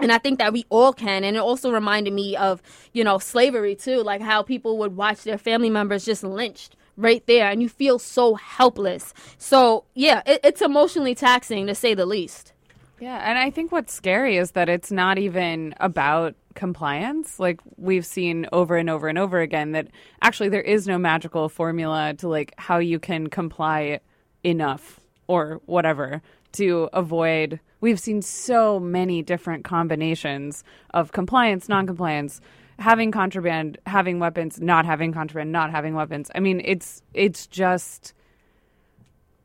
And 0.00 0.12
I 0.12 0.18
think 0.18 0.38
that 0.38 0.52
we 0.52 0.64
all 0.68 0.92
can. 0.92 1.24
And 1.24 1.36
it 1.36 1.40
also 1.40 1.72
reminded 1.72 2.12
me 2.12 2.36
of, 2.36 2.62
you 2.92 3.04
know, 3.04 3.18
slavery 3.18 3.74
too, 3.74 4.02
like 4.02 4.22
how 4.22 4.42
people 4.42 4.78
would 4.78 4.96
watch 4.96 5.22
their 5.22 5.38
family 5.38 5.70
members 5.70 6.04
just 6.04 6.22
lynched 6.22 6.76
right 6.98 7.24
there 7.26 7.48
and 7.48 7.62
you 7.62 7.68
feel 7.68 7.98
so 7.98 8.34
helpless. 8.34 9.14
So, 9.38 9.84
yeah, 9.94 10.22
it, 10.26 10.40
it's 10.44 10.60
emotionally 10.60 11.14
taxing 11.14 11.66
to 11.68 11.74
say 11.74 11.94
the 11.94 12.04
least. 12.04 12.52
Yeah, 13.00 13.18
and 13.18 13.38
I 13.38 13.50
think 13.50 13.70
what's 13.70 13.94
scary 13.94 14.36
is 14.36 14.50
that 14.50 14.68
it's 14.68 14.90
not 14.90 15.18
even 15.18 15.74
about 15.78 16.34
compliance. 16.54 17.38
Like 17.38 17.60
we've 17.76 18.04
seen 18.04 18.46
over 18.52 18.76
and 18.76 18.90
over 18.90 19.08
and 19.08 19.16
over 19.16 19.40
again 19.40 19.72
that 19.72 19.86
actually 20.20 20.48
there 20.48 20.60
is 20.60 20.88
no 20.88 20.98
magical 20.98 21.48
formula 21.48 22.14
to 22.14 22.28
like 22.28 22.52
how 22.58 22.78
you 22.78 22.98
can 22.98 23.28
comply 23.28 24.00
enough 24.42 24.98
or 25.28 25.60
whatever 25.66 26.20
to 26.52 26.88
avoid 26.92 27.60
we've 27.80 28.00
seen 28.00 28.22
so 28.22 28.80
many 28.80 29.22
different 29.22 29.64
combinations 29.64 30.64
of 30.94 31.12
compliance, 31.12 31.68
non-compliance, 31.68 32.40
having 32.78 33.10
contraband, 33.10 33.78
having 33.86 34.18
weapons, 34.18 34.60
not 34.60 34.86
having 34.86 35.12
contraband, 35.12 35.52
not 35.52 35.70
having 35.70 35.94
weapons. 35.94 36.30
I 36.34 36.40
mean, 36.40 36.62
it's 36.64 37.02
it's 37.14 37.46
just 37.46 38.14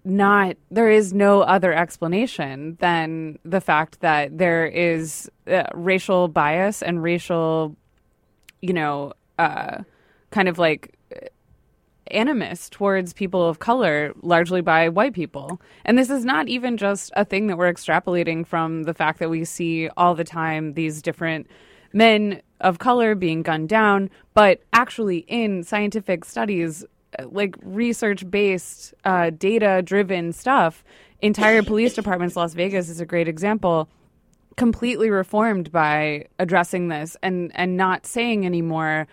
not 0.05 0.55
there 0.69 0.89
is 0.89 1.13
no 1.13 1.41
other 1.41 1.73
explanation 1.73 2.77
than 2.79 3.39
the 3.45 3.61
fact 3.61 4.01
that 4.01 4.37
there 4.37 4.65
is 4.65 5.29
uh, 5.47 5.63
racial 5.73 6.27
bias 6.27 6.81
and 6.81 7.01
racial 7.01 7.75
you 8.61 8.73
know 8.73 9.13
uh, 9.39 9.77
kind 10.31 10.49
of 10.49 10.59
like 10.59 10.97
animus 12.07 12.69
towards 12.69 13.13
people 13.13 13.47
of 13.47 13.59
color 13.59 14.13
largely 14.21 14.59
by 14.59 14.89
white 14.89 15.13
people 15.13 15.61
and 15.85 15.97
this 15.97 16.09
is 16.09 16.25
not 16.25 16.49
even 16.49 16.75
just 16.75 17.09
a 17.15 17.23
thing 17.23 17.47
that 17.47 17.57
we're 17.57 17.71
extrapolating 17.71 18.45
from 18.45 18.83
the 18.83 18.93
fact 18.93 19.19
that 19.19 19.29
we 19.29 19.45
see 19.45 19.87
all 19.95 20.13
the 20.13 20.25
time 20.25 20.73
these 20.73 21.01
different 21.01 21.47
men 21.93 22.41
of 22.59 22.79
color 22.79 23.15
being 23.15 23.41
gunned 23.41 23.69
down 23.69 24.09
but 24.33 24.61
actually 24.73 25.19
in 25.27 25.63
scientific 25.63 26.25
studies 26.25 26.85
like 27.25 27.55
research 27.61 28.29
based, 28.29 28.93
uh, 29.05 29.29
data 29.31 29.81
driven 29.83 30.33
stuff. 30.33 30.83
Entire 31.21 31.63
police 31.63 31.93
departments, 31.93 32.35
Las 32.35 32.53
Vegas 32.53 32.89
is 32.89 32.99
a 32.99 33.05
great 33.05 33.27
example, 33.27 33.89
completely 34.57 35.09
reformed 35.09 35.71
by 35.71 36.25
addressing 36.39 36.87
this 36.87 37.17
and, 37.23 37.51
and 37.55 37.77
not 37.77 38.05
saying 38.05 38.45
anymore, 38.45 39.07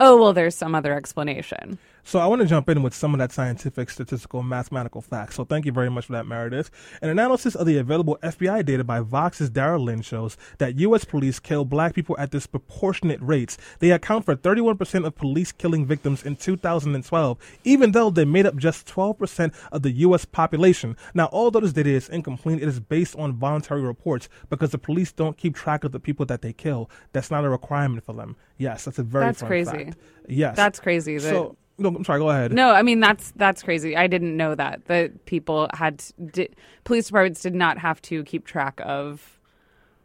oh, 0.00 0.20
well, 0.20 0.32
there's 0.32 0.54
some 0.54 0.74
other 0.74 0.94
explanation. 0.94 1.78
So 2.04 2.18
I 2.18 2.26
want 2.26 2.42
to 2.42 2.48
jump 2.48 2.68
in 2.68 2.82
with 2.82 2.94
some 2.94 3.14
of 3.14 3.18
that 3.18 3.30
scientific, 3.30 3.88
statistical, 3.88 4.42
mathematical 4.42 5.00
facts. 5.00 5.36
So 5.36 5.44
thank 5.44 5.64
you 5.64 5.72
very 5.72 5.88
much 5.88 6.06
for 6.06 6.12
that, 6.12 6.26
Meredith. 6.26 6.70
An 7.00 7.08
analysis 7.08 7.54
of 7.54 7.66
the 7.66 7.78
available 7.78 8.18
FBI 8.22 8.64
data 8.64 8.82
by 8.82 9.00
Vox's 9.00 9.50
Dara 9.50 9.78
Lind 9.78 10.04
shows 10.04 10.36
that 10.58 10.78
U.S. 10.80 11.04
police 11.04 11.38
kill 11.38 11.64
black 11.64 11.94
people 11.94 12.16
at 12.18 12.30
disproportionate 12.30 13.20
rates. 13.22 13.56
They 13.78 13.92
account 13.92 14.24
for 14.24 14.34
31% 14.34 15.06
of 15.06 15.14
police 15.14 15.52
killing 15.52 15.86
victims 15.86 16.24
in 16.24 16.36
2012, 16.36 17.38
even 17.64 17.92
though 17.92 18.10
they 18.10 18.24
made 18.24 18.46
up 18.46 18.56
just 18.56 18.86
12% 18.88 19.54
of 19.70 19.82
the 19.82 19.92
U.S. 19.92 20.24
population. 20.24 20.96
Now, 21.14 21.28
although 21.32 21.60
this 21.60 21.72
data 21.72 21.90
is 21.90 22.08
incomplete, 22.08 22.62
it 22.62 22.68
is 22.68 22.80
based 22.80 23.14
on 23.16 23.34
voluntary 23.34 23.80
reports 23.80 24.28
because 24.50 24.70
the 24.70 24.78
police 24.78 25.12
don't 25.12 25.36
keep 25.36 25.54
track 25.54 25.84
of 25.84 25.92
the 25.92 26.00
people 26.00 26.26
that 26.26 26.42
they 26.42 26.52
kill. 26.52 26.90
That's 27.12 27.30
not 27.30 27.44
a 27.44 27.48
requirement 27.48 28.04
for 28.04 28.12
them. 28.12 28.36
Yes, 28.58 28.84
that's 28.84 28.98
a 28.98 29.02
very 29.04 29.26
that's 29.26 29.42
crazy. 29.42 29.70
Fact. 29.70 29.96
Yes, 30.28 30.56
that's 30.56 30.80
crazy. 30.80 31.18
That- 31.18 31.30
so 31.30 31.56
no, 31.82 31.88
I'm 31.90 32.04
sorry. 32.04 32.20
Go 32.20 32.30
ahead. 32.30 32.52
No, 32.52 32.70
I 32.70 32.82
mean 32.82 33.00
that's 33.00 33.32
that's 33.36 33.62
crazy. 33.62 33.96
I 33.96 34.06
didn't 34.06 34.36
know 34.36 34.54
that 34.54 34.84
that 34.86 35.24
people 35.26 35.68
had 35.74 36.02
di- 36.32 36.48
police 36.84 37.06
departments 37.06 37.42
did 37.42 37.54
not 37.54 37.78
have 37.78 38.00
to 38.02 38.24
keep 38.24 38.46
track 38.46 38.80
of 38.84 39.38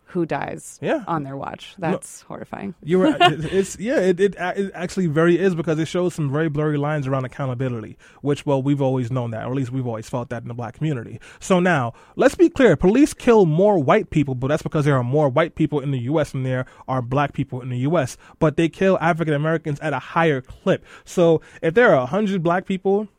who 0.07 0.25
dies 0.25 0.79
yeah. 0.81 1.03
on 1.05 1.23
their 1.23 1.35
watch. 1.35 1.75
That's 1.77 2.21
no, 2.23 2.27
horrifying. 2.29 2.75
You're 2.81 3.11
right. 3.11 3.17
it's 3.31 3.77
yeah. 3.77 3.99
It, 3.99 4.19
it, 4.19 4.35
it 4.39 4.71
actually 4.73 5.07
very 5.07 5.37
is 5.37 5.53
because 5.53 5.77
it 5.79 5.85
shows 5.85 6.13
some 6.13 6.31
very 6.31 6.49
blurry 6.49 6.77
lines 6.77 7.07
around 7.07 7.25
accountability, 7.25 7.97
which 8.21 8.45
well 8.45 8.61
we've 8.61 8.81
always 8.81 9.11
known 9.11 9.31
that, 9.31 9.45
or 9.45 9.49
at 9.49 9.55
least 9.55 9.71
we've 9.71 9.87
always 9.87 10.09
felt 10.09 10.29
that 10.29 10.41
in 10.41 10.47
the 10.47 10.53
black 10.53 10.75
community. 10.75 11.19
So 11.39 11.59
now 11.59 11.93
let's 12.15 12.35
be 12.35 12.49
clear: 12.49 12.75
police 12.77 13.13
kill 13.13 13.45
more 13.45 13.77
white 13.77 14.09
people, 14.09 14.33
but 14.33 14.47
that's 14.47 14.63
because 14.63 14.85
there 14.85 14.95
are 14.95 15.03
more 15.03 15.27
white 15.29 15.55
people 15.55 15.81
in 15.81 15.91
the 15.91 15.99
U.S. 15.99 16.31
than 16.31 16.43
there 16.43 16.65
are 16.87 17.01
black 17.01 17.33
people 17.33 17.61
in 17.61 17.69
the 17.69 17.79
U.S. 17.79 18.17
But 18.39 18.55
they 18.55 18.69
kill 18.69 18.97
African 19.01 19.33
Americans 19.33 19.79
at 19.81 19.93
a 19.93 19.99
higher 19.99 20.41
clip. 20.41 20.85
So 21.03 21.41
if 21.61 21.73
there 21.73 21.93
are 21.93 22.07
hundred 22.07 22.43
black 22.43 22.65
people 22.65 23.09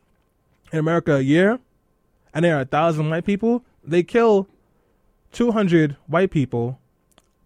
in 0.71 0.79
America 0.79 1.15
a 1.15 1.21
year, 1.21 1.59
and 2.33 2.43
there 2.43 2.57
are 2.57 2.61
a 2.61 2.65
thousand 2.65 3.09
white 3.09 3.25
people, 3.25 3.63
they 3.83 4.03
kill 4.03 4.47
200 5.31 5.95
white 6.07 6.31
people, 6.31 6.79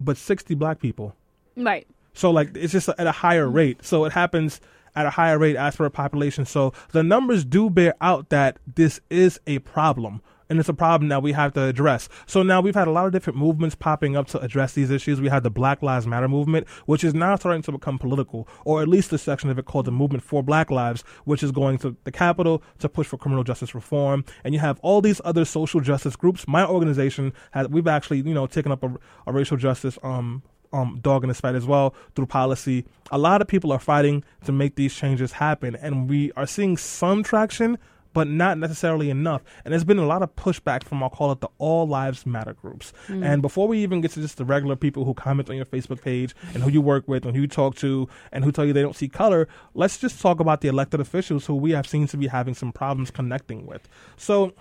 but 0.00 0.16
60 0.16 0.54
black 0.54 0.80
people. 0.80 1.14
Right. 1.56 1.86
So 2.12 2.30
like 2.30 2.56
it's 2.56 2.72
just 2.72 2.88
at 2.88 3.06
a 3.06 3.12
higher 3.12 3.46
mm-hmm. 3.46 3.56
rate. 3.56 3.84
So 3.84 4.04
it 4.04 4.12
happens 4.12 4.60
at 4.96 5.06
a 5.06 5.10
higher 5.10 5.38
rate 5.38 5.56
as 5.56 5.76
per 5.76 5.90
population. 5.90 6.46
So 6.46 6.72
the 6.92 7.02
numbers 7.02 7.44
do 7.44 7.68
bear 7.68 7.94
out 8.00 8.28
that 8.30 8.58
this 8.74 9.00
is 9.10 9.40
a 9.46 9.58
problem 9.60 10.22
and 10.48 10.58
it's 10.58 10.68
a 10.68 10.74
problem 10.74 11.08
that 11.08 11.22
we 11.22 11.32
have 11.32 11.52
to 11.54 11.62
address. 11.62 12.08
So 12.26 12.42
now 12.42 12.60
we've 12.60 12.74
had 12.74 12.88
a 12.88 12.90
lot 12.90 13.06
of 13.06 13.12
different 13.12 13.38
movements 13.38 13.74
popping 13.74 14.16
up 14.16 14.26
to 14.28 14.40
address 14.40 14.74
these 14.74 14.90
issues. 14.90 15.20
We 15.20 15.28
had 15.28 15.42
the 15.42 15.50
Black 15.50 15.82
Lives 15.82 16.06
Matter 16.06 16.28
movement, 16.28 16.68
which 16.86 17.04
is 17.04 17.14
now 17.14 17.36
starting 17.36 17.62
to 17.62 17.72
become 17.72 17.98
political, 17.98 18.48
or 18.64 18.82
at 18.82 18.88
least 18.88 19.12
a 19.12 19.18
section 19.18 19.50
of 19.50 19.58
it 19.58 19.64
called 19.64 19.86
the 19.86 19.92
Movement 19.92 20.22
for 20.22 20.42
Black 20.42 20.70
Lives, 20.70 21.02
which 21.24 21.42
is 21.42 21.52
going 21.52 21.78
to 21.78 21.96
the 22.04 22.12
Capitol 22.12 22.62
to 22.78 22.88
push 22.88 23.06
for 23.06 23.16
criminal 23.16 23.44
justice 23.44 23.74
reform. 23.74 24.24
And 24.44 24.54
you 24.54 24.60
have 24.60 24.78
all 24.80 25.00
these 25.00 25.20
other 25.24 25.44
social 25.44 25.80
justice 25.80 26.16
groups. 26.16 26.46
My 26.46 26.66
organization 26.66 27.32
has 27.52 27.68
we've 27.68 27.88
actually 27.88 28.18
you 28.18 28.34
know 28.34 28.46
taken 28.46 28.72
up 28.72 28.82
a, 28.82 28.94
a 29.26 29.32
racial 29.32 29.56
justice 29.56 29.98
um 30.02 30.42
um, 30.74 30.98
dog 31.00 31.22
in 31.22 31.28
this 31.28 31.40
fight 31.40 31.54
as 31.54 31.66
well 31.66 31.94
through 32.14 32.26
policy. 32.26 32.84
A 33.10 33.18
lot 33.18 33.40
of 33.40 33.48
people 33.48 33.72
are 33.72 33.78
fighting 33.78 34.24
to 34.44 34.52
make 34.52 34.74
these 34.74 34.94
changes 34.94 35.32
happen, 35.32 35.76
and 35.76 36.10
we 36.10 36.32
are 36.32 36.46
seeing 36.46 36.76
some 36.76 37.22
traction, 37.22 37.78
but 38.14 38.28
not 38.28 38.56
necessarily 38.56 39.10
enough. 39.10 39.42
And 39.64 39.72
there's 39.72 39.84
been 39.84 39.98
a 39.98 40.06
lot 40.06 40.22
of 40.22 40.34
pushback 40.36 40.84
from, 40.84 41.02
I'll 41.02 41.10
call 41.10 41.32
it 41.32 41.40
the 41.40 41.48
All 41.58 41.86
Lives 41.86 42.24
Matter 42.24 42.54
groups. 42.54 42.94
Mm. 43.08 43.24
And 43.24 43.42
before 43.42 43.68
we 43.68 43.82
even 43.82 44.00
get 44.00 44.12
to 44.12 44.20
just 44.20 44.38
the 44.38 44.44
regular 44.44 44.76
people 44.76 45.04
who 45.04 45.12
comment 45.12 45.50
on 45.50 45.56
your 45.56 45.66
Facebook 45.66 46.00
page 46.00 46.34
and 46.54 46.62
who 46.62 46.70
you 46.70 46.80
work 46.80 47.06
with 47.06 47.26
and 47.26 47.34
who 47.34 47.42
you 47.42 47.48
talk 47.48 47.74
to 47.76 48.08
and 48.32 48.44
who 48.44 48.52
tell 48.52 48.64
you 48.64 48.72
they 48.72 48.82
don't 48.82 48.96
see 48.96 49.08
color, 49.08 49.48
let's 49.74 49.98
just 49.98 50.20
talk 50.22 50.40
about 50.40 50.62
the 50.62 50.68
elected 50.68 51.00
officials 51.00 51.44
who 51.44 51.54
we 51.54 51.72
have 51.72 51.86
seen 51.86 52.06
to 52.06 52.16
be 52.16 52.28
having 52.28 52.54
some 52.54 52.72
problems 52.72 53.10
connecting 53.10 53.66
with. 53.66 53.88
So, 54.16 54.54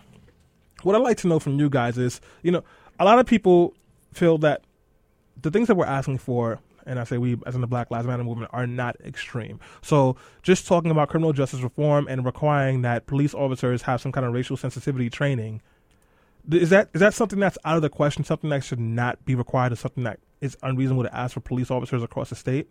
what 0.82 0.96
I'd 0.96 1.02
like 1.02 1.18
to 1.18 1.28
know 1.28 1.40
from 1.40 1.60
you 1.60 1.70
guys 1.70 1.98
is, 1.98 2.20
you 2.42 2.52
know, 2.52 2.64
a 3.00 3.06
lot 3.06 3.20
of 3.20 3.26
people 3.26 3.74
feel 4.14 4.38
that 4.40 4.64
the 5.42 5.52
things 5.52 5.68
that 5.68 5.76
we're 5.76 5.86
asking 5.86 6.18
for 6.18 6.60
and 6.86 7.00
I 7.00 7.04
say 7.04 7.18
we, 7.18 7.38
as 7.46 7.56
in 7.56 7.62
the 7.62 7.68
Black 7.68 7.92
Lives 7.92 8.08
Matter 8.08 8.24
movement, 8.24 8.52
are 8.54 8.68
not 8.68 8.96
extreme. 9.02 9.60
So 9.82 10.16
just 10.42 10.68
talking 10.68 10.92
about 10.92 11.10
criminal 11.10 11.34
justice 11.34 11.62
reform 11.62 12.08
and 12.08 12.26
requiring 12.26 12.82
that 12.84 13.06
police 13.08 13.34
officers 13.34 13.82
have 13.84 14.02
some 14.02 14.12
kind 14.12 14.26
of 14.26 14.34
racial 14.34 14.58
sensitivity 14.58 15.10
training, 15.10 15.62
is 16.52 16.70
that 16.72 16.90
is 16.94 17.00
that 17.00 17.14
something 17.14 17.40
that's 17.40 17.58
out 17.66 17.78
of 17.78 17.82
the 17.82 17.90
question? 17.90 18.24
Something 18.24 18.50
that 18.50 18.64
should 18.64 18.80
not 18.80 19.24
be 19.26 19.36
required, 19.36 19.72
or 19.72 19.76
something 19.76 20.04
that 20.04 20.20
is 20.42 20.58
unreasonable 20.62 21.04
to 21.04 21.16
ask 21.16 21.34
for 21.34 21.40
police 21.40 21.72
officers 21.72 22.04
across 22.04 22.30
the 22.30 22.36
state? 22.36 22.70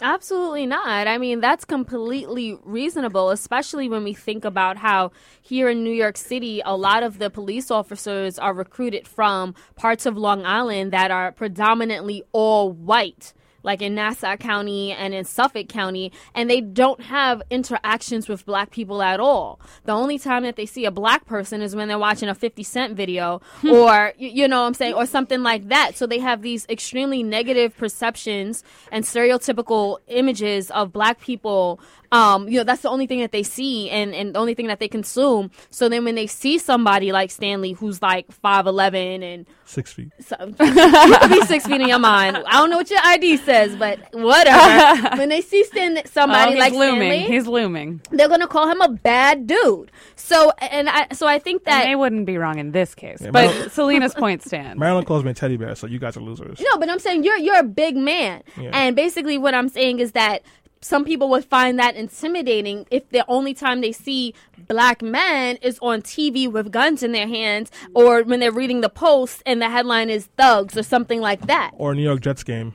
Absolutely 0.00 0.66
not. 0.66 1.06
I 1.06 1.16
mean, 1.16 1.40
that's 1.40 1.64
completely 1.64 2.58
reasonable, 2.64 3.30
especially 3.30 3.88
when 3.88 4.04
we 4.04 4.12
think 4.12 4.44
about 4.44 4.76
how 4.76 5.10
here 5.40 5.70
in 5.70 5.82
New 5.82 5.92
York 5.92 6.18
City, 6.18 6.60
a 6.66 6.76
lot 6.76 7.02
of 7.02 7.18
the 7.18 7.30
police 7.30 7.70
officers 7.70 8.38
are 8.38 8.52
recruited 8.52 9.08
from 9.08 9.54
parts 9.74 10.04
of 10.04 10.18
Long 10.18 10.44
Island 10.44 10.92
that 10.92 11.10
are 11.10 11.32
predominantly 11.32 12.22
all 12.32 12.70
white 12.70 13.32
like 13.66 13.82
in 13.82 13.94
Nassau 13.94 14.36
County 14.36 14.92
and 14.92 15.12
in 15.12 15.24
Suffolk 15.24 15.68
County, 15.68 16.12
and 16.34 16.48
they 16.48 16.62
don't 16.62 17.02
have 17.02 17.42
interactions 17.50 18.28
with 18.28 18.46
black 18.46 18.70
people 18.70 19.02
at 19.02 19.20
all. 19.20 19.60
The 19.84 19.92
only 19.92 20.18
time 20.18 20.44
that 20.44 20.56
they 20.56 20.64
see 20.64 20.86
a 20.86 20.90
black 20.90 21.26
person 21.26 21.60
is 21.60 21.76
when 21.76 21.88
they're 21.88 21.98
watching 21.98 22.28
a 22.28 22.34
50 22.34 22.62
Cent 22.62 22.96
video 22.96 23.42
or, 23.68 24.14
you, 24.16 24.28
you 24.28 24.48
know 24.48 24.62
what 24.62 24.68
I'm 24.68 24.74
saying, 24.74 24.94
or 24.94 25.04
something 25.04 25.42
like 25.42 25.68
that. 25.68 25.96
So 25.96 26.06
they 26.06 26.20
have 26.20 26.40
these 26.40 26.64
extremely 26.68 27.22
negative 27.22 27.76
perceptions 27.76 28.62
and 28.90 29.04
stereotypical 29.04 29.98
images 30.06 30.70
of 30.70 30.92
black 30.92 31.20
people 31.20 31.80
um, 32.12 32.48
you 32.48 32.58
know, 32.58 32.64
that's 32.64 32.82
the 32.82 32.88
only 32.88 33.06
thing 33.06 33.20
that 33.20 33.32
they 33.32 33.42
see 33.42 33.90
and, 33.90 34.14
and 34.14 34.34
the 34.34 34.38
only 34.38 34.54
thing 34.54 34.68
that 34.68 34.78
they 34.78 34.88
consume. 34.88 35.50
So 35.70 35.88
then 35.88 36.04
when 36.04 36.14
they 36.14 36.26
see 36.26 36.58
somebody 36.58 37.12
like 37.12 37.30
Stanley 37.30 37.72
who's 37.72 38.00
like 38.00 38.28
5'11 38.42 39.22
and 39.22 39.46
Six 39.64 39.92
feet. 39.92 40.10
so, 40.20 40.36
you 40.40 40.54
could 40.54 41.30
be 41.30 41.40
six 41.46 41.66
feet 41.66 41.80
in 41.80 41.88
your 41.88 41.98
mind. 41.98 42.36
I 42.36 42.52
don't 42.52 42.70
know 42.70 42.76
what 42.76 42.90
your 42.90 43.00
ID 43.02 43.38
says, 43.38 43.55
but 43.78 43.98
whatever. 44.12 45.16
when 45.16 45.28
they 45.28 45.40
see 45.40 45.64
Stan, 45.64 46.00
somebody 46.06 46.50
oh, 46.50 46.54
he's 46.54 46.60
like 46.60 46.72
looming. 46.72 47.10
Stanley, 47.10 47.34
He's 47.34 47.46
looming. 47.46 48.00
they're 48.10 48.28
gonna 48.28 48.46
call 48.46 48.68
him 48.68 48.80
a 48.80 48.88
bad 48.88 49.46
dude. 49.46 49.90
So 50.16 50.50
and 50.60 50.88
I 50.88 51.08
so 51.12 51.26
I 51.26 51.38
think 51.38 51.62
And 51.66 51.72
that 51.72 51.84
they 51.86 51.96
wouldn't 51.96 52.26
be 52.26 52.36
wrong 52.38 52.58
in 52.58 52.72
this 52.72 52.94
case. 52.94 53.18
Yeah, 53.20 53.30
but 53.30 53.46
Maryland- 53.46 53.72
Selena's 53.72 54.14
point 54.14 54.42
stands. 54.42 54.78
Maryland 54.84 55.06
calls 55.06 55.24
me 55.24 55.30
a 55.30 55.34
teddy 55.34 55.56
bear, 55.56 55.74
so 55.74 55.86
you 55.86 55.98
guys 55.98 56.16
are 56.16 56.20
losers. 56.20 56.60
No, 56.60 56.78
but 56.78 56.88
I'm 56.90 56.98
saying 56.98 57.24
you're 57.24 57.38
you're 57.38 57.58
a 57.58 57.64
big 57.64 57.96
man, 57.96 58.42
Yeah. 58.60 58.70
and 58.72 58.94
basically 58.94 59.38
what 59.38 59.54
I'm 59.54 59.68
saying 59.68 59.98
is 60.00 60.12
that 60.12 60.42
some 60.82 61.04
people 61.04 61.28
would 61.30 61.44
find 61.44 61.78
that 61.78 61.96
intimidating 61.96 62.86
if 62.90 63.08
the 63.08 63.24
only 63.28 63.54
time 63.54 63.80
they 63.80 63.92
see 63.92 64.34
black 64.68 65.02
men 65.02 65.56
is 65.62 65.78
on 65.80 66.02
TV 66.02 66.50
with 66.50 66.70
guns 66.70 67.02
in 67.02 67.12
their 67.12 67.26
hands, 67.26 67.70
or 67.94 68.22
when 68.22 68.40
they're 68.40 68.52
reading 68.52 68.82
the 68.82 68.88
Post 68.88 69.42
and 69.46 69.60
the 69.60 69.68
headline 69.70 70.10
is 70.10 70.26
thugs 70.36 70.76
or 70.76 70.82
something 70.82 71.20
like 71.20 71.46
that. 71.46 71.72
Or 71.74 71.92
a 71.92 71.94
New 71.94 72.02
York 72.02 72.20
Jets 72.20 72.44
game. 72.44 72.74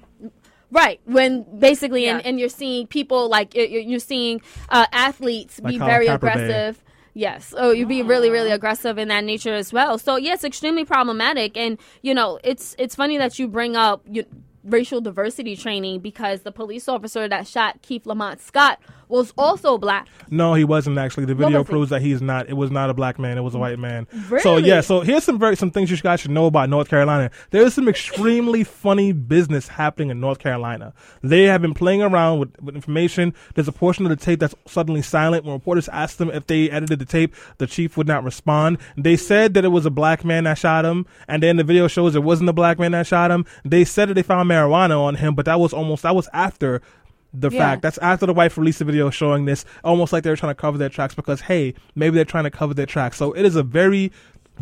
Right. 0.71 0.99
When 1.05 1.45
basically, 1.59 2.07
and, 2.07 2.21
Yeah. 2.21 2.27
and 2.29 2.39
you're 2.39 2.49
seeing 2.49 2.87
people 2.87 3.29
like 3.29 3.53
you're, 3.55 3.65
you're 3.65 3.99
seeing 3.99 4.41
uh, 4.69 4.85
athletes 4.91 5.59
Like 5.61 5.73
be 5.73 5.77
Colin 5.79 5.91
very 5.93 6.07
Kaepernick. 6.07 6.15
aggressive. 6.15 6.83
Yes. 7.13 7.49
So 7.49 7.71
you'd 7.71 7.89
be 7.89 8.03
really, 8.03 8.29
really 8.29 8.51
aggressive 8.51 8.97
in 8.97 9.09
that 9.09 9.25
nature 9.25 9.53
as 9.53 9.73
well. 9.73 9.97
So 9.97 10.15
yes, 10.15 10.45
extremely 10.45 10.85
problematic. 10.85 11.57
And 11.57 11.77
you 12.01 12.13
know, 12.13 12.39
it's 12.43 12.73
it's 12.79 12.95
funny 12.95 13.17
that 13.17 13.37
you 13.37 13.49
bring 13.49 13.75
up 13.75 14.01
you, 14.09 14.23
racial 14.63 15.01
diversity 15.01 15.55
training 15.55 15.99
because 15.99 16.41
the 16.41 16.51
police 16.51 16.87
officer 16.87 17.27
that 17.27 17.47
shot 17.47 17.81
Keith 17.81 18.05
Lamont 18.05 18.39
Scott 18.39 18.79
was 19.11 19.33
also 19.37 19.77
black. 19.77 20.07
No, 20.29 20.53
he 20.53 20.63
wasn't 20.63 20.97
actually. 20.97 21.25
The 21.25 21.35
video 21.35 21.63
proves 21.63 21.89
that 21.89 22.01
he's 22.01 22.21
not. 22.21 22.49
It 22.49 22.53
was 22.53 22.71
not 22.71 22.89
a 22.89 22.93
black 22.93 23.19
man. 23.19 23.37
It 23.37 23.41
was 23.41 23.53
a 23.53 23.59
white 23.59 23.77
man. 23.77 24.07
So 24.39 24.57
yeah. 24.57 24.81
So 24.81 25.01
here's 25.01 25.23
some 25.23 25.37
very 25.37 25.55
some 25.57 25.69
things 25.69 25.91
you 25.91 25.97
guys 25.97 26.21
should 26.21 26.31
know 26.31 26.45
about 26.45 26.69
North 26.69 26.87
Carolina. 26.87 27.29
There 27.51 27.61
is 27.61 27.73
some 27.73 27.89
extremely 27.89 28.63
funny 28.63 29.11
business 29.11 29.67
happening 29.67 30.09
in 30.09 30.19
North 30.19 30.39
Carolina. 30.39 30.93
They 31.21 31.43
have 31.43 31.61
been 31.61 31.73
playing 31.73 32.01
around 32.01 32.39
with, 32.39 32.61
with 32.61 32.75
information. 32.75 33.33
There's 33.53 33.67
a 33.67 33.73
portion 33.73 34.05
of 34.05 34.09
the 34.09 34.15
tape 34.15 34.39
that's 34.39 34.55
suddenly 34.65 35.01
silent. 35.01 35.43
When 35.43 35.53
reporters 35.53 35.89
asked 35.89 36.17
them 36.17 36.31
if 36.31 36.47
they 36.47 36.71
edited 36.71 36.99
the 36.99 37.05
tape, 37.05 37.35
the 37.57 37.67
chief 37.67 37.97
would 37.97 38.07
not 38.07 38.23
respond. 38.23 38.77
They 38.95 39.17
said 39.17 39.53
that 39.55 39.65
it 39.65 39.69
was 39.69 39.85
a 39.85 39.91
black 39.91 40.23
man 40.23 40.45
that 40.45 40.57
shot 40.57 40.85
him, 40.85 41.05
and 41.27 41.43
then 41.43 41.57
the 41.57 41.65
video 41.65 41.89
shows 41.89 42.15
it 42.15 42.23
wasn't 42.23 42.49
a 42.49 42.53
black 42.53 42.79
man 42.79 42.93
that 42.93 43.07
shot 43.07 43.29
him. 43.29 43.45
They 43.65 43.83
said 43.83 44.07
that 44.07 44.13
they 44.13 44.23
found 44.23 44.47
marijuana 44.51 44.99
on 44.99 45.15
him, 45.15 45.35
but 45.35 45.45
that 45.45 45.59
was 45.59 45.73
almost 45.73 46.03
that 46.03 46.15
was 46.15 46.27
after 46.33 46.81
the 47.33 47.49
Yeah. 47.49 47.59
fact. 47.59 47.81
That's 47.81 47.97
after 47.99 48.25
the 48.25 48.33
wife 48.33 48.57
released 48.57 48.81
a 48.81 48.83
video 48.83 49.09
showing 49.09 49.45
this, 49.45 49.63
almost 49.83 50.11
like 50.11 50.23
they 50.23 50.29
were 50.29 50.35
trying 50.35 50.51
to 50.51 50.61
cover 50.61 50.77
their 50.77 50.89
tracks 50.89 51.15
because, 51.15 51.41
hey, 51.41 51.73
maybe 51.95 52.15
they're 52.15 52.25
trying 52.25 52.43
to 52.43 52.51
cover 52.51 52.73
their 52.73 52.85
tracks. 52.85 53.15
So 53.17 53.31
it 53.31 53.45
is 53.45 53.55
a 53.55 53.63
very 53.63 54.11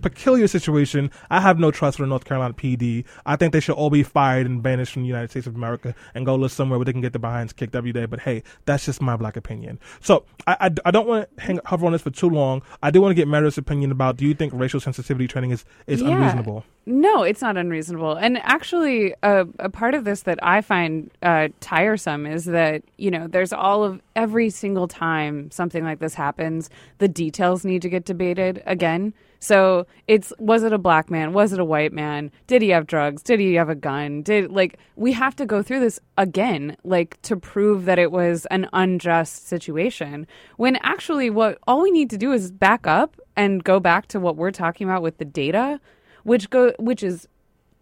peculiar 0.01 0.47
situation. 0.47 1.11
I 1.29 1.41
have 1.41 1.59
no 1.59 1.71
trust 1.71 1.97
for 1.97 2.03
the 2.03 2.07
North 2.09 2.25
Carolina 2.25 2.53
PD. 2.53 3.03
I 3.25 3.35
think 3.35 3.53
they 3.53 3.59
should 3.59 3.75
all 3.75 3.89
be 3.89 4.03
fired 4.03 4.45
and 4.45 4.63
banished 4.63 4.93
from 4.93 5.01
the 5.01 5.07
United 5.07 5.29
States 5.31 5.45
of 5.47 5.55
America 5.55 5.93
and 6.15 6.25
go 6.25 6.35
live 6.35 6.51
somewhere 6.51 6.77
where 6.79 6.85
they 6.85 6.93
can 6.93 7.01
get 7.01 7.11
their 7.13 7.19
behinds 7.19 7.53
kicked 7.53 7.75
every 7.75 7.91
day. 7.91 8.05
But 8.05 8.21
hey, 8.21 8.43
that's 8.65 8.85
just 8.85 9.01
my 9.01 9.15
black 9.17 9.35
opinion. 9.35 9.79
So 9.99 10.23
I, 10.47 10.57
I, 10.61 10.71
I 10.85 10.91
don't 10.91 11.07
want 11.07 11.35
to 11.37 11.43
hang, 11.43 11.59
hover 11.65 11.85
on 11.85 11.91
this 11.91 12.01
for 12.01 12.11
too 12.11 12.29
long. 12.29 12.61
I 12.81 12.91
do 12.91 13.01
want 13.01 13.11
to 13.11 13.15
get 13.15 13.27
Meredith's 13.27 13.57
opinion 13.57 13.91
about 13.91 14.17
do 14.17 14.25
you 14.25 14.33
think 14.33 14.53
racial 14.55 14.79
sensitivity 14.79 15.27
training 15.27 15.51
is, 15.51 15.65
is 15.87 16.01
Yeah. 16.01 16.09
unreasonable? 16.15 16.65
No, 16.85 17.23
it's 17.23 17.41
not 17.41 17.55
unreasonable. 17.57 18.13
And 18.15 18.37
actually, 18.39 19.13
uh, 19.21 19.45
a 19.59 19.69
part 19.69 19.93
of 19.93 20.05
this 20.05 20.21
that 20.23 20.39
I 20.41 20.61
find 20.61 21.11
uh, 21.21 21.49
tiresome 21.59 22.25
is 22.25 22.45
that, 22.45 22.83
you 22.97 23.11
know, 23.11 23.27
there's 23.27 23.53
all 23.53 23.83
of 23.83 24.01
every 24.15 24.49
single 24.49 24.87
time 24.87 25.51
something 25.51 25.83
like 25.83 25.99
this 25.99 26.15
happens, 26.15 26.69
the 26.97 27.07
details 27.07 27.63
need 27.63 27.81
to 27.83 27.89
get 27.89 28.05
debated 28.05 28.63
again. 28.65 29.13
So 29.39 29.87
it's 30.07 30.33
was 30.37 30.63
it 30.63 30.73
a 30.73 30.77
black 30.77 31.09
man? 31.09 31.33
Was 31.33 31.53
it 31.53 31.59
a 31.59 31.65
white 31.65 31.93
man? 31.93 32.31
Did 32.47 32.61
he 32.61 32.69
have 32.69 32.87
drugs? 32.87 33.23
Did 33.23 33.39
he 33.39 33.53
have 33.55 33.69
a 33.69 33.75
gun? 33.75 34.21
Did 34.21 34.51
like 34.51 34.77
we 34.95 35.13
have 35.13 35.35
to 35.37 35.45
go 35.45 35.63
through 35.63 35.79
this 35.79 35.99
again, 36.17 36.75
like 36.83 37.21
to 37.23 37.37
prove 37.37 37.85
that 37.85 37.99
it 37.99 38.11
was 38.11 38.45
an 38.47 38.67
unjust 38.73 39.47
situation. 39.47 40.27
When 40.57 40.77
actually, 40.81 41.29
what 41.29 41.57
all 41.67 41.81
we 41.81 41.91
need 41.91 42.09
to 42.09 42.17
do 42.17 42.33
is 42.33 42.51
back 42.51 42.85
up 42.85 43.15
and 43.35 43.63
go 43.63 43.79
back 43.79 44.07
to 44.07 44.19
what 44.19 44.35
we're 44.35 44.51
talking 44.51 44.87
about 44.87 45.01
with 45.01 45.17
the 45.17 45.25
data 45.25 45.79
which 46.23 46.49
go 46.49 46.73
which 46.79 47.03
is 47.03 47.27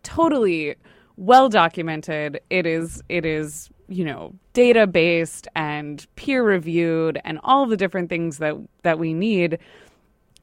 totally 0.04 0.76
well 1.17 1.50
documented 1.50 2.39
it 2.50 2.65
is 2.65 3.02
it 3.10 3.26
is 3.26 3.70
you 3.88 4.06
know 4.06 4.34
data 4.54 4.86
based 4.86 5.48
and 5.56 6.06
peer 6.15 6.43
reviewed 6.43 7.20
and 7.26 7.39
all 7.43 7.65
the 7.65 7.78
different 7.78 8.10
things 8.10 8.38
that 8.38 8.56
that 8.84 9.00
we 9.00 9.13
need 9.13 9.58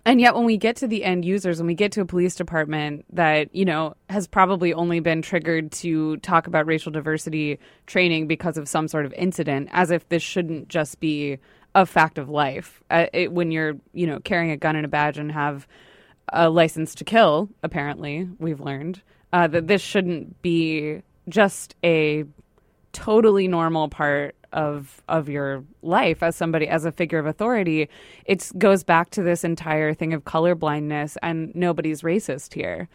and 0.06 0.20
yet 0.20 0.34
when 0.34 0.44
we 0.44 0.56
get 0.56 0.76
to 0.76 0.86
the 0.86 1.04
end 1.04 1.24
users 1.24 1.58
when 1.58 1.66
we 1.66 1.74
get 1.74 1.92
to 1.92 2.00
a 2.00 2.04
police 2.04 2.34
department 2.34 3.04
that 3.12 3.54
you 3.54 3.64
know 3.64 3.94
has 4.08 4.26
probably 4.26 4.72
only 4.74 5.00
been 5.00 5.22
triggered 5.22 5.72
to 5.72 6.16
talk 6.18 6.46
about 6.46 6.66
racial 6.66 6.92
diversity 6.92 7.58
training 7.86 8.26
because 8.26 8.56
of 8.56 8.68
some 8.68 8.88
sort 8.88 9.06
of 9.06 9.12
incident 9.14 9.68
as 9.72 9.90
if 9.90 10.08
this 10.08 10.22
shouldn't 10.22 10.68
just 10.68 11.00
be 11.00 11.38
a 11.76 11.84
fact 11.84 12.18
of 12.18 12.28
life. 12.28 12.82
Uh, 12.88 13.06
it, 13.12 13.32
when 13.32 13.50
you're 13.50 13.74
you 13.92 14.06
know 14.06 14.20
carrying 14.20 14.50
a 14.50 14.56
gun 14.56 14.76
and 14.76 14.84
a 14.84 14.88
badge 14.88 15.18
and 15.18 15.32
have 15.32 15.66
a 16.32 16.48
license 16.48 16.94
to 16.94 17.04
kill 17.04 17.50
apparently 17.62 18.26
we've 18.38 18.60
learned 18.60 19.02
uh, 19.34 19.46
that 19.46 19.66
this 19.66 19.82
shouldn't 19.82 20.40
be 20.40 21.02
just 21.28 21.74
a 21.84 22.24
totally 22.92 23.46
normal 23.46 23.88
part 23.88 24.34
of 24.54 25.02
of 25.08 25.28
your 25.28 25.62
life 25.82 26.22
as 26.22 26.34
somebody 26.34 26.66
as 26.66 26.84
a 26.84 26.92
figure 26.92 27.18
of 27.18 27.26
authority 27.26 27.88
it 28.24 28.50
goes 28.56 28.82
back 28.82 29.10
to 29.10 29.22
this 29.22 29.44
entire 29.44 29.92
thing 29.92 30.14
of 30.14 30.24
color 30.24 30.54
blindness 30.54 31.18
and 31.22 31.54
nobody's 31.54 32.02
racist 32.02 32.54
here. 32.54 32.88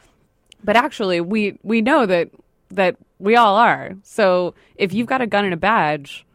But 0.64 0.76
actually 0.76 1.22
we 1.22 1.60
we 1.64 1.82
know 1.82 2.06
that 2.06 2.30
that 2.70 2.98
we 3.20 3.36
all 3.36 3.56
are. 3.56 3.96
So 4.04 4.56
if 4.76 4.94
you've 4.94 5.08
got 5.08 5.22
a 5.22 5.28
gun 5.28 5.46
and 5.46 5.54
a 5.54 5.58
badge 5.58 6.26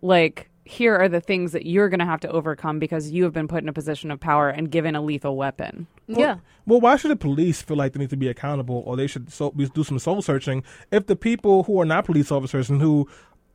like 0.00 0.48
here 0.64 0.96
are 0.96 1.08
the 1.08 1.20
things 1.20 1.52
that 1.52 1.66
you're 1.66 1.88
going 1.88 2.00
to 2.00 2.06
have 2.06 2.20
to 2.20 2.30
overcome 2.30 2.78
because 2.78 3.10
you 3.10 3.24
have 3.24 3.32
been 3.32 3.48
put 3.48 3.62
in 3.62 3.68
a 3.68 3.72
position 3.72 4.10
of 4.10 4.20
power 4.20 4.48
and 4.48 4.70
given 4.70 4.94
a 4.94 5.02
lethal 5.02 5.36
weapon. 5.36 5.86
Yeah. 6.06 6.36
Well, 6.66 6.80
why 6.80 6.96
should 6.96 7.10
the 7.10 7.16
police 7.16 7.60
feel 7.62 7.76
like 7.76 7.92
they 7.92 8.00
need 8.00 8.10
to 8.10 8.16
be 8.16 8.28
accountable, 8.28 8.82
or 8.86 8.96
they 8.96 9.06
should 9.06 9.32
so, 9.32 9.50
do 9.50 9.84
some 9.84 9.98
soul 9.98 10.22
searching 10.22 10.62
if 10.90 11.06
the 11.06 11.16
people 11.16 11.64
who 11.64 11.80
are 11.80 11.84
not 11.84 12.04
police 12.04 12.30
officers 12.30 12.70
and 12.70 12.80
who 12.80 13.08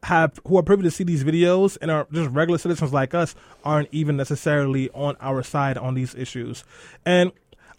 have 0.08 0.39
who 0.48 0.58
are 0.58 0.63
privy 0.63 0.84
to 0.84 0.91
see 0.91 1.04
these 1.04 1.24
videos 1.24 1.78
and 1.82 1.91
are 1.91 2.08
just 2.12 2.30
regular 2.32 2.58
citizens 2.58 2.91
like 2.93 3.13
us 3.13 3.36
aren't 3.63 3.89
even 3.91 4.17
necessarily 4.17 4.89
on 4.91 5.15
our 5.22 5.43
side 5.43 5.78
on 5.78 5.93
these 5.93 6.15
issues? 6.15 6.63
And 7.06 7.32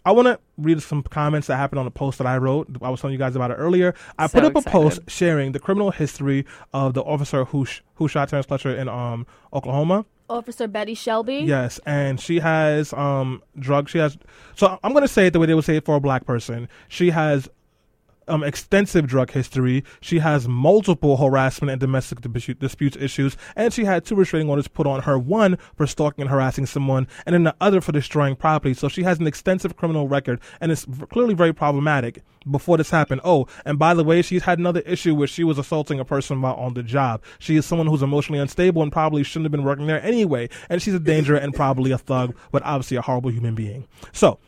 I 0.05 0.11
want 0.11 0.27
to 0.27 0.39
read 0.57 0.81
some 0.81 1.03
comments 1.03 1.47
that 1.47 1.57
happened 1.57 1.79
on 1.79 1.85
a 1.85 1.91
post 1.91 2.17
that 2.19 2.27
I 2.27 2.37
wrote. 2.37 2.67
I 2.81 2.89
was 2.89 3.01
telling 3.01 3.13
you 3.13 3.19
guys 3.19 3.35
about 3.35 3.51
it 3.51 3.55
earlier. 3.55 3.93
I 4.17 4.27
So 4.27 4.39
put 4.39 4.45
up 4.45 4.55
a 4.65 4.67
post 4.67 5.01
sharing 5.07 5.51
the 5.51 5.59
criminal 5.59 5.91
history 5.91 6.45
of 6.73 6.93
the 6.93 7.03
officer 7.03 7.45
who 7.45 7.65
sh- 7.65 7.81
who 7.95 8.07
shot 8.07 8.29
Terrence 8.29 8.45
Fletcher 8.47 8.73
in 8.75 8.87
um 8.87 9.27
Oklahoma. 9.53 10.05
Officer 10.29 10.67
Betty 10.67 10.93
Shelby. 10.93 11.37
Yes, 11.45 11.79
and 11.85 12.19
she 12.19 12.39
has 12.39 12.93
um 12.93 13.41
drugs. 13.57 13.91
She 13.91 13.97
has 13.97 14.17
so 14.55 14.79
I'm 14.83 14.93
gonna 14.93 15.07
say 15.07 15.27
it 15.27 15.33
the 15.33 15.39
way 15.39 15.47
they 15.47 15.55
would 15.55 15.65
say 15.65 15.77
it 15.77 15.85
for 15.85 15.95
a 15.95 15.99
black 15.99 16.25
person. 16.25 16.69
She 16.87 17.09
has 17.09 17.49
um 18.29 18.43
extensive 18.43 19.07
drug 19.07 19.31
history. 19.31 19.83
She 20.01 20.19
has 20.19 20.47
multiple 20.47 21.17
harassment 21.17 21.71
and 21.71 21.79
domestic 21.79 22.21
dispute, 22.21 22.59
disputes 22.59 22.97
issues, 22.97 23.37
and 23.55 23.73
she 23.73 23.85
had 23.85 24.05
two 24.05 24.15
restraining 24.15 24.49
orders 24.49 24.67
put 24.67 24.87
on 24.87 25.03
her. 25.03 25.17
One 25.17 25.57
for 25.75 25.87
stalking 25.87 26.23
and 26.23 26.29
harassing 26.29 26.65
someone, 26.65 27.07
and 27.25 27.33
then 27.33 27.43
the 27.43 27.55
other 27.59 27.81
for 27.81 27.91
destroying 27.91 28.35
property. 28.35 28.73
So 28.73 28.87
she 28.87 29.03
has 29.03 29.19
an 29.19 29.27
extensive 29.27 29.75
criminal 29.75 30.07
record, 30.07 30.39
and 30.61 30.71
it's 30.71 30.85
clearly 31.09 31.33
very 31.33 31.53
problematic. 31.53 32.23
Before 32.49 32.77
this 32.77 32.89
happened, 32.89 33.19
oh, 33.25 33.47
and 33.65 33.77
by 33.77 33.93
the 33.93 34.03
way, 34.03 34.21
she's 34.21 34.43
had 34.43 34.59
another 34.59 34.79
issue 34.81 35.13
where 35.13 35.27
she 35.27 35.43
was 35.43 35.57
assaulting 35.57 35.99
a 35.99 36.05
person 36.05 36.41
while 36.41 36.55
on 36.55 36.73
the 36.73 36.81
job. 36.81 37.21
She 37.37 37.57
is 37.57 37.65
someone 37.65 37.87
who's 37.87 38.01
emotionally 38.01 38.39
unstable 38.39 38.81
and 38.81 38.91
probably 38.93 39.23
shouldn't 39.23 39.45
have 39.45 39.51
been 39.51 39.65
working 39.65 39.87
there 39.87 40.01
anyway. 40.01 40.49
And 40.69 40.81
she's 40.81 40.93
a 40.93 40.99
danger 40.99 41.35
and 41.35 41.53
probably 41.53 41.91
a 41.91 41.97
thug, 41.97 42.35
but 42.51 42.63
obviously 42.63 42.95
a 42.95 43.01
horrible 43.01 43.29
human 43.29 43.55
being. 43.55 43.87
So, 44.13 44.39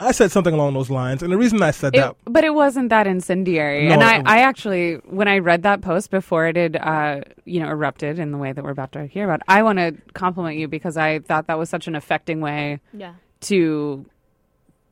I 0.00 0.12
said 0.12 0.30
something 0.30 0.54
along 0.54 0.74
those 0.74 0.90
lines, 0.90 1.22
and 1.22 1.32
the 1.32 1.36
reason 1.38 1.62
I 1.62 1.70
said 1.70 1.94
It, 1.94 1.98
that, 2.00 2.16
but 2.24 2.44
it 2.44 2.54
wasn't 2.54 2.88
that 2.90 3.06
incendiary. 3.06 3.88
No, 3.88 3.94
and 3.94 4.02
I, 4.04 4.22
I 4.24 4.38
actually, 4.40 4.94
when 5.04 5.28
I 5.28 5.38
read 5.38 5.62
that 5.64 5.80
post 5.80 6.10
before 6.10 6.46
it 6.46 6.56
had, 6.56 6.76
uh, 6.76 7.20
you 7.44 7.60
know, 7.60 7.68
erupted 7.68 8.18
in 8.18 8.30
the 8.32 8.38
way 8.38 8.52
that 8.52 8.62
we're 8.64 8.70
about 8.70 8.92
to 8.92 9.06
hear 9.06 9.24
about, 9.24 9.40
I 9.48 9.62
want 9.62 9.78
to 9.78 9.94
compliment 10.14 10.56
you 10.58 10.68
because 10.68 10.96
I 10.96 11.18
thought 11.20 11.46
that 11.48 11.58
was 11.58 11.68
such 11.68 11.86
an 11.88 11.94
affecting 11.94 12.40
way 12.40 12.80
Yeah. 12.92 13.14
to 13.42 14.06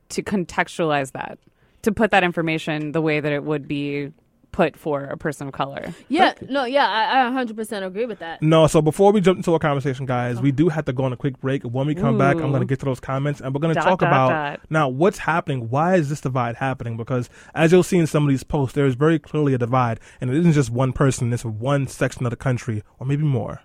to 0.09 0.23
contextualize 0.23 1.11
that, 1.11 1.37
to 1.81 1.91
put 1.91 2.11
that 2.11 2.23
information 2.23 2.93
the 2.93 3.01
way 3.01 3.19
that 3.19 3.31
it 3.33 3.43
would 3.43 3.67
be 3.67 4.11
put 4.57 4.75
for 4.75 5.03
a 5.03 5.15
person 5.15 5.47
of 5.47 5.53
color. 5.53 5.93
Yeah. 6.09 6.33
No. 6.49 6.65
Yeah. 6.65 6.87
I, 6.89 7.27
I 7.27 7.31
100% 7.45 7.85
agree 7.85 8.07
with 8.07 8.17
that. 8.19 8.41
no. 8.41 8.65
So 8.65 8.81
before 8.81 9.11
we 9.11 9.21
jump 9.21 9.37
into 9.37 9.53
our 9.53 9.59
conversation, 9.59 10.07
guys, 10.07 10.41
we 10.41 10.51
do 10.51 10.67
have 10.69 10.85
to 10.85 10.93
go 10.93 11.03
on 11.03 11.13
a 11.13 11.17
quick 11.17 11.39
break. 11.39 11.61
When 11.61 11.85
we 11.85 11.93
come 11.93 12.17
back, 12.17 12.37
I'm 12.37 12.49
going 12.49 12.61
to 12.61 12.65
get 12.65 12.79
to 12.79 12.85
those 12.85 12.99
comments, 12.99 13.39
and 13.39 13.53
we're 13.53 13.61
going 13.61 13.75
to 13.75 13.79
talk 13.79 13.99
dot, 13.99 14.09
about 14.09 14.29
dot. 14.29 14.59
now 14.71 14.89
what's 14.89 15.19
happening. 15.19 15.69
Why 15.69 15.95
is 15.95 16.09
this 16.09 16.21
divide 16.21 16.55
happening? 16.55 16.97
Because 16.97 17.29
as 17.53 17.71
you'll 17.71 17.83
see 17.83 17.97
in 17.99 18.07
some 18.07 18.23
of 18.23 18.29
these 18.29 18.43
posts, 18.43 18.73
there 18.73 18.87
is 18.87 18.95
very 18.95 19.19
clearly 19.19 19.53
a 19.53 19.59
divide, 19.59 19.99
and 20.19 20.31
it 20.31 20.37
isn't 20.37 20.53
just 20.53 20.71
one 20.71 20.91
person. 20.91 21.31
It's 21.31 21.45
one 21.45 21.85
section 21.87 22.25
of 22.25 22.31
the 22.31 22.35
country, 22.35 22.83
or 22.99 23.05
maybe 23.05 23.23
more. 23.23 23.61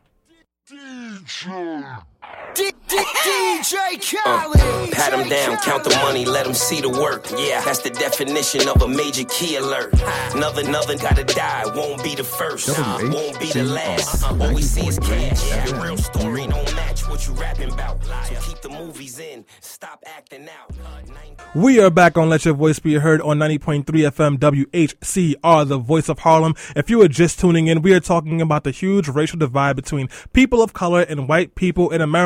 DJ 2.54 4.18
Uh, 4.26 4.86
pat 4.92 5.12
them 5.12 5.28
down, 5.28 5.56
count 5.58 5.84
the 5.84 5.90
money, 6.02 6.24
let 6.24 6.44
them 6.44 6.52
see 6.52 6.80
the 6.80 6.88
work. 6.88 7.26
Yeah, 7.30 7.62
that's 7.64 7.80
the 7.80 7.90
definition 7.90 8.68
of 8.68 8.82
a 8.82 8.88
major 8.88 9.24
key 9.24 9.56
alert. 9.56 9.94
Another, 10.34 10.62
another 10.62 10.98
gotta 10.98 11.24
die, 11.24 11.64
won't 11.74 12.02
be 12.02 12.14
the 12.14 12.24
first, 12.24 12.68
won't 12.78 13.38
be 13.40 13.46
the 13.52 13.64
last. 13.64 14.24
All 14.24 14.54
we 14.54 14.62
see 14.62 14.86
is 14.86 14.98
cash. 14.98 15.48
Yeah, 15.48 15.66
the 15.66 15.74
real 15.76 15.96
story 15.96 16.46
don't 16.46 16.74
match 16.74 17.08
what 17.08 17.26
you 17.26 17.34
rapping 17.34 17.72
about. 17.72 18.04
So 18.04 18.34
keep 18.40 18.60
the 18.60 18.68
movies 18.68 19.18
in, 19.18 19.44
stop 19.60 20.02
acting 20.06 20.48
out. 20.48 20.74
Uh, 20.84 21.12
90 21.12 21.36
We 21.54 21.80
are 21.80 21.90
back 21.90 22.18
on 22.18 22.28
Let 22.28 22.44
Your 22.44 22.54
Voice 22.54 22.78
Be 22.78 22.94
Heard 22.94 23.20
on 23.22 23.38
90.3 23.38 23.84
FM 23.84 24.38
WHCR, 24.38 25.68
the 25.68 25.78
voice 25.78 26.08
of 26.08 26.20
Harlem. 26.20 26.54
If 26.76 26.90
you 26.90 27.00
are 27.02 27.08
just 27.08 27.38
tuning 27.38 27.68
in, 27.68 27.82
we 27.82 27.94
are 27.94 28.00
talking 28.00 28.40
about 28.40 28.64
the 28.64 28.70
huge 28.70 29.08
racial 29.08 29.38
divide 29.38 29.76
between 29.76 30.08
people 30.32 30.62
of 30.62 30.72
color 30.72 31.02
and 31.02 31.28
white 31.28 31.54
people 31.54 31.90
in 31.90 32.00
America. 32.00 32.21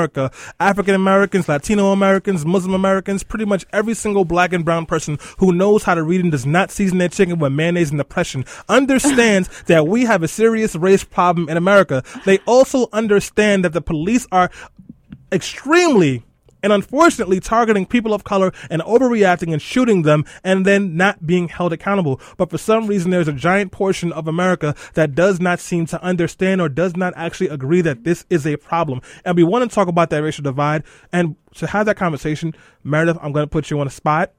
African 0.61 0.95
Americans, 0.95 1.49
Latino 1.49 1.93
Americans, 1.93 2.45
Muslim 2.45 2.75
Americans, 2.75 3.23
pretty 3.23 3.45
much 3.45 3.65
every 3.73 3.95
single 3.95 4.25
black 4.25 4.53
and 4.53 4.65
brown 4.65 4.87
person 4.87 5.19
who 5.39 5.53
knows 5.53 5.83
how 5.83 5.95
to 5.95 6.03
read 6.03 6.21
and 6.21 6.31
does 6.31 6.47
not 6.47 6.71
season 6.71 6.99
their 6.99 7.09
chicken 7.09 7.39
with 7.39 7.53
mayonnaise 7.53 7.91
and 7.91 7.99
depression 7.99 8.45
understands 8.69 9.49
that 9.67 9.87
we 9.87 10.05
have 10.05 10.23
a 10.23 10.29
serious 10.29 10.77
race 10.77 11.05
problem 11.05 11.49
in 11.49 11.57
America. 11.57 12.03
They 12.25 12.39
also 12.47 12.89
understand 12.93 13.65
that 13.65 13.73
the 13.73 13.81
police 13.81 14.27
are 14.31 14.51
extremely 15.33 16.26
and 16.67 16.73
unfortunately 16.73 17.39
targeting 17.39 17.87
people 17.87 18.13
of 18.13 18.25
color 18.25 18.53
and 18.69 18.83
overreacting 18.83 19.53
and 19.53 19.63
shooting 19.63 20.03
them 20.03 20.25
and 20.43 20.67
then 20.67 20.97
not 20.97 21.25
being 21.25 21.47
held 21.47 21.73
accountable. 21.73 22.21
But 22.37 22.51
for 22.51 22.59
some 22.59 22.89
reason, 22.89 23.13
there's 23.13 23.29
a 23.29 23.33
giant 23.33 23.71
portion 23.71 24.11
of 24.13 24.27
America 24.27 24.75
that 24.95 25.15
does 25.15 25.39
not 25.39 25.61
seem 25.61 25.87
to 25.87 26.03
understand 26.03 26.61
or 26.61 26.69
does 26.69 26.97
not 26.97 27.13
actually 27.15 27.51
agree 27.51 27.83
that 27.83 28.03
this 28.03 28.27
is 28.31 28.45
a 28.49 28.57
problem. 28.57 29.01
And 29.25 29.37
we 29.37 29.45
want 29.45 29.71
to 29.71 29.73
talk 29.73 29.87
about 29.87 30.11
that 30.11 30.25
racial 30.25 30.43
divide. 30.43 30.83
And 31.13 31.37
to 31.55 31.69
have 31.69 31.87
that 31.87 31.99
conversation, 31.99 32.53
Meredith, 32.83 33.19
I'm 33.23 33.31
going 33.31 33.45
to 33.45 33.51
put 33.51 33.71
you 33.71 33.79
on 33.79 33.87
a 33.87 33.91
spot 33.91 34.33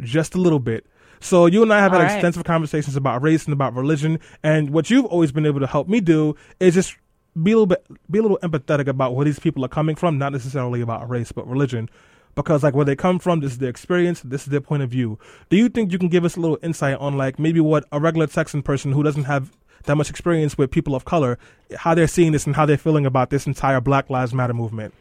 just 0.00 0.34
a 0.34 0.38
little 0.38 0.58
bit. 0.58 0.84
So 1.20 1.46
you 1.46 1.62
and 1.62 1.72
I 1.72 1.78
have 1.78 1.92
had 1.92 1.98
right. 1.98 2.12
extensive 2.12 2.42
conversations 2.42 2.96
about 2.96 3.22
race 3.22 3.44
and 3.44 3.52
about 3.52 3.76
religion, 3.76 4.18
and 4.42 4.70
what 4.70 4.90
you've 4.90 5.04
always 5.04 5.30
been 5.30 5.46
able 5.46 5.60
to 5.60 5.68
help 5.68 5.86
me 5.86 6.00
do 6.00 6.34
is 6.58 6.74
just 6.74 6.96
be 7.40 7.52
a 7.52 7.54
little 7.54 7.66
bit, 7.66 7.86
be 8.10 8.18
a 8.18 8.22
little 8.22 8.38
empathetic 8.42 8.86
about 8.88 9.14
where 9.14 9.24
these 9.24 9.38
people 9.38 9.64
are 9.64 9.68
coming 9.68 9.96
from, 9.96 10.18
not 10.18 10.32
necessarily 10.32 10.80
about 10.80 11.08
race 11.08 11.32
but 11.32 11.46
religion, 11.46 11.88
because 12.34 12.62
like 12.62 12.74
where 12.74 12.84
they 12.84 12.96
come 12.96 13.18
from, 13.18 13.40
this 13.40 13.52
is 13.52 13.58
their 13.58 13.70
experience, 13.70 14.20
this 14.22 14.42
is 14.42 14.48
their 14.48 14.60
point 14.60 14.82
of 14.82 14.90
view. 14.90 15.18
Do 15.50 15.56
you 15.56 15.68
think 15.68 15.92
you 15.92 15.98
can 15.98 16.08
give 16.08 16.24
us 16.24 16.36
a 16.36 16.40
little 16.40 16.58
insight 16.62 16.96
on 16.98 17.16
like 17.16 17.38
maybe 17.38 17.60
what 17.60 17.84
a 17.92 18.00
regular 18.00 18.26
Texan 18.26 18.62
person 18.62 18.92
who 18.92 19.02
doesn't 19.02 19.24
have 19.24 19.52
that 19.84 19.96
much 19.96 20.10
experience 20.10 20.56
with 20.56 20.70
people 20.70 20.94
of 20.94 21.04
color, 21.04 21.38
how 21.76 21.94
they're 21.94 22.06
seeing 22.06 22.32
this 22.32 22.46
and 22.46 22.54
how 22.54 22.66
they're 22.66 22.76
feeling 22.76 23.06
about 23.06 23.30
this 23.30 23.46
entire 23.46 23.80
Black 23.80 24.10
Lives 24.10 24.32
Matter 24.32 24.54
movement? 24.54 24.94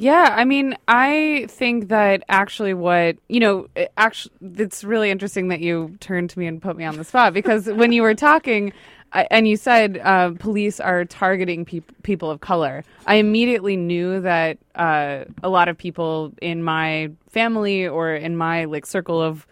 Yeah, 0.00 0.34
I 0.34 0.46
mean, 0.46 0.78
I 0.88 1.44
think 1.50 1.88
that 1.88 2.22
actually 2.30 2.72
what, 2.72 3.18
you 3.28 3.38
know, 3.38 3.66
actually 3.98 4.32
it's 4.56 4.82
really 4.82 5.10
interesting 5.10 5.48
that 5.48 5.60
you 5.60 5.94
turned 6.00 6.30
to 6.30 6.38
me 6.38 6.46
and 6.46 6.62
put 6.62 6.74
me 6.74 6.86
on 6.86 6.96
the 6.96 7.04
spot 7.04 7.34
because 7.34 7.66
when 7.66 7.92
you 7.92 8.00
were 8.00 8.14
talking 8.14 8.72
and 9.12 9.46
you 9.46 9.58
said 9.58 9.98
uh, 10.02 10.30
police 10.38 10.80
are 10.80 11.04
targeting 11.04 11.66
peop- 11.66 12.02
people 12.02 12.30
of 12.30 12.40
color, 12.40 12.82
I 13.06 13.16
immediately 13.16 13.76
knew 13.76 14.22
that 14.22 14.56
uh, 14.74 15.24
a 15.42 15.50
lot 15.50 15.68
of 15.68 15.76
people 15.76 16.32
in 16.40 16.62
my 16.62 17.10
family 17.28 17.86
or 17.86 18.14
in 18.14 18.38
my 18.38 18.64
like 18.64 18.86
circle 18.86 19.20
of, 19.20 19.46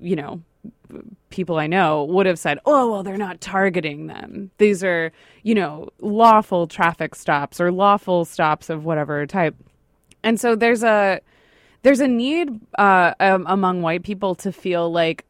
you 0.00 0.16
know, 0.16 0.40
people 1.28 1.58
I 1.58 1.66
know 1.66 2.04
would 2.04 2.24
have 2.24 2.38
said, 2.38 2.58
"Oh, 2.64 2.90
well, 2.90 3.02
they're 3.02 3.18
not 3.18 3.42
targeting 3.42 4.06
them. 4.06 4.50
These 4.56 4.82
are, 4.82 5.12
you 5.42 5.54
know, 5.54 5.90
lawful 6.00 6.66
traffic 6.66 7.14
stops 7.14 7.60
or 7.60 7.70
lawful 7.70 8.24
stops 8.24 8.70
of 8.70 8.86
whatever 8.86 9.26
type." 9.26 9.54
And 10.22 10.40
so 10.40 10.54
there's 10.54 10.82
a 10.82 11.20
there's 11.82 12.00
a 12.00 12.08
need 12.08 12.60
uh, 12.78 13.14
um, 13.20 13.44
among 13.48 13.82
white 13.82 14.02
people 14.02 14.34
to 14.36 14.52
feel 14.52 14.90
like 14.90 15.24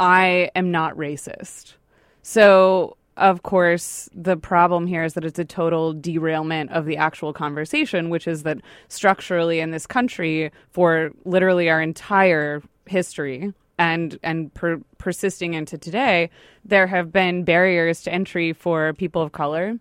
I 0.00 0.50
am 0.54 0.70
not 0.70 0.96
racist. 0.96 1.74
So 2.22 2.96
of 3.18 3.42
course, 3.42 4.08
the 4.14 4.36
problem 4.36 4.86
here 4.86 5.02
is 5.02 5.14
that 5.14 5.24
it's 5.24 5.40
a 5.40 5.44
total 5.44 5.92
derailment 5.92 6.70
of 6.70 6.86
the 6.86 6.96
actual 6.96 7.32
conversation, 7.32 8.10
which 8.10 8.28
is 8.28 8.44
that 8.44 8.58
structurally 8.86 9.58
in 9.58 9.72
this 9.72 9.86
country, 9.86 10.52
for 10.70 11.10
literally 11.24 11.68
our 11.68 11.82
entire 11.82 12.62
history 12.86 13.52
and 13.76 14.18
and 14.22 14.54
per- 14.54 14.80
persisting 14.98 15.54
into 15.54 15.76
today, 15.76 16.30
there 16.64 16.86
have 16.86 17.12
been 17.12 17.44
barriers 17.44 18.02
to 18.02 18.12
entry 18.12 18.52
for 18.52 18.92
people 18.94 19.20
of 19.22 19.32
color 19.32 19.78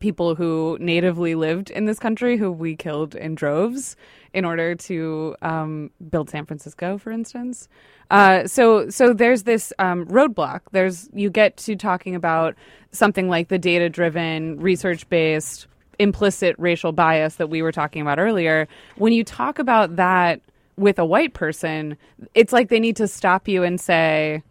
people 0.00 0.34
who 0.34 0.76
natively 0.80 1.34
lived 1.34 1.70
in 1.70 1.84
this 1.84 1.98
country 1.98 2.36
who 2.36 2.50
we 2.50 2.76
killed 2.76 3.14
in 3.14 3.34
droves 3.34 3.96
in 4.32 4.44
order 4.44 4.74
to 4.74 5.36
um, 5.42 5.90
build 6.10 6.28
San 6.30 6.44
Francisco, 6.44 6.98
for 6.98 7.12
instance. 7.12 7.68
Uh, 8.10 8.46
so, 8.46 8.90
so 8.90 9.12
there's 9.12 9.44
this 9.44 9.72
um, 9.78 10.06
roadblock. 10.06 10.60
There's 10.72 11.08
you 11.14 11.30
get 11.30 11.56
to 11.58 11.76
talking 11.76 12.14
about 12.14 12.54
something 12.90 13.28
like 13.28 13.48
the 13.48 13.58
data-driven, 13.58 14.60
research-based, 14.60 15.66
implicit 15.98 16.56
racial 16.58 16.92
bias 16.92 17.36
that 17.36 17.48
we 17.48 17.62
were 17.62 17.72
talking 17.72 18.02
about 18.02 18.18
earlier. 18.18 18.68
When 18.96 19.12
you 19.12 19.24
talk 19.24 19.58
about 19.58 19.96
that 19.96 20.40
with 20.76 20.98
a 20.98 21.04
white 21.04 21.34
person, 21.34 21.96
it's 22.34 22.52
like 22.52 22.68
they 22.68 22.80
need 22.80 22.96
to 22.96 23.06
stop 23.06 23.46
you 23.46 23.62
and 23.62 23.80
say, 23.80 24.42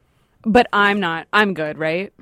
"But 0.43 0.67
I'm 0.71 0.99
not. 0.99 1.27
I'm 1.33 1.53
good, 1.53 1.77
right?" 1.77 2.13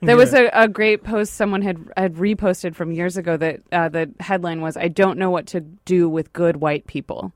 There 0.00 0.16
was 0.16 0.34
a, 0.34 0.48
a 0.52 0.68
great 0.68 1.04
post 1.04 1.34
someone 1.34 1.62
had 1.62 1.78
had 1.96 2.14
reposted 2.14 2.74
from 2.74 2.92
years 2.92 3.16
ago 3.16 3.36
that 3.36 3.60
uh, 3.72 3.88
the 3.88 4.10
headline 4.20 4.60
was, 4.60 4.76
"I 4.76 4.88
don't 4.88 5.18
know 5.18 5.30
what 5.30 5.46
to 5.48 5.60
do 5.60 6.08
with 6.08 6.32
good 6.32 6.56
white 6.56 6.86
people. 6.86 7.32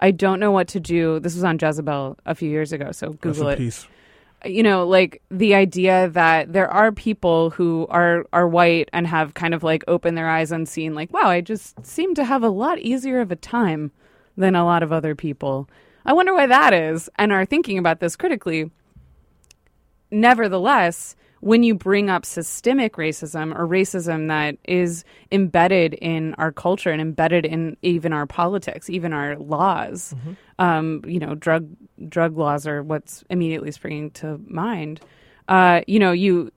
I 0.00 0.10
don't 0.10 0.40
know 0.40 0.50
what 0.50 0.68
to 0.68 0.80
do." 0.80 1.20
This 1.20 1.34
was 1.34 1.44
on 1.44 1.58
Jezebel 1.60 2.18
a 2.26 2.34
few 2.34 2.50
years 2.50 2.72
ago, 2.72 2.92
so 2.92 3.12
Google 3.14 3.48
it. 3.48 3.58
peace. 3.58 3.86
You 4.44 4.62
know, 4.62 4.86
like 4.86 5.22
the 5.30 5.54
idea 5.54 6.08
that 6.10 6.52
there 6.52 6.68
are 6.68 6.92
people 6.92 7.50
who 7.50 7.86
are 7.90 8.26
are 8.32 8.46
white 8.46 8.88
and 8.92 9.06
have 9.06 9.34
kind 9.34 9.54
of 9.54 9.62
like 9.62 9.82
opened 9.88 10.16
their 10.16 10.28
eyes 10.28 10.52
and 10.52 10.68
seen, 10.68 10.94
like, 10.94 11.12
wow, 11.12 11.28
I 11.28 11.40
just 11.40 11.84
seem 11.84 12.14
to 12.16 12.24
have 12.24 12.42
a 12.42 12.50
lot 12.50 12.78
easier 12.78 13.20
of 13.20 13.32
a 13.32 13.36
time 13.36 13.92
than 14.36 14.54
a 14.54 14.64
lot 14.64 14.82
of 14.82 14.92
other 14.92 15.14
people. 15.14 15.68
I 16.04 16.12
wonder 16.12 16.34
why 16.34 16.46
that 16.46 16.72
is, 16.72 17.08
and 17.16 17.32
are 17.32 17.46
thinking 17.46 17.78
about 17.78 18.00
this 18.00 18.14
critically 18.14 18.70
nevertheless, 20.10 21.16
when 21.46 21.62
you 21.62 21.76
bring 21.76 22.10
up 22.10 22.26
systemic 22.26 22.96
racism 22.96 23.56
or 23.56 23.68
racism 23.68 24.26
that 24.26 24.56
is 24.64 25.04
embedded 25.30 25.94
in 25.94 26.34
our 26.38 26.50
culture 26.50 26.90
and 26.90 27.00
embedded 27.00 27.46
in 27.46 27.76
even 27.82 28.12
our 28.12 28.26
politics, 28.26 28.90
even 28.90 29.12
our 29.12 29.36
laws, 29.36 30.12
um, 30.58 31.02
you 31.06 31.20
know, 31.20 31.36
drug 31.36 31.68
drug 32.08 32.36
laws 32.36 32.66
are 32.66 32.82
what's 32.82 33.22
immediately 33.30 33.70
springing 33.70 34.10
to 34.10 34.40
mind. 34.48 35.00
Uh, 35.46 35.82
you 35.86 36.00
know, 36.00 36.10
you 36.10 36.50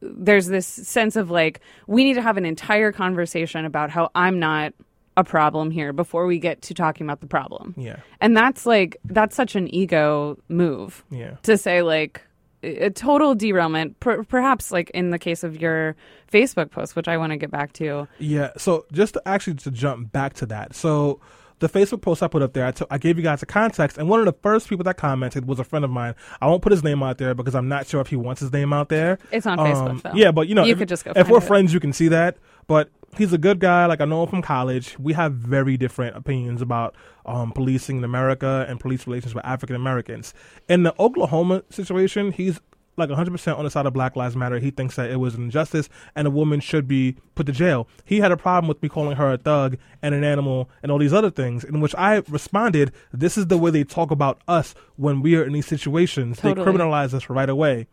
there's 0.00 0.46
this 0.46 0.66
sense 0.66 1.16
of 1.16 1.28
like 1.28 1.58
we 1.88 2.04
need 2.04 2.14
to 2.14 2.22
have 2.22 2.36
an 2.36 2.46
entire 2.46 2.92
conversation 2.92 3.64
about 3.64 3.90
how 3.90 4.12
I'm 4.14 4.38
not 4.38 4.74
a 5.16 5.24
problem 5.24 5.72
here 5.72 5.92
before 5.92 6.24
we 6.24 6.38
get 6.38 6.62
to 6.62 6.74
talking 6.74 7.04
about 7.04 7.20
the 7.20 7.26
problem. 7.26 7.74
Yeah, 7.76 7.96
And 8.20 8.36
that's 8.36 8.64
like 8.64 8.96
that's 9.06 9.34
such 9.34 9.56
an 9.56 9.74
ego 9.74 10.38
move 10.48 11.04
yeah. 11.10 11.34
to 11.42 11.58
say 11.58 11.82
like 11.82 12.22
a 12.66 12.90
total 12.90 13.34
derailment 13.34 13.98
per- 14.00 14.24
perhaps 14.24 14.70
like 14.72 14.90
in 14.90 15.10
the 15.10 15.18
case 15.18 15.44
of 15.44 15.60
your 15.60 15.94
facebook 16.32 16.70
post 16.70 16.96
which 16.96 17.08
i 17.08 17.16
want 17.16 17.30
to 17.30 17.36
get 17.36 17.50
back 17.50 17.72
to 17.72 18.06
Yeah. 18.18 18.50
So 18.56 18.84
just 18.92 19.14
to 19.14 19.22
actually 19.26 19.54
to 19.56 19.70
jump 19.70 20.12
back 20.12 20.34
to 20.34 20.46
that. 20.46 20.74
So 20.74 21.20
the 21.58 21.68
Facebook 21.70 22.02
post 22.02 22.22
I 22.22 22.28
put 22.28 22.42
up 22.42 22.52
there, 22.52 22.70
I 22.90 22.98
gave 22.98 23.16
you 23.16 23.22
guys 23.22 23.42
a 23.42 23.46
context, 23.46 23.96
and 23.96 24.10
one 24.10 24.20
of 24.20 24.26
the 24.26 24.34
first 24.42 24.68
people 24.68 24.84
that 24.84 24.98
commented 24.98 25.46
was 25.46 25.58
a 25.58 25.64
friend 25.64 25.86
of 25.86 25.90
mine. 25.90 26.14
I 26.42 26.48
won't 26.48 26.60
put 26.60 26.70
his 26.70 26.84
name 26.84 27.02
out 27.02 27.16
there 27.16 27.34
because 27.34 27.54
I'm 27.54 27.66
not 27.68 27.86
sure 27.86 28.02
if 28.02 28.08
he 28.08 28.16
wants 28.16 28.42
his 28.42 28.52
name 28.52 28.74
out 28.74 28.90
there. 28.90 29.18
It's 29.32 29.46
on 29.46 29.58
Um, 29.58 29.66
Facebook, 29.66 30.02
though. 30.02 30.10
Yeah, 30.14 30.32
but 30.32 30.48
you 30.48 30.54
know, 30.54 30.64
You 30.64 30.72
if, 30.72 30.78
could 30.78 30.88
just 30.88 31.06
go 31.06 31.12
if 31.16 31.30
we're 31.30 31.38
it. 31.38 31.44
friends, 31.44 31.72
you 31.72 31.80
can 31.80 31.94
see 31.94 32.08
that. 32.08 32.36
But 32.66 32.90
he's 33.16 33.32
a 33.32 33.38
good 33.38 33.60
guy. 33.60 33.86
Like 33.86 34.00
I 34.00 34.04
know 34.04 34.22
him 34.22 34.28
from 34.28 34.42
college. 34.42 34.98
We 34.98 35.12
have 35.14 35.32
very 35.32 35.76
different 35.76 36.16
opinions 36.16 36.62
about 36.62 36.94
um, 37.24 37.52
policing 37.52 37.98
in 37.98 38.04
America 38.04 38.66
and 38.68 38.78
police 38.80 39.06
relations 39.06 39.34
with 39.34 39.44
African 39.44 39.76
Americans. 39.76 40.34
In 40.68 40.82
the 40.82 40.94
Oklahoma 41.00 41.62
situation, 41.70 42.32
he's 42.32 42.60
like 42.96 43.10
100% 43.10 43.58
on 43.58 43.64
the 43.64 43.70
side 43.70 43.86
of 43.86 43.92
Black 43.92 44.16
Lives 44.16 44.36
Matter. 44.36 44.58
He 44.58 44.70
thinks 44.70 44.96
that 44.96 45.10
it 45.10 45.16
was 45.16 45.34
an 45.34 45.44
injustice 45.44 45.88
and 46.14 46.26
a 46.26 46.30
woman 46.30 46.60
should 46.60 46.88
be 46.88 47.16
put 47.34 47.46
to 47.46 47.52
jail. 47.52 47.88
He 48.04 48.20
had 48.20 48.32
a 48.32 48.36
problem 48.36 48.68
with 48.68 48.82
me 48.82 48.88
calling 48.88 49.16
her 49.16 49.32
a 49.32 49.38
thug 49.38 49.76
and 50.02 50.14
an 50.14 50.24
animal 50.24 50.70
and 50.82 50.90
all 50.90 50.98
these 50.98 51.12
other 51.12 51.30
things, 51.30 51.64
in 51.64 51.80
which 51.80 51.94
I 51.96 52.22
responded, 52.28 52.92
This 53.12 53.36
is 53.36 53.48
the 53.48 53.58
way 53.58 53.70
they 53.70 53.84
talk 53.84 54.10
about 54.10 54.40
us 54.48 54.74
when 54.96 55.20
we 55.20 55.36
are 55.36 55.44
in 55.44 55.52
these 55.52 55.66
situations. 55.66 56.38
Totally. 56.38 56.64
They 56.64 56.72
criminalize 56.72 57.12
us 57.12 57.28
right 57.28 57.48
away. 57.48 57.86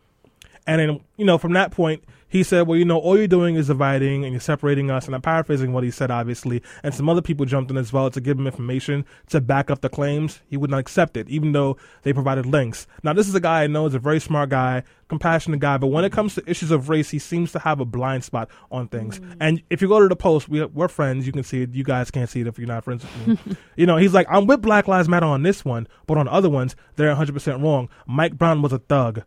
And 0.66 0.80
then, 0.80 1.02
you 1.18 1.26
know, 1.26 1.38
from 1.38 1.54
that 1.54 1.72
point, 1.72 2.04
he 2.34 2.42
said, 2.42 2.66
well, 2.66 2.80
you 2.80 2.84
know, 2.84 2.98
all 2.98 3.16
you're 3.16 3.28
doing 3.28 3.54
is 3.58 3.68
dividing 3.68 4.24
and 4.24 4.34
you're 4.34 4.42
separating 4.42 4.90
us. 4.90 5.06
And 5.06 5.14
I'm 5.14 5.22
paraphrasing 5.22 5.72
what 5.72 5.84
he 5.84 5.92
said, 5.92 6.10
obviously. 6.10 6.64
And 6.82 6.92
some 6.92 7.08
other 7.08 7.22
people 7.22 7.46
jumped 7.46 7.70
in 7.70 7.78
as 7.78 7.94
well 7.94 8.10
to 8.10 8.20
give 8.20 8.40
him 8.40 8.48
information 8.48 9.06
to 9.30 9.40
back 9.40 9.70
up 9.70 9.82
the 9.82 9.90
claims. 9.90 10.42
He 10.48 10.58
would 10.58 10.72
not 10.72 10.80
accept 10.80 11.16
it, 11.16 11.30
even 11.30 11.52
though 11.52 11.78
they 12.02 12.12
provided 12.12 12.48
links. 12.48 12.88
Now, 13.04 13.14
this 13.14 13.28
is 13.28 13.36
a 13.36 13.40
guy 13.40 13.62
I 13.62 13.68
know 13.68 13.86
is 13.86 13.94
a 13.94 14.00
very 14.00 14.20
smart 14.20 14.50
guy, 14.50 14.82
compassionate 15.10 15.60
guy, 15.60 15.78
but 15.78 15.88
when 15.88 16.04
it 16.06 16.12
comes 16.12 16.34
to 16.34 16.50
issues 16.50 16.72
of 16.72 16.90
race, 16.90 17.12
he 17.12 17.20
seems 17.20 17.52
to 17.52 17.60
have 17.60 17.80
a 17.80 17.86
blind 17.86 18.24
spot 18.24 18.50
on 18.72 18.88
things. 18.88 19.20
Mm. 19.20 19.38
And 19.40 19.64
if 19.70 19.80
you 19.80 19.88
go 19.88 20.00
to 20.00 20.08
the 20.08 20.16
post, 20.16 20.50
we, 20.50 20.66
we're 20.66 20.88
friends. 20.88 21.28
You 21.28 21.34
can 21.34 21.44
see 21.44 21.62
it. 21.62 21.76
You 21.76 21.84
guys 21.84 22.10
can't 22.10 22.28
see 22.28 22.42
it 22.42 22.48
if 22.48 22.58
you're 22.58 22.68
not 22.68 22.84
friends 22.84 23.06
with 23.28 23.46
me. 23.46 23.58
you 23.76 23.86
know, 23.86 23.98
he's 23.98 24.16
like, 24.16 24.26
I'm 24.28 24.48
with 24.48 24.64
Black 24.64 24.88
Lives 24.88 25.08
Matter 25.08 25.28
on 25.28 25.44
this 25.44 25.64
one, 25.64 25.88
but 26.08 26.18
on 26.18 26.28
other 26.28 26.50
ones, 26.50 26.76
they're 26.96 27.14
100% 27.14 27.62
wrong. 27.62 27.90
Mike 28.08 28.40
Brown 28.40 28.64
was 28.64 28.74
a 28.74 28.80
thug. 28.80 29.22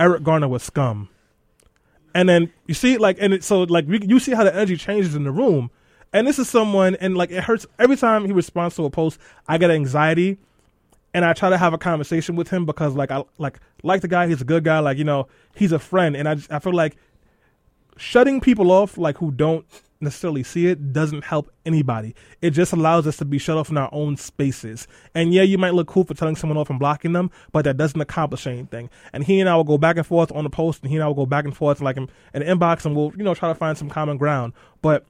Eric 0.00 0.24
Garner 0.24 0.48
was 0.48 0.64
scum. 0.64 1.10
And 2.14 2.28
then 2.28 2.52
you 2.66 2.74
see, 2.74 2.98
like, 2.98 3.18
and 3.20 3.34
it, 3.34 3.44
so, 3.44 3.62
like, 3.62 3.86
you, 3.88 4.00
you 4.02 4.18
see 4.18 4.32
how 4.32 4.44
the 4.44 4.54
energy 4.54 4.76
changes 4.76 5.14
in 5.14 5.24
the 5.24 5.30
room. 5.30 5.70
And 6.12 6.26
this 6.26 6.38
is 6.38 6.48
someone, 6.48 6.96
and 6.96 7.16
like, 7.16 7.30
it 7.30 7.44
hurts 7.44 7.66
every 7.78 7.96
time 7.96 8.26
he 8.26 8.32
responds 8.32 8.74
to 8.76 8.84
a 8.84 8.90
post. 8.90 9.20
I 9.46 9.58
get 9.58 9.70
anxiety, 9.70 10.38
and 11.14 11.24
I 11.24 11.32
try 11.32 11.50
to 11.50 11.58
have 11.58 11.72
a 11.72 11.78
conversation 11.78 12.34
with 12.34 12.48
him 12.48 12.66
because, 12.66 12.94
like, 12.94 13.10
I 13.10 13.22
like 13.38 13.60
like 13.82 14.00
the 14.00 14.08
guy. 14.08 14.26
He's 14.26 14.40
a 14.40 14.44
good 14.44 14.64
guy. 14.64 14.80
Like, 14.80 14.98
you 14.98 15.04
know, 15.04 15.28
he's 15.54 15.72
a 15.72 15.78
friend, 15.78 16.16
and 16.16 16.28
I 16.28 16.34
just, 16.34 16.50
I 16.50 16.58
feel 16.58 16.72
like 16.72 16.96
shutting 17.96 18.40
people 18.40 18.72
off, 18.72 18.98
like 18.98 19.18
who 19.18 19.30
don't 19.30 19.64
necessarily 20.00 20.42
see 20.42 20.66
it, 20.66 20.92
doesn't 20.92 21.24
help 21.24 21.50
anybody. 21.66 22.14
It 22.40 22.50
just 22.50 22.72
allows 22.72 23.06
us 23.06 23.16
to 23.18 23.24
be 23.24 23.38
shut 23.38 23.56
off 23.56 23.70
in 23.70 23.76
our 23.76 23.90
own 23.92 24.16
spaces. 24.16 24.88
And 25.14 25.32
yeah, 25.32 25.42
you 25.42 25.58
might 25.58 25.74
look 25.74 25.88
cool 25.88 26.04
for 26.04 26.14
telling 26.14 26.36
someone 26.36 26.56
off 26.56 26.70
and 26.70 26.78
blocking 26.78 27.12
them, 27.12 27.30
but 27.52 27.64
that 27.64 27.76
doesn't 27.76 28.00
accomplish 28.00 28.46
anything. 28.46 28.90
And 29.12 29.24
he 29.24 29.40
and 29.40 29.48
I 29.48 29.56
will 29.56 29.64
go 29.64 29.78
back 29.78 29.96
and 29.96 30.06
forth 30.06 30.32
on 30.32 30.44
the 30.44 30.50
post, 30.50 30.82
and 30.82 30.90
he 30.90 30.96
and 30.96 31.04
I 31.04 31.06
will 31.06 31.14
go 31.14 31.26
back 31.26 31.44
and 31.44 31.56
forth 31.56 31.80
like 31.80 31.96
in 31.96 32.08
inbox, 32.34 32.84
and 32.84 32.96
we'll 32.96 33.12
you 33.16 33.24
know 33.24 33.34
try 33.34 33.48
to 33.48 33.54
find 33.54 33.76
some 33.76 33.88
common 33.88 34.16
ground. 34.16 34.52
But 34.82 35.04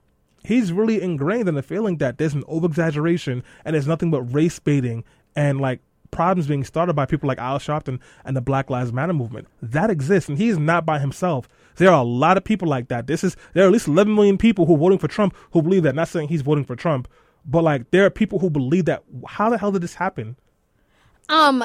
he's 0.44 0.72
really 0.72 1.00
ingrained 1.00 1.48
in 1.48 1.54
the 1.54 1.62
feeling 1.62 1.98
that 1.98 2.18
there's 2.18 2.34
an 2.34 2.44
over 2.46 2.66
exaggeration 2.66 3.42
and 3.64 3.74
there's 3.74 3.86
nothing 3.86 4.10
but 4.10 4.22
race 4.22 4.58
baiting 4.58 5.04
and 5.36 5.60
like 5.60 5.80
problems 6.10 6.46
being 6.46 6.64
started 6.64 6.94
by 6.94 7.06
people 7.06 7.28
like 7.28 7.38
Al 7.38 7.58
Sharpton 7.58 8.00
and 8.24 8.36
the 8.36 8.40
Black 8.40 8.70
Lives 8.70 8.92
Matter 8.92 9.12
movement. 9.12 9.48
That 9.62 9.90
exists, 9.90 10.28
and 10.28 10.38
he's 10.38 10.58
not 10.58 10.86
by 10.86 10.98
himself. 10.98 11.48
There 11.76 11.90
are 11.90 12.00
a 12.00 12.04
lot 12.04 12.36
of 12.36 12.44
people 12.44 12.68
like 12.68 12.88
that. 12.88 13.06
This 13.06 13.24
is 13.24 13.36
there 13.54 13.64
are 13.64 13.66
at 13.66 13.72
least 13.72 13.88
11 13.88 14.14
million 14.14 14.38
people 14.38 14.66
who 14.66 14.74
are 14.74 14.78
voting 14.78 14.98
for 14.98 15.08
Trump 15.08 15.34
who 15.52 15.62
believe 15.62 15.82
that. 15.84 15.94
Not 15.94 16.08
saying 16.08 16.28
he's 16.28 16.42
voting 16.42 16.64
for 16.64 16.76
Trump, 16.76 17.08
but 17.44 17.62
like 17.62 17.90
there 17.90 18.04
are 18.04 18.10
people 18.10 18.38
who 18.38 18.50
believe 18.50 18.84
that. 18.86 19.04
How 19.26 19.50
the 19.50 19.58
hell 19.58 19.72
did 19.72 19.82
this 19.82 19.94
happen? 19.94 20.36
Um, 21.28 21.64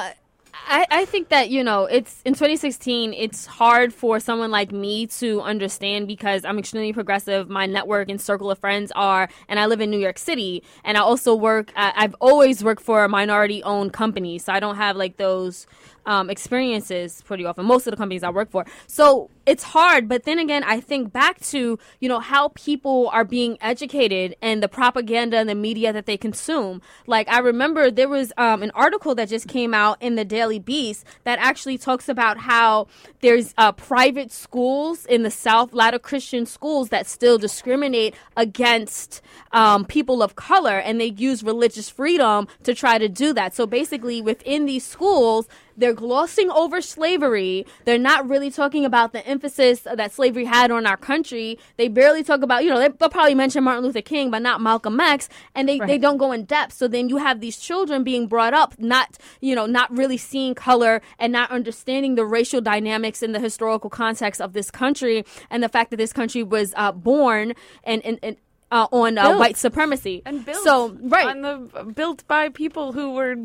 I, 0.66 0.86
I 0.90 1.04
think 1.04 1.28
that 1.28 1.50
you 1.50 1.62
know 1.62 1.84
it's 1.84 2.22
in 2.24 2.34
2016. 2.34 3.12
It's 3.14 3.46
hard 3.46 3.92
for 3.94 4.18
someone 4.20 4.50
like 4.50 4.72
me 4.72 5.06
to 5.18 5.40
understand 5.42 6.06
because 6.06 6.44
I'm 6.44 6.58
extremely 6.58 6.92
progressive. 6.92 7.48
My 7.48 7.66
network 7.66 8.08
and 8.08 8.20
circle 8.20 8.50
of 8.50 8.58
friends 8.58 8.92
are, 8.96 9.28
and 9.48 9.60
I 9.60 9.66
live 9.66 9.80
in 9.80 9.90
New 9.90 9.98
York 9.98 10.18
City, 10.18 10.62
and 10.84 10.96
I 10.96 11.00
also 11.00 11.34
work. 11.34 11.72
I, 11.76 11.92
I've 11.96 12.14
always 12.20 12.64
worked 12.64 12.82
for 12.82 13.04
a 13.04 13.08
minority-owned 13.08 13.92
company, 13.92 14.38
so 14.38 14.52
I 14.52 14.60
don't 14.60 14.76
have 14.76 14.96
like 14.96 15.16
those 15.16 15.66
um, 16.06 16.30
experiences 16.30 17.22
pretty 17.22 17.44
often. 17.44 17.66
Most 17.66 17.86
of 17.86 17.90
the 17.90 17.96
companies 17.96 18.22
I 18.22 18.30
work 18.30 18.50
for, 18.50 18.64
so 18.86 19.30
it's 19.44 19.62
hard. 19.62 20.08
But 20.08 20.24
then 20.24 20.38
again, 20.38 20.64
I 20.64 20.80
think 20.80 21.12
back 21.12 21.40
to 21.46 21.78
you 22.00 22.08
know 22.08 22.20
how 22.20 22.48
people 22.54 23.08
are 23.12 23.24
being 23.24 23.58
educated 23.60 24.36
and 24.42 24.62
the 24.62 24.68
propaganda 24.68 25.36
and 25.36 25.48
the 25.48 25.54
media 25.54 25.92
that 25.92 26.06
they 26.06 26.16
consume. 26.16 26.82
Like 27.06 27.28
I 27.28 27.38
remember 27.38 27.90
there 27.90 28.08
was 28.08 28.32
um, 28.36 28.62
an 28.62 28.70
article 28.74 29.14
that 29.14 29.28
just 29.28 29.48
came 29.48 29.74
out 29.74 30.00
in 30.00 30.16
the 30.16 30.24
Daily 30.24 30.58
Beast 30.58 31.04
that 31.24 31.38
actually 31.38 31.78
talks 31.78 32.08
about 32.08 32.38
how 32.38 32.88
there's 33.20 33.54
uh, 33.58 33.72
private 33.72 34.32
schools 34.32 35.06
in 35.06 35.22
the 35.22 35.30
South, 35.30 35.72
a 35.72 35.76
lot 35.76 35.94
of 35.94 36.02
Christian 36.02 36.46
schools 36.46 36.88
that 36.90 37.06
still 37.06 37.38
discriminate 37.38 38.14
against 38.36 39.20
um, 39.52 39.84
people 39.84 40.22
of 40.22 40.36
color, 40.36 40.78
and 40.78 41.00
they 41.00 41.06
use 41.06 41.42
religious 41.42 41.88
freedom 41.88 42.46
to 42.64 42.74
try 42.74 42.98
to 42.98 43.08
do 43.08 43.32
that. 43.32 43.54
So 43.54 43.66
basically, 43.66 44.20
within 44.20 44.66
these 44.66 44.84
schools, 44.84 45.48
they're 45.76 45.94
glossing 45.94 46.50
over 46.50 46.80
slavery. 46.80 47.66
They're 47.84 47.98
not 47.98 48.28
really 48.28 48.50
talking 48.50 48.84
about 48.84 49.12
the 49.12 49.26
emphasis 49.26 49.80
that 49.80 50.12
slavery 50.12 50.44
had 50.44 50.70
on 50.70 50.86
our 50.86 50.96
country. 50.96 51.58
They 51.76 51.88
barely 51.88 52.22
talk 52.22 52.42
about, 52.42 52.64
you 52.64 52.70
know, 52.70 52.78
they, 52.78 52.88
they'll 52.88 53.08
probably 53.08 53.34
mention 53.34 53.64
Martin 53.64 53.84
Luther 53.84 54.02
King, 54.02 54.30
but 54.30 54.42
not 54.42 54.60
Malcolm 54.60 54.98
X, 55.00 55.28
and 55.54 55.68
they, 55.68 55.78
they 55.78 55.98
don't 55.98 56.16
go 56.16 56.32
in 56.32 56.44
depth. 56.44 56.72
So 56.72 56.88
then 56.88 57.08
you 57.08 57.18
have 57.18 57.40
these 57.40 57.58
children 57.58 58.04
being 58.04 58.26
brought 58.26 58.54
up, 58.54 58.78
not, 58.78 59.18
you 59.40 59.54
know, 59.54 59.66
not 59.66 59.94
really 59.96 60.16
seeing 60.16 60.54
color 60.54 61.02
and 61.18 61.32
not 61.32 61.50
understanding 61.50 62.14
the 62.14 62.24
racial 62.24 62.60
dynamics 62.60 63.22
and 63.22 63.34
the 63.34 63.40
historical 63.40 63.90
context 63.90 64.40
of 64.40 64.52
this 64.52 64.70
country 64.70 65.24
and 65.50 65.62
the 65.62 65.68
fact 65.68 65.90
that 65.90 65.96
this 65.96 66.12
country 66.12 66.42
was 66.42 66.72
uh, 66.76 66.92
born 66.92 67.54
and, 67.84 68.04
and, 68.04 68.18
and 68.22 68.36
uh, 68.70 68.86
on 68.90 69.16
uh, 69.18 69.36
white 69.38 69.56
supremacy. 69.56 70.22
and 70.26 70.44
built 70.44 70.64
So, 70.64 70.96
right. 71.02 71.28
on 71.28 71.42
the 71.42 71.84
built 71.94 72.26
by 72.26 72.48
people 72.48 72.92
who 72.92 73.12
were 73.12 73.36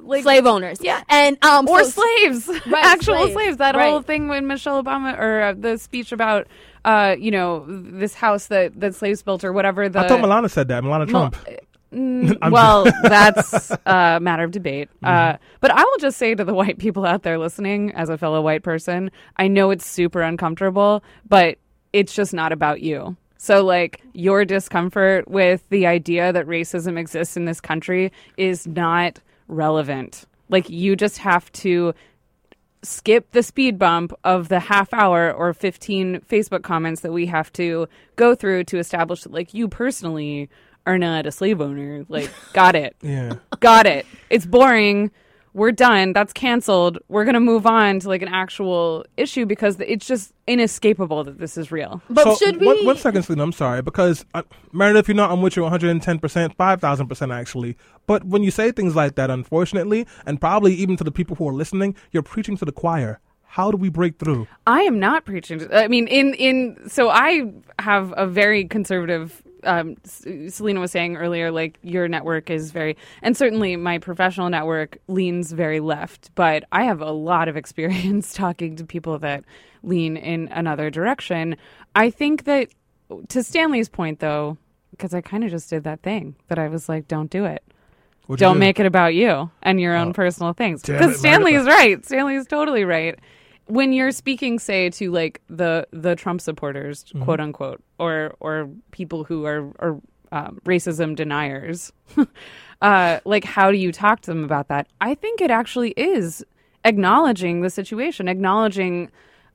like 0.00 0.22
slave 0.22 0.46
owners. 0.46 0.78
Yeah. 0.80 1.02
And, 1.08 1.42
um, 1.44 1.68
or 1.68 1.84
so- 1.84 2.02
slaves, 2.02 2.48
Right, 2.66 2.84
actual 2.84 3.16
slaves, 3.16 3.32
slaves. 3.32 3.56
That 3.58 3.74
right. 3.74 3.90
whole 3.90 4.02
thing 4.02 4.28
when 4.28 4.46
Michelle 4.46 4.82
Obama 4.82 5.18
or 5.18 5.42
uh, 5.42 5.54
the 5.54 5.78
speech 5.78 6.12
about, 6.12 6.46
uh, 6.84 7.16
you 7.18 7.30
know, 7.30 7.64
this 7.68 8.14
house 8.14 8.46
that 8.46 8.78
that 8.80 8.94
slaves 8.94 9.22
built 9.22 9.44
or 9.44 9.52
whatever. 9.52 9.88
The 9.88 10.00
I 10.00 10.08
thought 10.08 10.20
Melania 10.20 10.48
said 10.48 10.68
that. 10.68 10.84
Melania 10.84 11.06
Trump. 11.06 11.36
Mm, 11.92 12.50
well, 12.50 12.84
that's 13.04 13.70
a 13.86 14.18
matter 14.20 14.42
of 14.42 14.50
debate. 14.50 14.88
Mm-hmm. 15.02 15.34
Uh, 15.34 15.38
but 15.60 15.70
I 15.70 15.82
will 15.82 15.98
just 15.98 16.18
say 16.18 16.34
to 16.34 16.44
the 16.44 16.52
white 16.52 16.78
people 16.78 17.06
out 17.06 17.22
there 17.22 17.38
listening, 17.38 17.92
as 17.92 18.08
a 18.08 18.18
fellow 18.18 18.42
white 18.42 18.62
person, 18.62 19.10
I 19.36 19.48
know 19.48 19.70
it's 19.70 19.86
super 19.86 20.20
uncomfortable, 20.20 21.02
but 21.28 21.58
it's 21.92 22.12
just 22.12 22.34
not 22.34 22.52
about 22.52 22.82
you. 22.82 23.16
So, 23.38 23.64
like, 23.64 24.02
your 24.12 24.44
discomfort 24.44 25.28
with 25.28 25.66
the 25.70 25.86
idea 25.86 26.32
that 26.32 26.46
racism 26.46 26.98
exists 26.98 27.36
in 27.36 27.44
this 27.44 27.60
country 27.60 28.12
is 28.36 28.66
not 28.66 29.20
relevant. 29.48 30.24
Like, 30.48 30.70
you 30.70 30.96
just 30.96 31.18
have 31.18 31.50
to 31.52 31.94
skip 32.82 33.32
the 33.32 33.42
speed 33.42 33.78
bump 33.78 34.12
of 34.22 34.48
the 34.48 34.60
half 34.60 34.92
hour 34.94 35.32
or 35.32 35.52
15 35.52 36.20
Facebook 36.20 36.62
comments 36.62 37.00
that 37.00 37.12
we 37.12 37.26
have 37.26 37.52
to 37.54 37.88
go 38.16 38.34
through 38.34 38.64
to 38.64 38.78
establish 38.78 39.22
that, 39.22 39.32
like, 39.32 39.54
you 39.54 39.68
personally 39.68 40.48
are 40.86 40.98
not 40.98 41.26
a 41.26 41.32
slave 41.32 41.60
owner. 41.60 42.04
Like, 42.08 42.30
got 42.52 42.76
it. 42.76 42.96
Yeah. 43.02 43.34
Got 43.60 43.86
it. 43.86 44.06
It's 44.30 44.46
boring. 44.46 45.10
We're 45.56 45.72
done. 45.72 46.12
That's 46.12 46.34
canceled. 46.34 46.98
We're 47.08 47.24
going 47.24 47.32
to 47.32 47.40
move 47.40 47.66
on 47.66 48.00
to 48.00 48.08
like 48.08 48.20
an 48.20 48.28
actual 48.28 49.06
issue 49.16 49.46
because 49.46 49.80
it's 49.80 50.06
just 50.06 50.34
inescapable 50.46 51.24
that 51.24 51.38
this 51.38 51.56
is 51.56 51.72
real. 51.72 52.02
But 52.10 52.24
so 52.24 52.36
should 52.36 52.60
we? 52.60 52.66
One, 52.66 52.84
one 52.84 52.96
second, 52.98 53.22
Selena. 53.22 53.42
I'm 53.42 53.52
sorry 53.52 53.80
because 53.80 54.26
uh, 54.34 54.42
Meredith, 54.72 55.08
you 55.08 55.14
know, 55.14 55.24
I'm 55.24 55.40
with 55.40 55.56
you 55.56 55.62
110 55.62 56.18
percent, 56.18 56.54
5,000 56.58 57.08
percent 57.08 57.32
actually. 57.32 57.74
But 58.06 58.24
when 58.24 58.42
you 58.42 58.50
say 58.50 58.70
things 58.70 58.94
like 58.94 59.14
that, 59.14 59.30
unfortunately, 59.30 60.06
and 60.26 60.38
probably 60.38 60.74
even 60.74 60.98
to 60.98 61.04
the 61.04 61.10
people 61.10 61.36
who 61.36 61.48
are 61.48 61.54
listening, 61.54 61.96
you're 62.12 62.22
preaching 62.22 62.58
to 62.58 62.66
the 62.66 62.72
choir. 62.72 63.20
How 63.46 63.70
do 63.70 63.78
we 63.78 63.88
break 63.88 64.18
through? 64.18 64.46
I 64.66 64.82
am 64.82 65.00
not 65.00 65.24
preaching. 65.24 65.60
To, 65.60 65.74
I 65.74 65.88
mean, 65.88 66.06
in 66.08 66.34
in 66.34 66.76
so 66.86 67.08
I 67.08 67.50
have 67.78 68.12
a 68.14 68.26
very 68.26 68.66
conservative. 68.66 69.42
Um, 69.66 69.96
Selena 70.04 70.80
was 70.80 70.92
saying 70.92 71.16
earlier, 71.16 71.50
like 71.50 71.78
your 71.82 72.08
network 72.08 72.50
is 72.50 72.70
very, 72.70 72.96
and 73.22 73.36
certainly 73.36 73.76
my 73.76 73.98
professional 73.98 74.48
network 74.48 74.98
leans 75.08 75.52
very 75.52 75.80
left. 75.80 76.30
But 76.34 76.64
I 76.72 76.84
have 76.84 77.00
a 77.00 77.10
lot 77.10 77.48
of 77.48 77.56
experience 77.62 78.32
talking 78.32 78.76
to 78.76 78.84
people 78.84 79.18
that 79.18 79.44
lean 79.82 80.16
in 80.16 80.48
another 80.52 80.90
direction. 80.90 81.56
I 81.94 82.10
think 82.10 82.44
that 82.44 82.68
to 83.28 83.42
Stanley's 83.42 83.88
point, 83.88 84.20
though, 84.20 84.56
because 84.90 85.14
I 85.14 85.20
kind 85.20 85.44
of 85.44 85.50
just 85.50 85.70
did 85.70 85.84
that 85.84 86.02
thing 86.02 86.36
that 86.48 86.58
I 86.58 86.68
was 86.68 86.88
like, 86.88 87.06
don't 87.08 87.30
do 87.30 87.44
it. 87.44 87.62
What'd 88.26 88.40
Don't 88.40 88.54
do? 88.54 88.60
make 88.60 88.80
it 88.80 88.86
about 88.86 89.14
you 89.14 89.50
and 89.62 89.80
your 89.80 89.94
own 89.94 90.12
personal 90.12 90.52
things. 90.52 90.82
Because 90.82 91.18
Stanley 91.18 91.54
is 91.54 91.66
right. 91.66 92.04
Stanley 92.04 92.34
is 92.34 92.46
totally 92.46 92.84
right. 92.84 93.18
When 93.66 93.92
you're 93.92 94.12
speaking, 94.12 94.58
say, 94.58 94.90
to 94.90 95.10
like 95.10 95.40
the 95.48 95.86
the 95.90 96.14
Trump 96.16 96.40
supporters, 96.40 97.04
Mm-hmm. 97.04 97.24
quote 97.24 97.40
unquote, 97.40 97.82
or 97.98 98.34
or 98.40 98.68
people 98.92 99.24
who 99.24 99.44
are 99.44 99.70
are 99.78 100.00
um, 100.32 100.60
racism 100.64 101.14
deniers. 101.14 101.92
uh, 102.82 103.20
like, 103.24 103.44
how 103.44 103.70
do 103.70 103.76
you 103.76 103.92
talk 103.92 104.20
to 104.22 104.30
them 104.30 104.44
about 104.44 104.68
that? 104.68 104.88
I 105.00 105.14
think 105.14 105.40
it 105.40 105.50
actually 105.50 105.90
is 105.96 106.44
acknowledging 106.84 107.60
the 107.62 107.70
situation, 107.70 108.28
acknowledging, 108.28 109.10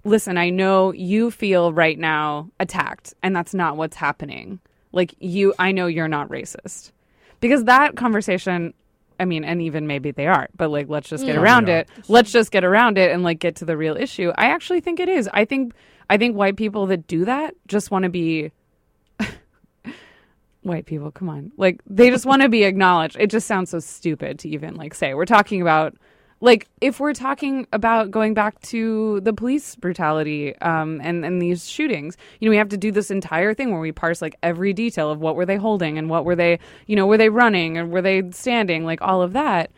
listen, 0.05 0.37
I 0.37 0.49
know 0.49 0.91
you 0.93 1.29
feel 1.31 1.73
right 1.73 1.99
now 1.99 2.49
attacked, 2.59 3.13
and 3.21 3.35
that's 3.35 3.53
not 3.53 3.77
what's 3.77 3.95
happening. 3.97 4.59
Like, 4.93 5.13
you, 5.19 5.53
I 5.59 5.71
know 5.71 5.87
you're 5.87 6.07
not 6.07 6.29
racist. 6.29 6.91
Because 7.39 7.63
that 7.65 7.95
conversation, 7.95 8.73
I 9.21 9.25
mean, 9.25 9.43
and 9.43 9.61
even 9.61 9.85
maybe 9.85 10.09
they 10.09 10.25
are, 10.25 10.49
but 10.57 10.69
like, 10.71 10.89
let's 10.89 11.07
just 11.07 11.23
get 11.25 11.35
mm. 11.35 11.41
around 11.41 11.67
Yeah. 11.67 11.79
it. 11.81 11.89
Let's 12.07 12.31
just 12.31 12.51
get 12.51 12.63
around 12.63 12.97
it 12.97 13.11
and 13.11 13.21
like 13.23 13.37
get 13.37 13.55
to 13.57 13.65
the 13.65 13.77
real 13.77 13.95
issue. 13.95 14.31
I 14.35 14.47
actually 14.47 14.81
think 14.81 14.99
it 14.99 15.07
is. 15.07 15.29
I 15.31 15.45
think, 15.45 15.73
I 16.09 16.17
think 16.17 16.35
white 16.35 16.57
people 16.57 16.87
that 16.87 17.05
do 17.05 17.25
that 17.25 17.53
just 17.67 17.91
want 17.91 18.03
to 18.03 18.09
be 18.09 18.51
white 20.63 20.87
people 20.87 21.11
come 21.11 21.29
on 21.29 21.51
like 21.57 21.81
they 21.87 22.09
just 22.09 22.25
want 22.25 22.41
to 22.41 22.49
be 22.49 22.63
acknowledged 22.63 23.17
it 23.19 23.31
just 23.31 23.47
sounds 23.47 23.69
so 23.69 23.79
stupid 23.79 24.37
to 24.39 24.49
even 24.49 24.75
like 24.75 24.93
say 24.93 25.13
we're 25.13 25.25
talking 25.25 25.61
about 25.61 25.95
like 26.41 26.67
if 26.81 26.99
we're 26.99 27.13
talking 27.13 27.67
about 27.71 28.11
going 28.11 28.33
back 28.33 28.59
to 28.61 29.21
the 29.21 29.31
police 29.31 29.75
brutality 29.75 30.55
um, 30.57 30.99
and 31.03 31.23
and 31.23 31.41
these 31.41 31.69
shootings 31.69 32.17
you 32.39 32.47
know 32.47 32.49
we 32.49 32.57
have 32.57 32.69
to 32.69 32.77
do 32.77 32.91
this 32.91 33.11
entire 33.11 33.53
thing 33.53 33.71
where 33.71 33.79
we 33.79 33.91
parse 33.91 34.21
like 34.21 34.35
every 34.43 34.73
detail 34.73 35.09
of 35.09 35.19
what 35.19 35.35
were 35.35 35.45
they 35.45 35.55
holding 35.55 35.97
and 35.97 36.09
what 36.09 36.25
were 36.25 36.35
they 36.35 36.59
you 36.87 36.95
know 36.95 37.07
were 37.07 37.17
they 37.17 37.29
running 37.29 37.77
and 37.77 37.91
were 37.91 38.01
they 38.01 38.29
standing 38.31 38.83
like 38.83 39.01
all 39.01 39.21
of 39.21 39.33
that. 39.33 39.71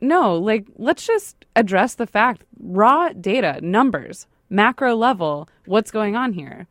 No 0.00 0.34
like 0.34 0.66
let's 0.76 1.06
just 1.06 1.44
address 1.54 1.94
the 1.94 2.06
fact 2.06 2.42
raw 2.58 3.10
data 3.10 3.60
numbers 3.62 4.26
macro 4.50 4.94
level 4.94 5.48
what's 5.66 5.90
going 5.90 6.16
on 6.16 6.32
here 6.32 6.66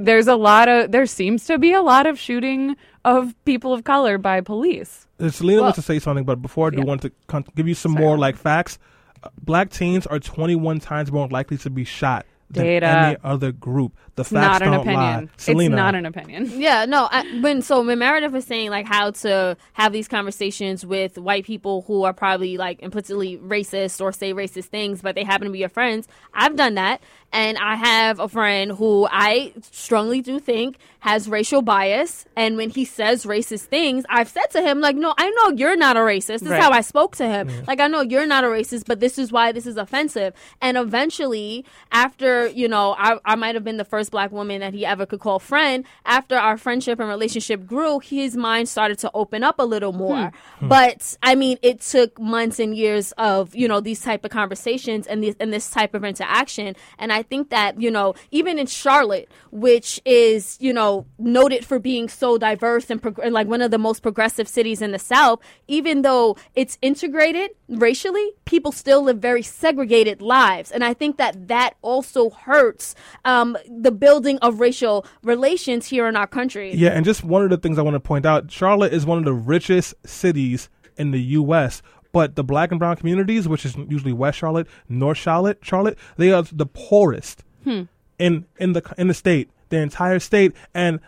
there's 0.00 0.28
a 0.28 0.36
lot 0.36 0.68
of 0.68 0.92
there 0.92 1.06
seems 1.06 1.44
to 1.46 1.58
be 1.58 1.72
a 1.72 1.82
lot 1.82 2.06
of 2.06 2.18
shooting 2.18 2.76
of 3.04 3.34
people 3.44 3.72
of 3.72 3.84
color 3.84 4.18
by 4.18 4.40
police. 4.40 5.06
Selena 5.30 5.56
Well- 5.56 5.64
wants 5.64 5.76
to 5.76 5.82
say 5.82 5.98
something, 5.98 6.24
but 6.24 6.40
before 6.42 6.68
I 6.68 6.70
do 6.70 6.78
Yeah. 6.78 6.84
want 6.84 7.02
to 7.02 7.12
con- 7.26 7.44
give 7.56 7.66
you 7.68 7.74
some 7.74 7.92
Sorry. 7.92 8.04
more 8.04 8.18
like 8.18 8.36
facts. 8.36 8.78
Uh, 9.22 9.28
black 9.42 9.70
teens 9.70 10.06
are 10.06 10.18
21 10.20 10.78
times 10.80 11.10
more 11.10 11.26
likely 11.28 11.56
to 11.58 11.70
be 11.70 11.84
shot 11.84 12.24
than 12.50 12.64
Data. 12.64 12.86
any 12.86 13.16
other 13.24 13.50
group. 13.52 13.92
The 14.18 14.22
It's 14.22 14.30
facts 14.32 14.60
not 14.60 14.62
an 14.62 14.72
don't 14.72 14.80
opinion. 14.80 15.00
lie. 15.00 15.28
Selena, 15.36 15.74
It's 15.74 15.78
not 15.78 15.94
an 15.94 16.06
opinion. 16.06 16.50
Yeah, 16.60 16.84
no. 16.86 17.08
I, 17.10 17.22
when 17.40 17.62
so 17.62 17.82
when 17.84 17.98
Meredith 18.00 18.32
was 18.32 18.44
saying 18.44 18.70
like 18.70 18.86
how 18.86 19.12
to 19.12 19.56
have 19.74 19.92
these 19.92 20.08
conversations 20.08 20.84
with 20.84 21.16
white 21.18 21.44
people 21.44 21.82
who 21.86 22.02
are 22.02 22.12
probably 22.12 22.56
like 22.56 22.82
implicitly 22.82 23.36
racist 23.38 24.00
or 24.00 24.12
say 24.12 24.34
racist 24.34 24.66
things, 24.66 25.02
but 25.02 25.14
they 25.14 25.22
happen 25.24 25.46
to 25.46 25.52
be 25.52 25.60
your 25.60 25.68
friends. 25.68 26.08
I've 26.34 26.56
done 26.56 26.74
that, 26.74 27.00
and 27.32 27.56
I 27.58 27.76
have 27.76 28.18
a 28.18 28.28
friend 28.28 28.72
who 28.72 29.06
I 29.10 29.52
strongly 29.70 30.20
do 30.20 30.40
think 30.40 30.78
has 31.00 31.28
racial 31.28 31.62
bias, 31.62 32.24
and 32.34 32.56
when 32.56 32.70
he 32.70 32.84
says 32.84 33.24
racist 33.24 33.66
things, 33.66 34.04
I've 34.08 34.28
said 34.28 34.46
to 34.50 34.60
him 34.62 34.80
like, 34.80 34.96
"No, 34.96 35.14
I 35.16 35.30
know 35.30 35.50
you're 35.56 35.76
not 35.76 35.96
a 35.96 36.00
racist. 36.00 36.40
This 36.40 36.42
Right. 36.48 36.58
is 36.58 36.64
how 36.64 36.72
I 36.72 36.80
spoke 36.80 37.14
to 37.16 37.28
him. 37.28 37.48
Like, 37.68 37.78
I 37.78 37.86
know 37.86 38.00
you're 38.00 38.26
not 38.26 38.42
a 38.42 38.48
racist, 38.48 38.84
but 38.86 38.98
this 38.98 39.16
is 39.16 39.30
why 39.30 39.52
this 39.52 39.64
is 39.66 39.76
offensive." 39.76 40.34
And 40.60 40.76
eventually, 40.76 41.64
after 41.92 42.48
you 42.48 42.66
know, 42.66 42.96
I 42.98 43.18
I 43.24 43.36
might 43.36 43.54
have 43.54 43.62
been 43.64 43.76
the 43.76 43.84
first 43.84 44.07
black 44.10 44.32
woman 44.32 44.60
that 44.60 44.74
he 44.74 44.84
ever 44.86 45.06
could 45.06 45.20
call 45.20 45.38
friend. 45.38 45.84
After 46.04 46.36
our 46.36 46.56
friendship 46.56 46.98
and 47.00 47.08
relationship 47.08 47.66
grew, 47.66 47.98
his 47.98 48.36
mind 48.36 48.68
started 48.68 48.98
to 49.00 49.10
open 49.14 49.42
up 49.44 49.58
a 49.58 49.64
little 49.64 49.92
more. 49.92 50.32
But 50.60 51.16
I 51.22 51.34
mean, 51.34 51.58
it 51.62 51.80
took 51.80 52.18
months 52.20 52.58
and 52.58 52.76
years 52.76 53.12
of 53.12 53.54
you 53.54 53.68
know 53.68 53.80
these 53.80 54.00
type 54.00 54.24
of 54.24 54.30
conversations 54.30 55.06
and 55.06 55.22
this 55.22 55.36
and 55.40 55.52
this 55.52 55.70
type 55.70 55.94
of 55.94 56.04
interaction. 56.04 56.74
And 56.98 57.12
I 57.12 57.22
think 57.22 57.50
that 57.50 57.80
you 57.80 57.90
know, 57.90 58.14
even 58.30 58.58
in 58.58 58.66
Charlotte, 58.66 59.30
which 59.50 60.00
is 60.04 60.56
you 60.60 60.72
know 60.72 61.06
noted 61.18 61.64
for 61.64 61.78
being 61.78 62.08
so 62.08 62.38
diverse 62.38 62.90
and, 62.90 63.00
prog- 63.00 63.20
and 63.20 63.32
like 63.32 63.46
one 63.46 63.62
of 63.62 63.70
the 63.70 63.78
most 63.78 64.02
progressive 64.02 64.48
cities 64.48 64.82
in 64.82 64.92
the 64.92 64.98
South, 64.98 65.40
even 65.66 66.02
though 66.02 66.36
it's 66.54 66.78
integrated 66.82 67.50
racially, 67.68 68.32
people 68.44 68.72
still 68.72 69.02
live 69.02 69.18
very 69.18 69.42
segregated 69.42 70.22
lives. 70.22 70.70
And 70.70 70.84
I 70.84 70.94
think 70.94 71.18
that 71.18 71.48
that 71.48 71.74
also 71.82 72.30
hurts 72.30 72.94
um, 73.24 73.56
the 73.68 73.90
building 73.98 74.38
of 74.38 74.60
racial 74.60 75.06
relations 75.22 75.86
here 75.86 76.06
in 76.06 76.16
our 76.16 76.26
country. 76.26 76.74
Yeah, 76.74 76.90
and 76.90 77.04
just 77.04 77.24
one 77.24 77.42
of 77.42 77.50
the 77.50 77.56
things 77.56 77.78
I 77.78 77.82
want 77.82 77.94
to 77.94 78.00
point 78.00 78.26
out 78.26 78.50
Charlotte 78.50 78.92
is 78.92 79.06
one 79.06 79.18
of 79.18 79.24
the 79.24 79.32
richest 79.32 79.94
cities 80.06 80.68
in 80.96 81.10
the 81.10 81.20
U.S., 81.20 81.82
but 82.12 82.36
the 82.36 82.44
black 82.44 82.70
and 82.70 82.78
brown 82.78 82.96
communities, 82.96 83.46
which 83.46 83.66
is 83.66 83.76
usually 83.88 84.12
West 84.12 84.38
Charlotte, 84.38 84.66
North 84.88 85.18
Charlotte, 85.18 85.58
Charlotte, 85.62 85.98
they 86.16 86.32
are 86.32 86.42
the 86.42 86.66
poorest 86.66 87.44
hmm. 87.64 87.82
in 88.18 88.46
in 88.58 88.72
the 88.72 88.82
in 88.96 89.08
the 89.08 89.14
state, 89.14 89.50
the 89.68 89.78
entire 89.78 90.18
state, 90.18 90.52
and 90.74 91.00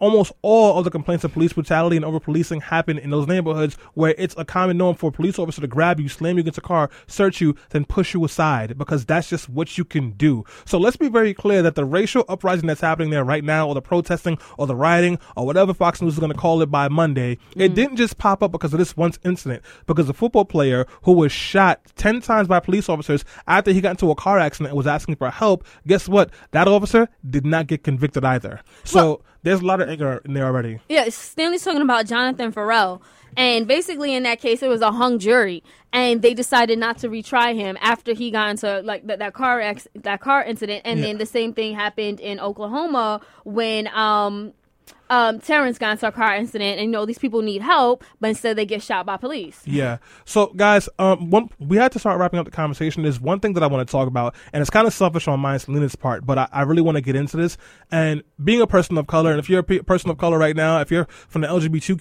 almost 0.00 0.32
all 0.42 0.78
of 0.78 0.84
the 0.84 0.90
complaints 0.90 1.24
of 1.24 1.32
police 1.32 1.52
brutality 1.52 1.96
and 1.96 2.04
over 2.04 2.18
policing 2.18 2.60
happen 2.60 2.98
in 2.98 3.10
those 3.10 3.28
neighborhoods 3.28 3.76
where 3.94 4.14
it's 4.18 4.34
a 4.36 4.44
common 4.44 4.76
norm 4.76 4.96
for 4.96 5.08
a 5.08 5.12
police 5.12 5.38
officer 5.38 5.60
to 5.60 5.66
grab 5.66 6.00
you, 6.00 6.08
slam 6.08 6.36
you 6.36 6.40
against 6.40 6.58
a 6.58 6.62
car, 6.62 6.90
search 7.06 7.40
you, 7.40 7.54
then 7.70 7.84
push 7.84 8.14
you 8.14 8.24
aside 8.24 8.76
because 8.76 9.04
that's 9.04 9.28
just 9.28 9.48
what 9.48 9.78
you 9.78 9.84
can 9.84 10.10
do. 10.12 10.44
So 10.64 10.78
let's 10.78 10.96
be 10.96 11.08
very 11.08 11.34
clear 11.34 11.62
that 11.62 11.74
the 11.74 11.84
racial 11.84 12.24
uprising 12.28 12.66
that's 12.66 12.80
happening 12.80 13.10
there 13.10 13.24
right 13.24 13.44
now, 13.44 13.68
or 13.68 13.74
the 13.74 13.82
protesting, 13.82 14.38
or 14.58 14.66
the 14.66 14.76
rioting, 14.76 15.18
or 15.36 15.46
whatever 15.46 15.74
Fox 15.74 16.00
News 16.02 16.14
is 16.14 16.18
going 16.18 16.32
to 16.32 16.38
call 16.38 16.62
it 16.62 16.70
by 16.70 16.88
Monday, 16.88 17.32
it 17.32 17.38
mm-hmm. 17.58 17.74
didn't 17.74 17.96
just 17.96 18.18
pop 18.18 18.42
up 18.42 18.52
because 18.52 18.72
of 18.72 18.78
this 18.78 18.96
one 18.96 19.12
incident. 19.24 19.62
Because 19.86 20.08
a 20.08 20.14
football 20.14 20.44
player 20.44 20.86
who 21.02 21.12
was 21.12 21.32
shot 21.32 21.80
10 21.96 22.20
times 22.22 22.48
by 22.48 22.60
police 22.60 22.88
officers 22.88 23.24
after 23.46 23.72
he 23.72 23.80
got 23.80 23.90
into 23.90 24.10
a 24.10 24.14
car 24.14 24.38
accident 24.38 24.70
and 24.70 24.76
was 24.76 24.86
asking 24.86 25.16
for 25.16 25.30
help, 25.30 25.64
guess 25.86 26.08
what? 26.08 26.30
That 26.52 26.68
officer 26.68 27.08
did 27.28 27.44
not 27.44 27.66
get 27.66 27.84
convicted 27.84 28.24
either. 28.24 28.60
So 28.84 29.22
there's 29.42 29.60
a 29.60 29.64
lot 29.66 29.80
of 29.80 29.88
anger 29.88 30.20
in 30.24 30.34
there 30.34 30.44
already. 30.44 30.80
Yeah, 30.88 31.08
Stanley's 31.08 31.64
talking 31.64 31.82
about 31.82 32.06
Jonathan 32.06 32.52
Ferrell. 32.52 33.02
And 33.36 33.68
basically, 33.68 34.12
in 34.14 34.24
that 34.24 34.40
case, 34.40 34.60
it 34.60 34.68
was 34.68 34.80
a 34.80 34.90
hung 34.90 35.20
jury, 35.20 35.62
and 35.92 36.20
they 36.20 36.34
decided 36.34 36.80
not 36.80 36.98
to 36.98 37.08
retry 37.08 37.54
him 37.54 37.78
after 37.80 38.12
he 38.12 38.32
got 38.32 38.50
into 38.50 38.80
like 38.82 39.06
that, 39.06 39.20
that 39.20 39.34
car 39.34 39.60
ex- 39.60 39.86
that 39.94 40.20
car 40.20 40.42
incident. 40.42 40.82
And 40.84 40.98
Yeah. 40.98 41.06
then 41.06 41.18
the 41.18 41.26
same 41.26 41.52
thing 41.54 41.76
happened 41.76 42.18
in 42.18 42.40
Oklahoma 42.40 43.20
when 43.44 43.86
um, 43.94 44.52
um, 45.10 45.40
Terence 45.40 45.76
got 45.76 45.92
into 45.92 46.06
a 46.06 46.12
car 46.12 46.36
incident, 46.36 46.78
and 46.78 46.86
you 46.86 46.90
know 46.90 47.04
these 47.04 47.18
people 47.18 47.42
need 47.42 47.62
help, 47.62 48.04
but 48.20 48.30
instead 48.30 48.56
they 48.56 48.64
get 48.64 48.82
shot 48.82 49.06
by 49.06 49.16
police. 49.16 49.60
Yeah. 49.66 49.98
So, 50.24 50.52
guys, 50.54 50.88
um, 50.98 51.30
one 51.30 51.50
we 51.58 51.76
had 51.76 51.92
to 51.92 51.98
start 51.98 52.18
wrapping 52.18 52.38
up 52.38 52.44
the 52.44 52.52
conversation. 52.52 53.02
There's 53.02 53.20
one 53.20 53.40
thing 53.40 53.54
that 53.54 53.62
I 53.62 53.66
want 53.66 53.86
to 53.86 53.90
talk 53.90 54.06
about, 54.06 54.36
and 54.52 54.60
it's 54.60 54.70
kind 54.70 54.86
of 54.86 54.94
selfish 54.94 55.26
on 55.26 55.40
my 55.40 55.56
Selena's 55.58 55.96
part, 55.96 56.24
but 56.24 56.38
I, 56.38 56.48
I 56.52 56.62
really 56.62 56.82
want 56.82 56.96
to 56.96 57.02
get 57.02 57.16
into 57.16 57.36
this. 57.36 57.58
And 57.90 58.22
being 58.42 58.60
a 58.60 58.66
person 58.66 58.96
of 58.98 59.08
color, 59.08 59.30
and 59.30 59.40
if 59.40 59.50
you're 59.50 59.60
a 59.60 59.64
pe- 59.64 59.80
person 59.80 60.10
of 60.10 60.18
color 60.18 60.38
right 60.38 60.54
now, 60.54 60.80
if 60.80 60.90
you're 60.90 61.06
from 61.28 61.42
the 61.42 61.48
LGBT 61.48 62.00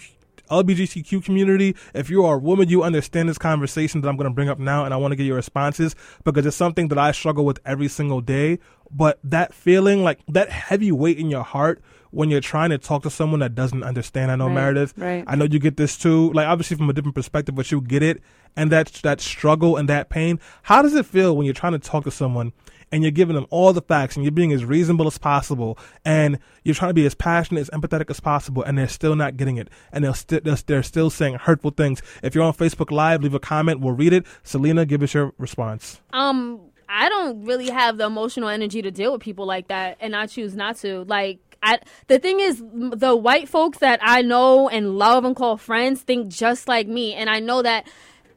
LGBTQ 0.49 1.23
community, 1.23 1.75
if 1.93 2.09
you 2.09 2.25
are 2.25 2.35
a 2.35 2.39
woman, 2.39 2.69
you 2.69 2.83
understand 2.83 3.29
this 3.29 3.37
conversation 3.37 4.01
that 4.01 4.09
I'm 4.09 4.17
going 4.17 4.29
to 4.29 4.33
bring 4.33 4.49
up 4.49 4.59
now, 4.59 4.85
and 4.85 4.93
I 4.93 4.97
want 4.97 5.11
to 5.11 5.15
get 5.15 5.25
your 5.25 5.35
responses 5.35 5.95
because 6.23 6.45
it's 6.45 6.57
something 6.57 6.89
that 6.89 6.97
I 6.97 7.11
struggle 7.11 7.45
with 7.45 7.59
every 7.65 7.87
single 7.87 8.21
day. 8.21 8.59
But 8.91 9.19
that 9.23 9.53
feeling, 9.53 10.03
like 10.03 10.19
that 10.27 10.49
heavy 10.49 10.91
weight 10.91 11.17
in 11.17 11.29
your 11.29 11.43
heart 11.43 11.81
when 12.11 12.29
you're 12.29 12.41
trying 12.41 12.69
to 12.71 12.77
talk 12.77 13.03
to 13.03 13.09
someone 13.09 13.39
that 13.41 13.55
doesn't 13.55 13.83
understand. 13.83 14.31
I 14.31 14.35
know 14.35 14.47
Right, 14.47 14.55
Meredith. 14.55 14.93
right. 14.97 15.23
I 15.27 15.35
know 15.35 15.45
you 15.45 15.59
get 15.59 15.77
this 15.77 15.97
too. 15.97 16.31
Like 16.33 16.47
obviously 16.47 16.77
from 16.77 16.89
a 16.89 16.93
different 16.93 17.15
perspective, 17.15 17.55
but 17.55 17.71
you 17.71 17.81
get 17.81 18.01
it. 18.03 18.21
And 18.55 18.71
that 18.71 18.87
that 19.03 19.21
struggle 19.21 19.77
and 19.77 19.87
that 19.89 20.09
pain. 20.09 20.39
How 20.63 20.81
does 20.81 20.95
it 20.95 21.05
feel 21.05 21.37
when 21.37 21.45
you're 21.45 21.53
trying 21.53 21.73
to 21.73 21.79
talk 21.79 22.03
to 22.05 22.11
someone 22.11 22.51
and 22.91 23.03
you're 23.03 23.11
giving 23.11 23.35
them 23.35 23.45
all 23.51 23.71
the 23.71 23.81
facts 23.83 24.15
and 24.15 24.25
you're 24.25 24.31
being 24.31 24.51
as 24.51 24.65
reasonable 24.65 25.05
as 25.05 25.19
possible 25.19 25.77
and 26.03 26.39
you're 26.63 26.73
trying 26.73 26.89
to 26.89 26.95
be 26.95 27.05
as 27.05 27.13
passionate, 27.13 27.61
as 27.61 27.69
empathetic 27.69 28.09
as 28.09 28.19
possible, 28.19 28.63
and 28.63 28.75
they're 28.79 28.87
still 28.87 29.15
not 29.15 29.37
getting 29.37 29.57
it, 29.57 29.67
and 29.91 30.03
they're 30.03 30.15
still 30.15 30.39
they're, 30.43 30.55
they're 30.65 30.81
still 30.83 31.11
saying 31.11 31.35
hurtful 31.35 31.69
things. 31.69 32.01
If 32.23 32.33
you're 32.33 32.43
on 32.43 32.53
Facebook 32.53 32.89
Live, 32.89 33.21
leave 33.21 33.35
a 33.35 33.39
comment. 33.39 33.79
We'll 33.81 33.93
read 33.93 34.13
it. 34.13 34.25
Selena, 34.43 34.85
give 34.87 35.03
us 35.03 35.13
your 35.13 35.33
response. 35.37 36.01
Um, 36.13 36.59
I 36.89 37.07
don't 37.07 37.45
really 37.45 37.69
have 37.69 37.97
the 37.97 38.05
emotional 38.07 38.49
energy 38.49 38.81
to 38.81 38.89
deal 38.89 39.11
with 39.11 39.21
people 39.21 39.45
like 39.45 39.67
that, 39.67 39.97
and 40.01 40.15
I 40.15 40.25
choose 40.25 40.55
not 40.55 40.77
to. 40.77 41.03
Like, 41.03 41.48
I 41.61 41.79
the 42.07 42.19
thing 42.19 42.39
is, 42.39 42.61
the 42.61 43.15
white 43.15 43.49
folks 43.49 43.79
that 43.79 43.99
I 44.01 44.21
know 44.21 44.69
and 44.69 44.97
love 44.97 45.25
and 45.25 45.35
call 45.35 45.57
friends 45.57 46.01
think 46.01 46.29
just 46.29 46.67
like 46.67 46.87
me, 46.87 47.13
and 47.13 47.29
I 47.29 47.39
know 47.39 47.61
that 47.61 47.87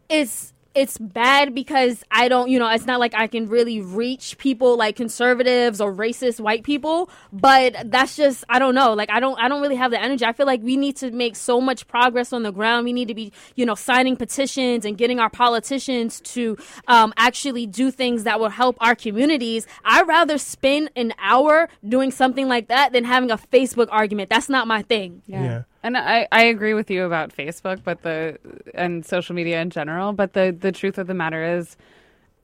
it's 0.09 0.53
it's 0.75 0.97
bad 0.99 1.55
because 1.55 2.03
I 2.11 2.29
don't, 2.29 2.49
you 2.49 2.59
know, 2.59 2.69
it's 2.69 2.87
not 2.87 2.99
like 3.01 3.15
I 3.15 3.27
can 3.27 3.49
really 3.49 3.81
reach 3.81 4.39
people 4.39 4.77
like 4.77 4.97
conservatives 4.97 5.81
or 5.81 5.93
racist 5.93 6.41
white 6.41 6.65
people, 6.65 7.11
but 7.33 7.75
that's 7.87 8.17
just 8.17 8.45
I 8.49 8.59
don't 8.59 8.75
know. 8.75 8.95
Like 8.95 9.11
I 9.11 9.21
don't 9.21 9.39
I 9.39 9.49
don't 9.49 9.61
really 9.61 9.77
have 9.77 9.91
the 9.91 10.01
energy. 10.01 10.25
I 10.25 10.33
feel 10.33 10.47
like 10.47 10.63
we 10.63 10.77
need 10.77 10.97
to 10.97 11.11
make 11.11 11.37
so 11.37 11.61
much 11.61 11.87
progress 11.87 12.33
on 12.33 12.43
the 12.43 12.53
ground. 12.53 12.85
We 12.85 12.93
need 12.93 13.09
to 13.09 13.15
be, 13.15 13.33
you 13.55 13.67
know, 13.67 13.75
signing 13.75 14.17
petitions 14.17 14.85
and 14.85 14.97
getting 14.97 15.21
our 15.21 15.31
politicians 15.31 16.21
to 16.21 16.57
um, 16.89 17.13
actually 17.17 17.67
do 17.67 17.91
things 17.91 18.25
that 18.25 18.41
will 18.41 18.49
help 18.49 18.77
our 18.81 18.95
communities. 18.95 19.67
I'd 19.85 20.09
rather 20.09 20.39
spend 20.39 20.91
an 20.97 21.13
hour 21.19 21.69
doing 21.87 22.11
something 22.11 22.49
like 22.49 22.69
that 22.69 22.93
than 22.93 23.05
having 23.05 23.31
a 23.31 23.39
Facebook 23.39 23.89
argument. 23.91 24.31
That's 24.31 24.49
not 24.49 24.67
my 24.67 24.83
thing. 24.83 25.23
Yeah. 25.27 25.63
And 25.83 25.97
I, 25.97 26.29
I 26.31 26.45
agree 26.45 26.75
with 26.75 26.91
you 26.91 27.05
about 27.05 27.35
Facebook, 27.35 27.83
but 27.83 28.03
the 28.03 28.39
and 28.75 29.05
social 29.05 29.35
media 29.35 29.61
in 29.61 29.71
general. 29.71 30.13
But 30.13 30.33
the 30.33 30.57
the 30.59 30.73
truth 30.73 30.99
of 30.99 31.07
the 31.09 31.15
matter 31.15 31.59
is, 31.59 31.77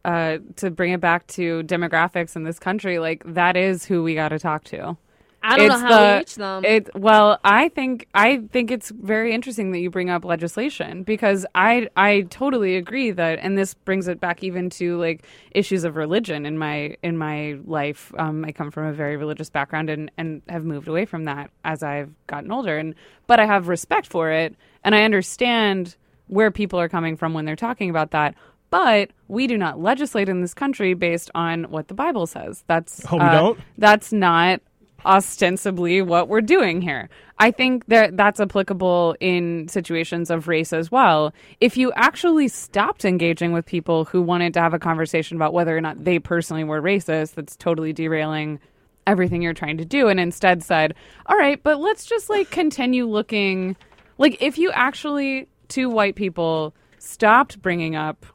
uh, 0.04 0.38
to 0.56 0.70
bring 0.70 0.92
it 0.92 1.00
back 1.00 1.26
to 1.28 1.62
demographics 1.62 2.34
in 2.34 2.44
this 2.44 2.58
country, 2.58 2.98
like 2.98 3.22
that 3.24 3.56
is 3.56 3.84
who 3.84 4.02
we 4.02 4.14
got 4.14 4.30
to 4.30 4.38
talk 4.38 4.64
to. 4.64 4.96
I 5.42 5.56
don't 5.56 5.68
know 5.68 5.78
how 5.78 5.88
the- 5.88 6.12
we 6.12 6.18
reach 6.18 6.34
them. 6.34 6.64
It 6.64 6.90
well, 6.94 7.38
I 7.44 7.68
think 7.68 8.08
I 8.14 8.42
think 8.52 8.70
it's 8.70 8.90
very 8.90 9.32
interesting 9.32 9.72
that 9.72 9.78
you 9.78 9.90
bring 9.90 10.10
up 10.10 10.24
legislation 10.24 11.02
because 11.02 11.46
I 11.54 11.88
I 11.96 12.22
totally 12.30 12.76
agree 12.76 13.10
that, 13.12 13.38
and 13.40 13.56
this 13.56 13.74
brings 13.74 14.08
it 14.08 14.20
back 14.20 14.42
even 14.42 14.70
to 14.70 14.98
like 14.98 15.24
issues 15.52 15.84
of 15.84 15.96
religion 15.96 16.44
in 16.44 16.58
my 16.58 16.96
in 17.02 17.16
my 17.16 17.58
life. 17.64 18.12
Um, 18.18 18.44
I 18.44 18.52
come 18.52 18.70
from 18.70 18.86
a 18.86 18.92
very 18.92 19.16
religious 19.16 19.50
background 19.50 19.90
and 19.90 20.10
and 20.18 20.42
have 20.48 20.64
moved 20.64 20.88
away 20.88 21.04
from 21.04 21.24
that 21.24 21.50
as 21.64 21.82
I've 21.82 22.10
gotten 22.26 22.50
older, 22.50 22.76
and 22.76 22.94
but 23.26 23.38
I 23.38 23.46
have 23.46 23.68
respect 23.68 24.06
for 24.06 24.30
it, 24.30 24.56
and 24.82 24.94
I 24.94 25.02
understand 25.02 25.96
where 26.26 26.50
people 26.50 26.78
are 26.78 26.88
coming 26.88 27.16
from 27.16 27.32
when 27.32 27.44
they're 27.44 27.56
talking 27.56 27.90
about 27.90 28.10
that. 28.10 28.34
But 28.70 29.10
we 29.28 29.46
do 29.46 29.56
not 29.56 29.80
legislate 29.80 30.28
in 30.28 30.42
this 30.42 30.52
country 30.52 30.92
based 30.92 31.30
on 31.34 31.64
what 31.64 31.88
the 31.88 31.94
Bible 31.94 32.26
says. 32.26 32.64
That's 32.66 33.02
Oh, 33.10 33.16
we 33.16 33.22
uh, 33.22 33.32
don't? 33.32 33.60
That's 33.78 34.12
not 34.12 34.60
ostensibly 35.04 36.02
what 36.02 36.28
we're 36.28 36.40
doing 36.40 36.82
here. 36.82 37.08
I 37.38 37.50
think 37.50 37.86
that 37.86 38.16
that's 38.16 38.40
applicable 38.40 39.16
in 39.20 39.68
situations 39.68 40.30
of 40.30 40.48
race 40.48 40.72
as 40.72 40.90
well. 40.90 41.32
If 41.60 41.76
you 41.76 41.92
actually 41.94 42.48
stopped 42.48 43.04
engaging 43.04 43.52
with 43.52 43.64
people 43.64 44.04
who 44.04 44.20
wanted 44.22 44.54
to 44.54 44.60
have 44.60 44.74
a 44.74 44.78
conversation 44.78 45.36
about 45.36 45.52
whether 45.52 45.76
or 45.76 45.80
not 45.80 46.04
they 46.04 46.18
personally 46.18 46.64
were 46.64 46.82
racist, 46.82 47.34
that's 47.34 47.56
totally 47.56 47.92
derailing 47.92 48.58
everything 49.06 49.40
you're 49.40 49.54
trying 49.54 49.78
to 49.78 49.84
do 49.84 50.08
and 50.08 50.20
instead 50.20 50.62
said, 50.62 50.94
"All 51.26 51.36
right, 51.36 51.62
but 51.62 51.78
let's 51.80 52.04
just 52.04 52.28
like 52.28 52.50
continue 52.50 53.06
looking 53.06 53.76
like 54.18 54.42
if 54.42 54.58
you 54.58 54.70
actually 54.72 55.48
two 55.68 55.88
white 55.88 56.16
people 56.16 56.74
stopped 56.98 57.62
bringing 57.62 57.94
up 57.94 58.26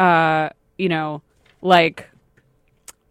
uh, 0.00 0.48
you 0.78 0.88
know, 0.88 1.22
like 1.60 2.10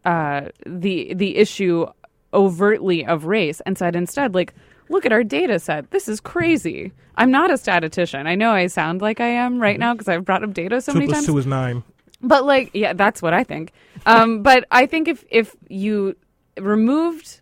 uh, 0.03 0.47
the 0.65 1.13
the 1.13 1.37
issue 1.37 1.85
overtly 2.33 3.05
of 3.05 3.25
race 3.25 3.61
and 3.65 3.77
said 3.77 3.95
instead 3.95 4.33
like 4.35 4.53
look 4.89 5.05
at 5.05 5.11
our 5.11 5.23
data 5.23 5.59
set. 5.59 5.91
This 5.91 6.07
is 6.07 6.19
crazy. 6.19 6.91
I'm 7.15 7.29
not 7.31 7.51
a 7.51 7.57
statistician. 7.57 8.27
I 8.27 8.35
know 8.35 8.51
i 8.51 8.67
sound 8.67 9.01
like 9.01 9.19
i 9.19 9.27
am 9.27 9.59
right 9.61 9.79
now 9.79 9.93
because 9.93 10.07
i've 10.07 10.25
brought 10.25 10.43
up 10.43 10.53
data 10.53 10.81
so 10.81 10.91
Two 10.93 10.99
many 10.99 11.07
plus 11.07 11.17
times. 11.19 11.27
Two 11.27 11.37
is 11.37 11.45
nine. 11.45 11.83
but 12.21 12.45
like 12.45 12.71
yeah 12.73 12.93
that's 12.93 13.21
what 13.21 13.33
i 13.33 13.43
think. 13.43 13.71
Um, 14.05 14.41
but 14.49 14.65
i 14.71 14.85
think 14.85 15.07
if 15.07 15.25
if 15.29 15.55
you 15.69 16.15
removed 16.59 17.41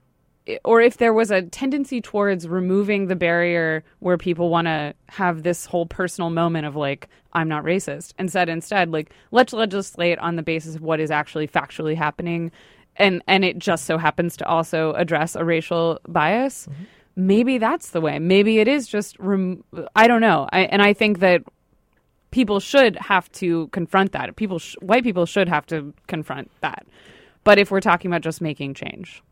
or 0.63 0.79
if 0.79 0.97
there 0.97 1.13
was 1.13 1.29
a 1.31 1.41
tendency 1.41 1.99
towards 1.99 2.47
removing 2.47 3.07
the 3.07 3.15
barrier 3.15 3.83
where 3.99 4.17
people 4.17 4.49
want 4.49 4.65
to 4.67 4.93
have 5.09 5.43
this 5.43 5.65
whole 5.65 5.85
personal 5.85 6.29
moment 6.29 6.65
of 6.65 6.75
like 6.75 7.09
i'm 7.33 7.47
not 7.49 7.63
racist 7.63 8.13
and 8.17 8.31
said 8.31 8.47
instead 8.47 8.91
like 8.91 9.11
let's 9.31 9.51
legislate 9.53 10.17
on 10.19 10.35
the 10.38 10.43
basis 10.43 10.75
of 10.75 10.81
what 10.81 10.99
is 10.99 11.11
actually 11.11 11.47
factually 11.47 11.95
happening 11.95 12.51
and 12.98 13.22
and 13.28 13.43
it 13.45 13.58
just 13.60 13.86
so 13.86 13.98
happens 13.98 14.38
to 14.38 14.45
also 14.48 14.93
address 14.93 15.36
a 15.36 15.43
racial 15.45 16.00
bias 16.08 16.68
maybe 17.16 17.58
that's 17.58 17.91
the 17.91 18.02
way 18.02 18.20
maybe 18.20 18.60
it 18.60 18.68
is 18.68 18.88
just 18.88 19.18
rem- 19.20 19.64
i 19.95 20.08
don't 20.08 20.22
know 20.22 20.48
I, 20.52 20.62
and 20.62 20.82
i 20.82 20.93
think 20.93 21.20
that 21.20 21.41
people 22.32 22.60
should 22.60 22.95
have 22.98 23.32
to 23.34 23.68
confront 23.70 24.12
that 24.12 24.36
people 24.36 24.60
sh- 24.60 24.76
white 24.82 25.04
people 25.04 25.26
should 25.26 25.48
have 25.50 25.66
to 25.68 25.93
confront 26.08 26.52
that 26.62 26.86
but 27.43 27.58
if 27.58 27.72
we're 27.72 27.82
talking 27.82 28.12
about 28.12 28.22
just 28.22 28.41
making 28.41 28.74
change 28.74 29.24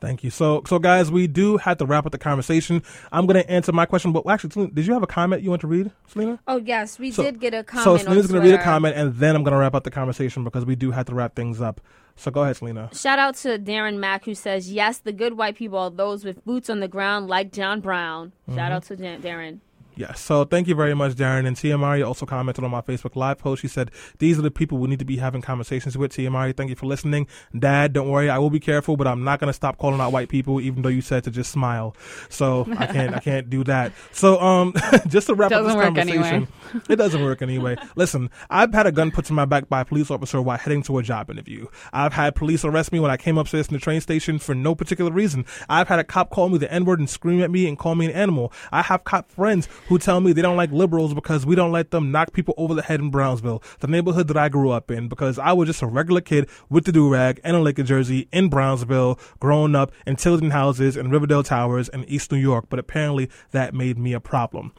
Thank 0.00 0.22
you. 0.22 0.30
So, 0.30 0.62
so 0.66 0.78
guys, 0.78 1.10
we 1.10 1.26
do 1.26 1.56
have 1.56 1.78
to 1.78 1.84
wrap 1.86 2.06
up 2.06 2.12
the 2.12 2.18
conversation. 2.18 2.84
I'm 3.10 3.26
going 3.26 3.42
to 3.42 3.50
answer 3.50 3.72
my 3.72 3.84
question, 3.84 4.12
but 4.12 4.24
actually, 4.28 4.68
did 4.68 4.86
you 4.86 4.92
have 4.92 5.02
a 5.02 5.08
comment 5.08 5.42
you 5.42 5.50
want 5.50 5.60
to 5.62 5.66
read, 5.66 5.90
Selena? 6.06 6.38
oh 6.46 6.58
yes, 6.58 6.98
we 7.00 7.10
So- 7.10 7.24
did 7.24 7.40
get 7.40 7.52
a 7.54 7.64
comment. 7.64 7.82
So, 7.84 7.96
Selena's 7.96 8.28
going 8.28 8.42
to 8.42 8.48
read 8.48 8.58
a 8.58 8.62
comment, 8.62 8.96
and 8.96 9.14
then 9.16 9.34
I'm 9.34 9.42
going 9.42 9.52
to 9.54 9.58
wrap 9.58 9.74
up 9.74 9.82
the 9.84 9.90
conversation 9.90 10.44
because 10.44 10.64
we 10.64 10.76
do 10.76 10.92
have 10.92 11.06
to 11.06 11.14
wrap 11.14 11.34
things 11.34 11.60
up. 11.60 11.80
So, 12.20 12.30
go 12.32 12.42
ahead, 12.42 12.56
Selena. 12.56 12.90
Shout 12.92 13.20
out 13.20 13.36
to 13.36 13.58
Darren 13.60 13.98
Mack 13.98 14.24
who 14.24 14.34
says, 14.34 14.72
"Yes, 14.72 14.98
the 14.98 15.12
good 15.12 15.34
white 15.38 15.56
people 15.56 15.78
are 15.78 15.90
those 15.90 16.24
with 16.24 16.44
boots 16.44 16.68
on 16.68 16.80
the 16.80 16.88
ground, 16.88 17.28
like 17.28 17.52
John 17.52 17.80
Brown." 17.80 18.32
Mm-hmm. 18.48 18.56
Shout 18.58 18.72
out 18.72 18.82
to 18.86 18.96
Dan- 18.96 19.22
Darren. 19.22 19.60
Yes. 19.98 20.20
So 20.20 20.44
thank 20.44 20.68
you 20.68 20.76
very 20.76 20.94
much, 20.94 21.14
Darren. 21.16 21.44
And 21.44 21.56
Tia 21.56 21.76
Mari 21.76 22.04
also 22.04 22.24
commented 22.24 22.62
on 22.62 22.70
my 22.70 22.82
Facebook 22.82 23.16
Live 23.16 23.38
post. 23.38 23.62
She 23.62 23.66
said, 23.66 23.90
These 24.20 24.38
are 24.38 24.42
the 24.42 24.50
people 24.50 24.78
we 24.78 24.86
need 24.88 25.00
to 25.00 25.04
be 25.04 25.16
having 25.16 25.42
conversations 25.42 25.98
with. 25.98 26.12
Tia 26.12 26.30
Mari, 26.30 26.52
thank 26.52 26.70
you 26.70 26.76
for 26.76 26.86
listening. 26.86 27.26
Dad, 27.58 27.94
don't 27.94 28.08
worry. 28.08 28.30
I 28.30 28.38
will 28.38 28.48
be 28.48 28.60
careful, 28.60 28.96
but 28.96 29.08
I'm 29.08 29.24
not 29.24 29.40
going 29.40 29.48
to 29.48 29.52
stop 29.52 29.76
calling 29.76 30.00
out 30.00 30.12
white 30.12 30.28
people, 30.28 30.60
even 30.60 30.82
though 30.82 30.88
you 30.88 31.00
said 31.00 31.24
to 31.24 31.32
just 31.32 31.50
smile. 31.50 31.96
So 32.28 32.64
I 32.78 32.86
can't, 32.86 33.12
I 33.12 33.18
can't 33.18 33.50
do 33.50 33.64
that. 33.64 33.92
So, 34.12 34.38
um, 34.40 34.72
just 35.08 35.26
to 35.26 35.34
wrap 35.34 35.50
up 35.50 35.64
this 35.64 35.74
Doesn't 35.74 35.78
work 35.78 35.86
conversation, 35.96 36.22
anyway. 36.24 36.46
it 36.88 36.94
doesn't 36.96 37.24
work 37.24 37.42
anyway. 37.42 37.76
Listen, 37.96 38.30
I've 38.50 38.72
had 38.72 38.86
a 38.86 38.92
gun 38.92 39.10
put 39.10 39.24
to 39.24 39.32
my 39.32 39.46
back 39.46 39.68
by 39.68 39.80
a 39.80 39.84
police 39.84 40.12
officer 40.12 40.40
while 40.40 40.58
heading 40.58 40.84
to 40.84 40.98
a 40.98 41.02
job 41.02 41.28
interview. 41.28 41.66
I've 41.92 42.12
had 42.12 42.36
police 42.36 42.64
arrest 42.64 42.92
me 42.92 43.00
when 43.00 43.10
I 43.10 43.16
came 43.16 43.36
upstairs 43.36 43.66
from 43.66 43.74
the 43.74 43.80
train 43.80 44.00
station 44.00 44.38
for 44.38 44.54
no 44.54 44.76
particular 44.76 45.10
reason. 45.10 45.44
I've 45.68 45.88
had 45.88 45.98
a 45.98 46.04
cop 46.04 46.30
call 46.30 46.50
me 46.50 46.58
the 46.58 46.72
N 46.72 46.84
word 46.84 47.00
and 47.00 47.10
scream 47.10 47.42
at 47.42 47.50
me 47.50 47.66
and 47.66 47.76
call 47.76 47.96
me 47.96 48.06
an 48.06 48.12
animal. 48.12 48.52
I 48.70 48.82
have 48.82 49.02
cop 49.02 49.28
friends 49.28 49.68
who 49.88 49.98
tell 49.98 50.20
me 50.20 50.32
they 50.32 50.42
don't 50.42 50.56
like 50.56 50.70
liberals 50.70 51.14
because 51.14 51.46
we 51.46 51.56
don't 51.56 51.72
let 51.72 51.90
them 51.90 52.10
knock 52.12 52.32
people 52.32 52.54
over 52.56 52.74
the 52.74 52.82
head 52.82 53.00
in 53.00 53.10
Brownsville, 53.10 53.62
the 53.80 53.86
neighborhood 53.86 54.28
that 54.28 54.36
I 54.36 54.48
grew 54.48 54.70
up 54.70 54.90
in, 54.90 55.08
because 55.08 55.38
I 55.38 55.52
was 55.52 55.66
just 55.66 55.82
a 55.82 55.86
regular 55.86 56.20
kid 56.20 56.48
with 56.68 56.84
the 56.84 56.92
do 56.92 57.10
rag 57.10 57.40
and 57.42 57.56
a 57.56 57.60
Lakers 57.60 57.88
jersey 57.88 58.28
in 58.30 58.48
Brownsville, 58.48 59.18
growing 59.40 59.74
up 59.74 59.92
in 60.06 60.16
Tilden 60.16 60.50
houses 60.50 60.96
and 60.96 61.10
Riverdale 61.10 61.42
Towers 61.42 61.88
in 61.88 62.04
East 62.04 62.30
New 62.30 62.38
York. 62.38 62.66
But 62.68 62.78
apparently 62.78 63.30
that 63.52 63.74
made 63.74 63.98
me 63.98 64.12
a 64.12 64.20
problem. 64.20 64.72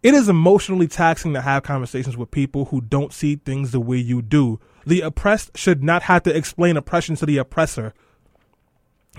It 0.00 0.14
is 0.14 0.28
emotionally 0.28 0.86
taxing 0.86 1.34
to 1.34 1.40
have 1.40 1.64
conversations 1.64 2.16
with 2.16 2.30
people 2.30 2.66
who 2.66 2.80
don't 2.80 3.12
see 3.12 3.34
things 3.34 3.72
the 3.72 3.80
way 3.80 3.96
you 3.96 4.22
do. 4.22 4.60
The 4.86 5.00
oppressed 5.00 5.58
should 5.58 5.82
not 5.82 6.02
have 6.02 6.22
to 6.22 6.36
explain 6.36 6.76
oppression 6.76 7.16
to 7.16 7.26
the 7.26 7.38
oppressor. 7.38 7.92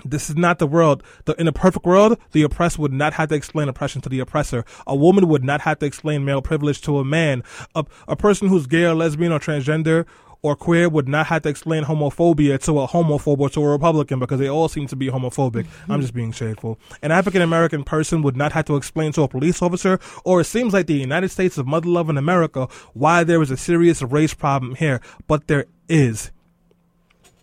This 0.04 0.30
is 0.30 0.36
not 0.36 0.58
the 0.58 0.66
world. 0.66 1.02
The, 1.24 1.34
in 1.34 1.46
a 1.46 1.52
perfect 1.52 1.84
world, 1.84 2.18
the 2.32 2.42
oppressed 2.42 2.78
would 2.78 2.92
not 2.92 3.14
have 3.14 3.28
to 3.28 3.34
explain 3.34 3.68
oppression 3.68 4.00
to 4.02 4.08
the 4.08 4.20
oppressor. 4.20 4.64
A 4.86 4.96
woman 4.96 5.28
would 5.28 5.44
not 5.44 5.60
have 5.62 5.78
to 5.80 5.86
explain 5.86 6.24
male 6.24 6.42
privilege 6.42 6.80
to 6.82 6.98
a 6.98 7.04
man. 7.04 7.42
A, 7.74 7.84
a 8.08 8.16
person 8.16 8.48
who's 8.48 8.66
gay 8.66 8.84
or 8.84 8.94
lesbian 8.94 9.32
or 9.32 9.38
transgender 9.38 10.06
or 10.42 10.56
queer 10.56 10.88
would 10.88 11.08
not 11.08 11.26
have 11.26 11.42
to 11.42 11.48
explain 11.48 11.84
homophobia 11.84 12.58
to 12.64 12.80
a 12.80 12.88
homophobe 12.88 13.40
or 13.40 13.50
to 13.50 13.62
a 13.62 13.68
Republican 13.68 14.18
because 14.18 14.38
they 14.40 14.48
all 14.48 14.68
seem 14.68 14.86
to 14.86 14.96
be 14.96 15.08
homophobic. 15.08 15.64
I'm 15.64 15.64
mm-hmm. 15.64 16.00
just 16.00 16.14
being 16.14 16.32
shadeful. 16.32 16.78
An 17.02 17.12
African 17.12 17.42
American 17.42 17.84
person 17.84 18.22
would 18.22 18.36
not 18.36 18.52
have 18.52 18.64
to 18.66 18.76
explain 18.76 19.12
to 19.12 19.22
a 19.22 19.28
police 19.28 19.60
officer, 19.60 19.98
or 20.24 20.40
it 20.40 20.44
seems 20.44 20.72
like 20.72 20.86
the 20.86 20.94
United 20.94 21.28
States 21.30 21.58
of 21.58 21.66
mother 21.66 21.88
love 21.88 22.08
in 22.08 22.16
America, 22.16 22.68
why 22.94 23.24
there 23.24 23.42
is 23.42 23.50
a 23.50 23.56
serious 23.56 24.02
race 24.02 24.34
problem 24.34 24.76
here. 24.76 25.00
But 25.26 25.46
there 25.46 25.66
is. 25.88 26.30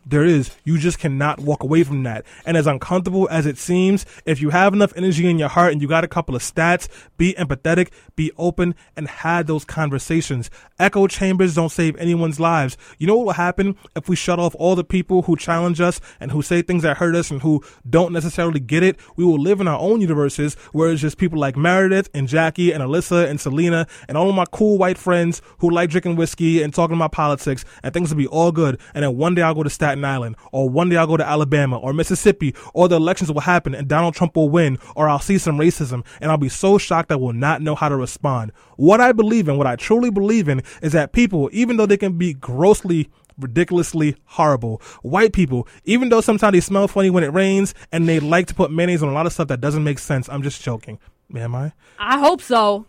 There 0.10 0.24
is. 0.24 0.56
You 0.64 0.78
just 0.78 1.00
cannot 1.00 1.42
walk 1.42 1.64
away 1.64 1.84
from 1.84 2.04
that. 2.04 2.26
And 2.46 2.56
as 2.56 2.66
uncomfortable 2.66 3.28
as 3.30 3.46
it 3.46 3.58
seems, 3.58 4.06
if 4.26 4.42
you 4.42 4.52
have 4.52 4.74
enough 4.74 4.94
energy 4.96 5.30
in 5.30 5.38
your 5.38 5.50
heart 5.50 5.74
and 5.74 5.82
you 5.82 5.88
got 5.90 6.06
a 6.06 6.08
couple 6.08 6.34
of 6.34 6.42
stats, 6.42 6.88
be 7.18 7.34
empathetic, 7.34 7.90
be 8.16 8.32
open, 8.38 8.74
and 8.96 9.10
have 9.10 9.48
those 9.48 9.66
conversations. 9.66 10.50
Echo 10.80 11.08
chambers 11.08 11.56
don't 11.56 11.74
save 11.74 11.98
anyone's 11.98 12.40
lives. 12.40 12.78
You 12.98 13.08
know 13.08 13.18
what 13.18 13.26
will 13.26 13.34
happen 13.34 13.76
if 13.98 14.08
we 14.08 14.16
shut 14.16 14.40
off 14.40 14.56
all 14.56 14.76
the 14.76 14.84
people 14.86 15.24
who 15.24 15.36
challenge 15.36 15.82
us 15.82 16.00
and 16.22 16.32
who 16.32 16.42
say 16.42 16.62
things 16.62 16.84
that 16.84 16.96
hurt 16.96 17.16
us 17.16 17.30
and 17.30 17.42
who 17.42 17.62
don't 17.90 18.14
necessarily 18.14 18.62
get 18.62 18.84
it? 18.84 18.96
We 19.18 19.26
will 19.26 19.40
live 19.40 19.60
in 19.60 19.68
our 19.68 19.80
own 19.80 20.00
universes 20.00 20.56
where 20.72 20.90
it's 20.90 21.02
just 21.02 21.18
people 21.18 21.38
like 21.38 21.58
Meredith 21.58 22.10
and 22.14 22.30
Jackie 22.30 22.72
and 22.72 22.82
Alyssa 22.82 23.30
and 23.30 23.42
Selena 23.42 23.86
and 24.08 24.18
all 24.18 24.30
of 24.30 24.36
my 24.36 24.46
cool 24.54 24.78
white 24.78 24.98
friends 24.98 25.42
who 25.58 25.70
like 25.70 25.90
drinking 25.90 26.16
whiskey 26.16 26.64
and 26.64 26.74
talking 26.74 26.96
about 26.96 27.12
politics 27.12 27.66
and 27.84 27.94
things 27.94 28.10
will 28.10 28.18
be 28.18 28.28
all 28.28 28.54
good. 28.54 28.80
And 28.94 29.04
then 29.04 29.18
one 29.18 29.36
day 29.36 29.42
I'll 29.42 29.54
go 29.54 29.64
to 29.64 29.70
Staten 29.70 29.97
Island 30.06 30.36
or 30.52 30.70
one 30.70 30.90
day 30.90 30.98
I'll 30.98 31.08
go 31.08 31.18
to 31.18 31.28
Alabama 31.28 31.78
or 31.78 31.94
Mississippi 31.94 32.54
or 32.74 32.88
the 32.88 32.96
elections 32.98 33.32
will 33.32 33.42
happen 33.42 33.76
and 33.76 33.88
Donald 33.88 34.16
Trump 34.16 34.36
will 34.36 34.50
win 34.50 34.78
or 34.96 35.08
I'll 35.08 35.20
see 35.20 35.38
some 35.38 35.58
racism 35.58 36.06
and 36.22 36.32
I'll 36.32 36.38
be 36.38 36.50
so 36.50 36.78
shocked 36.78 37.12
I 37.12 37.16
will 37.16 37.34
not 37.34 37.62
know 37.62 37.76
how 37.76 37.90
to 37.90 37.96
respond. 37.96 38.52
What 38.76 39.02
I 39.02 39.12
believe 39.12 39.48
in, 39.48 39.58
what 39.58 39.68
I 39.68 39.76
truly 39.76 40.10
believe 40.10 40.48
in 40.48 40.62
is 40.82 40.92
that 40.94 41.12
people, 41.12 41.50
even 41.52 41.78
though 41.78 41.86
they 41.86 41.98
can 41.98 42.18
be 42.18 42.34
grossly 42.34 43.10
ridiculously 43.40 44.16
horrible. 44.26 44.82
White 45.02 45.34
people, 45.34 45.68
even 45.86 46.10
though 46.10 46.22
sometimes 46.22 46.54
they 46.54 46.60
smell 46.60 46.88
funny 46.88 47.10
when 47.10 47.24
it 47.24 47.28
rains 47.28 47.74
and 47.92 48.08
they 48.08 48.20
like 48.20 48.48
to 48.48 48.56
put 48.56 48.72
mayonnaise 48.72 49.04
on 49.04 49.10
a 49.10 49.14
lot 49.14 49.26
of 49.26 49.34
stuff 49.34 49.48
that 49.50 49.62
doesn't 49.62 49.84
make 49.84 50.00
sense. 50.00 50.28
I'm 50.28 50.42
just 50.42 50.62
joking. 50.62 51.00
Am 51.36 51.56
I? 51.56 51.74
I 52.00 52.20
hope 52.20 52.42
so. 52.42 52.86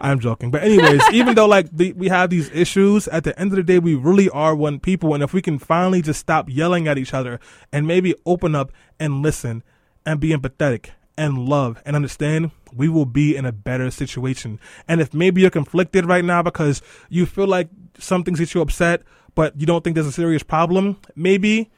I'm 0.00 0.20
joking. 0.20 0.50
But 0.50 0.62
anyways, 0.62 1.02
even 1.12 1.34
though 1.34 1.46
like 1.46 1.76
the, 1.76 1.92
we 1.94 2.08
have 2.08 2.30
these 2.30 2.48
issues, 2.50 3.08
at 3.08 3.24
the 3.24 3.38
end 3.38 3.50
of 3.52 3.56
the 3.56 3.64
day, 3.64 3.80
we 3.80 3.96
really 3.96 4.30
are 4.30 4.54
one 4.54 4.78
people. 4.78 5.12
And 5.12 5.22
if 5.22 5.32
we 5.32 5.42
can 5.42 5.58
finally 5.58 6.00
just 6.00 6.20
stop 6.20 6.48
yelling 6.48 6.86
at 6.86 6.98
each 6.98 7.12
other 7.12 7.40
and 7.72 7.86
maybe 7.86 8.14
open 8.24 8.54
up 8.54 8.70
and 9.00 9.22
listen 9.22 9.64
and 10.06 10.20
be 10.20 10.30
empathetic 10.30 10.90
and 11.18 11.48
love 11.48 11.82
and 11.84 11.96
understand, 11.96 12.52
we 12.72 12.88
will 12.88 13.06
be 13.06 13.36
in 13.36 13.44
a 13.44 13.52
better 13.52 13.90
situation. 13.90 14.60
And 14.86 15.00
if 15.00 15.12
maybe 15.12 15.40
you're 15.40 15.50
conflicted 15.50 16.06
right 16.06 16.24
now 16.24 16.42
because 16.42 16.80
you 17.08 17.26
feel 17.26 17.48
like 17.48 17.68
some 17.98 18.22
things 18.22 18.38
get 18.38 18.54
you 18.54 18.60
upset, 18.60 19.02
but 19.34 19.58
you 19.60 19.66
don't 19.66 19.82
think 19.82 19.94
there's 19.94 20.06
a 20.06 20.12
serious 20.12 20.44
problem, 20.44 20.98
maybe 21.16 21.70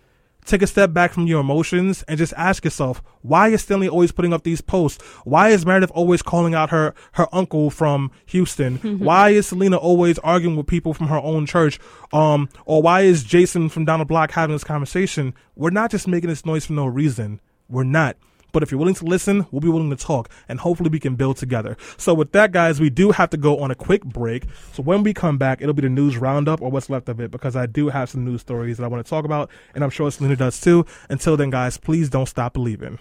take 0.46 0.62
a 0.62 0.66
step 0.66 0.92
back 0.92 1.12
from 1.12 1.26
your 1.26 1.40
emotions 1.40 2.02
and 2.08 2.18
just 2.18 2.32
ask 2.36 2.64
yourself, 2.64 3.02
why 3.22 3.48
is 3.48 3.62
Stanley 3.62 3.88
always 3.88 4.12
putting 4.12 4.32
up 4.32 4.44
these 4.44 4.60
posts? 4.60 5.02
Why 5.24 5.50
is 5.50 5.66
Meredith 5.66 5.90
always 5.94 6.22
calling 6.22 6.54
out 6.54 6.70
her, 6.70 6.94
her 7.12 7.26
uncle 7.32 7.70
from 7.70 8.10
Houston? 8.26 8.76
why 8.98 9.30
is 9.30 9.48
Selena 9.48 9.76
always 9.76 10.18
arguing 10.20 10.56
with 10.56 10.66
people 10.66 10.94
from 10.94 11.08
her 11.08 11.18
own 11.18 11.46
church? 11.46 11.78
Um, 12.12 12.48
or 12.64 12.82
why 12.82 13.02
is 13.02 13.24
Jason 13.24 13.68
from 13.68 13.84
down 13.84 13.98
the 13.98 14.04
block 14.04 14.30
having 14.30 14.54
this 14.54 14.64
conversation? 14.64 15.34
We're 15.54 15.70
not 15.70 15.90
just 15.90 16.08
making 16.08 16.30
this 16.30 16.46
noise 16.46 16.66
for 16.66 16.72
no 16.72 16.86
reason. 16.86 17.40
We're 17.68 17.84
not. 17.84 18.16
But 18.56 18.62
if 18.62 18.70
you're 18.70 18.78
willing 18.78 18.94
to 18.94 19.04
listen, 19.04 19.46
we'll 19.50 19.60
be 19.60 19.68
willing 19.68 19.90
to 19.90 19.96
talk, 19.96 20.30
and 20.48 20.58
hopefully 20.58 20.88
we 20.88 20.98
can 20.98 21.14
build 21.14 21.36
together. 21.36 21.76
So 21.98 22.14
with 22.14 22.32
that, 22.32 22.52
guys, 22.52 22.80
we 22.80 22.88
do 22.88 23.10
have 23.10 23.28
to 23.28 23.36
go 23.36 23.58
on 23.58 23.70
a 23.70 23.74
quick 23.74 24.02
break. 24.02 24.46
So 24.72 24.82
when 24.82 25.02
we 25.02 25.12
come 25.12 25.36
back, 25.36 25.60
it'll 25.60 25.74
be 25.74 25.82
the 25.82 25.90
news 25.90 26.16
roundup 26.16 26.62
or 26.62 26.70
what's 26.70 26.88
left 26.88 27.10
of 27.10 27.20
it 27.20 27.30
because 27.30 27.54
I 27.54 27.66
do 27.66 27.90
have 27.90 28.08
some 28.08 28.24
news 28.24 28.40
stories 28.40 28.78
that 28.78 28.84
I 28.84 28.86
want 28.86 29.04
to 29.04 29.10
talk 29.10 29.26
about, 29.26 29.50
and 29.74 29.84
I'm 29.84 29.90
sure 29.90 30.10
Selena 30.10 30.36
does 30.36 30.58
too. 30.58 30.86
Until 31.10 31.36
then, 31.36 31.50
guys, 31.50 31.76
please 31.76 32.08
don't 32.08 32.24
stop 32.24 32.54
believing. 32.54 32.98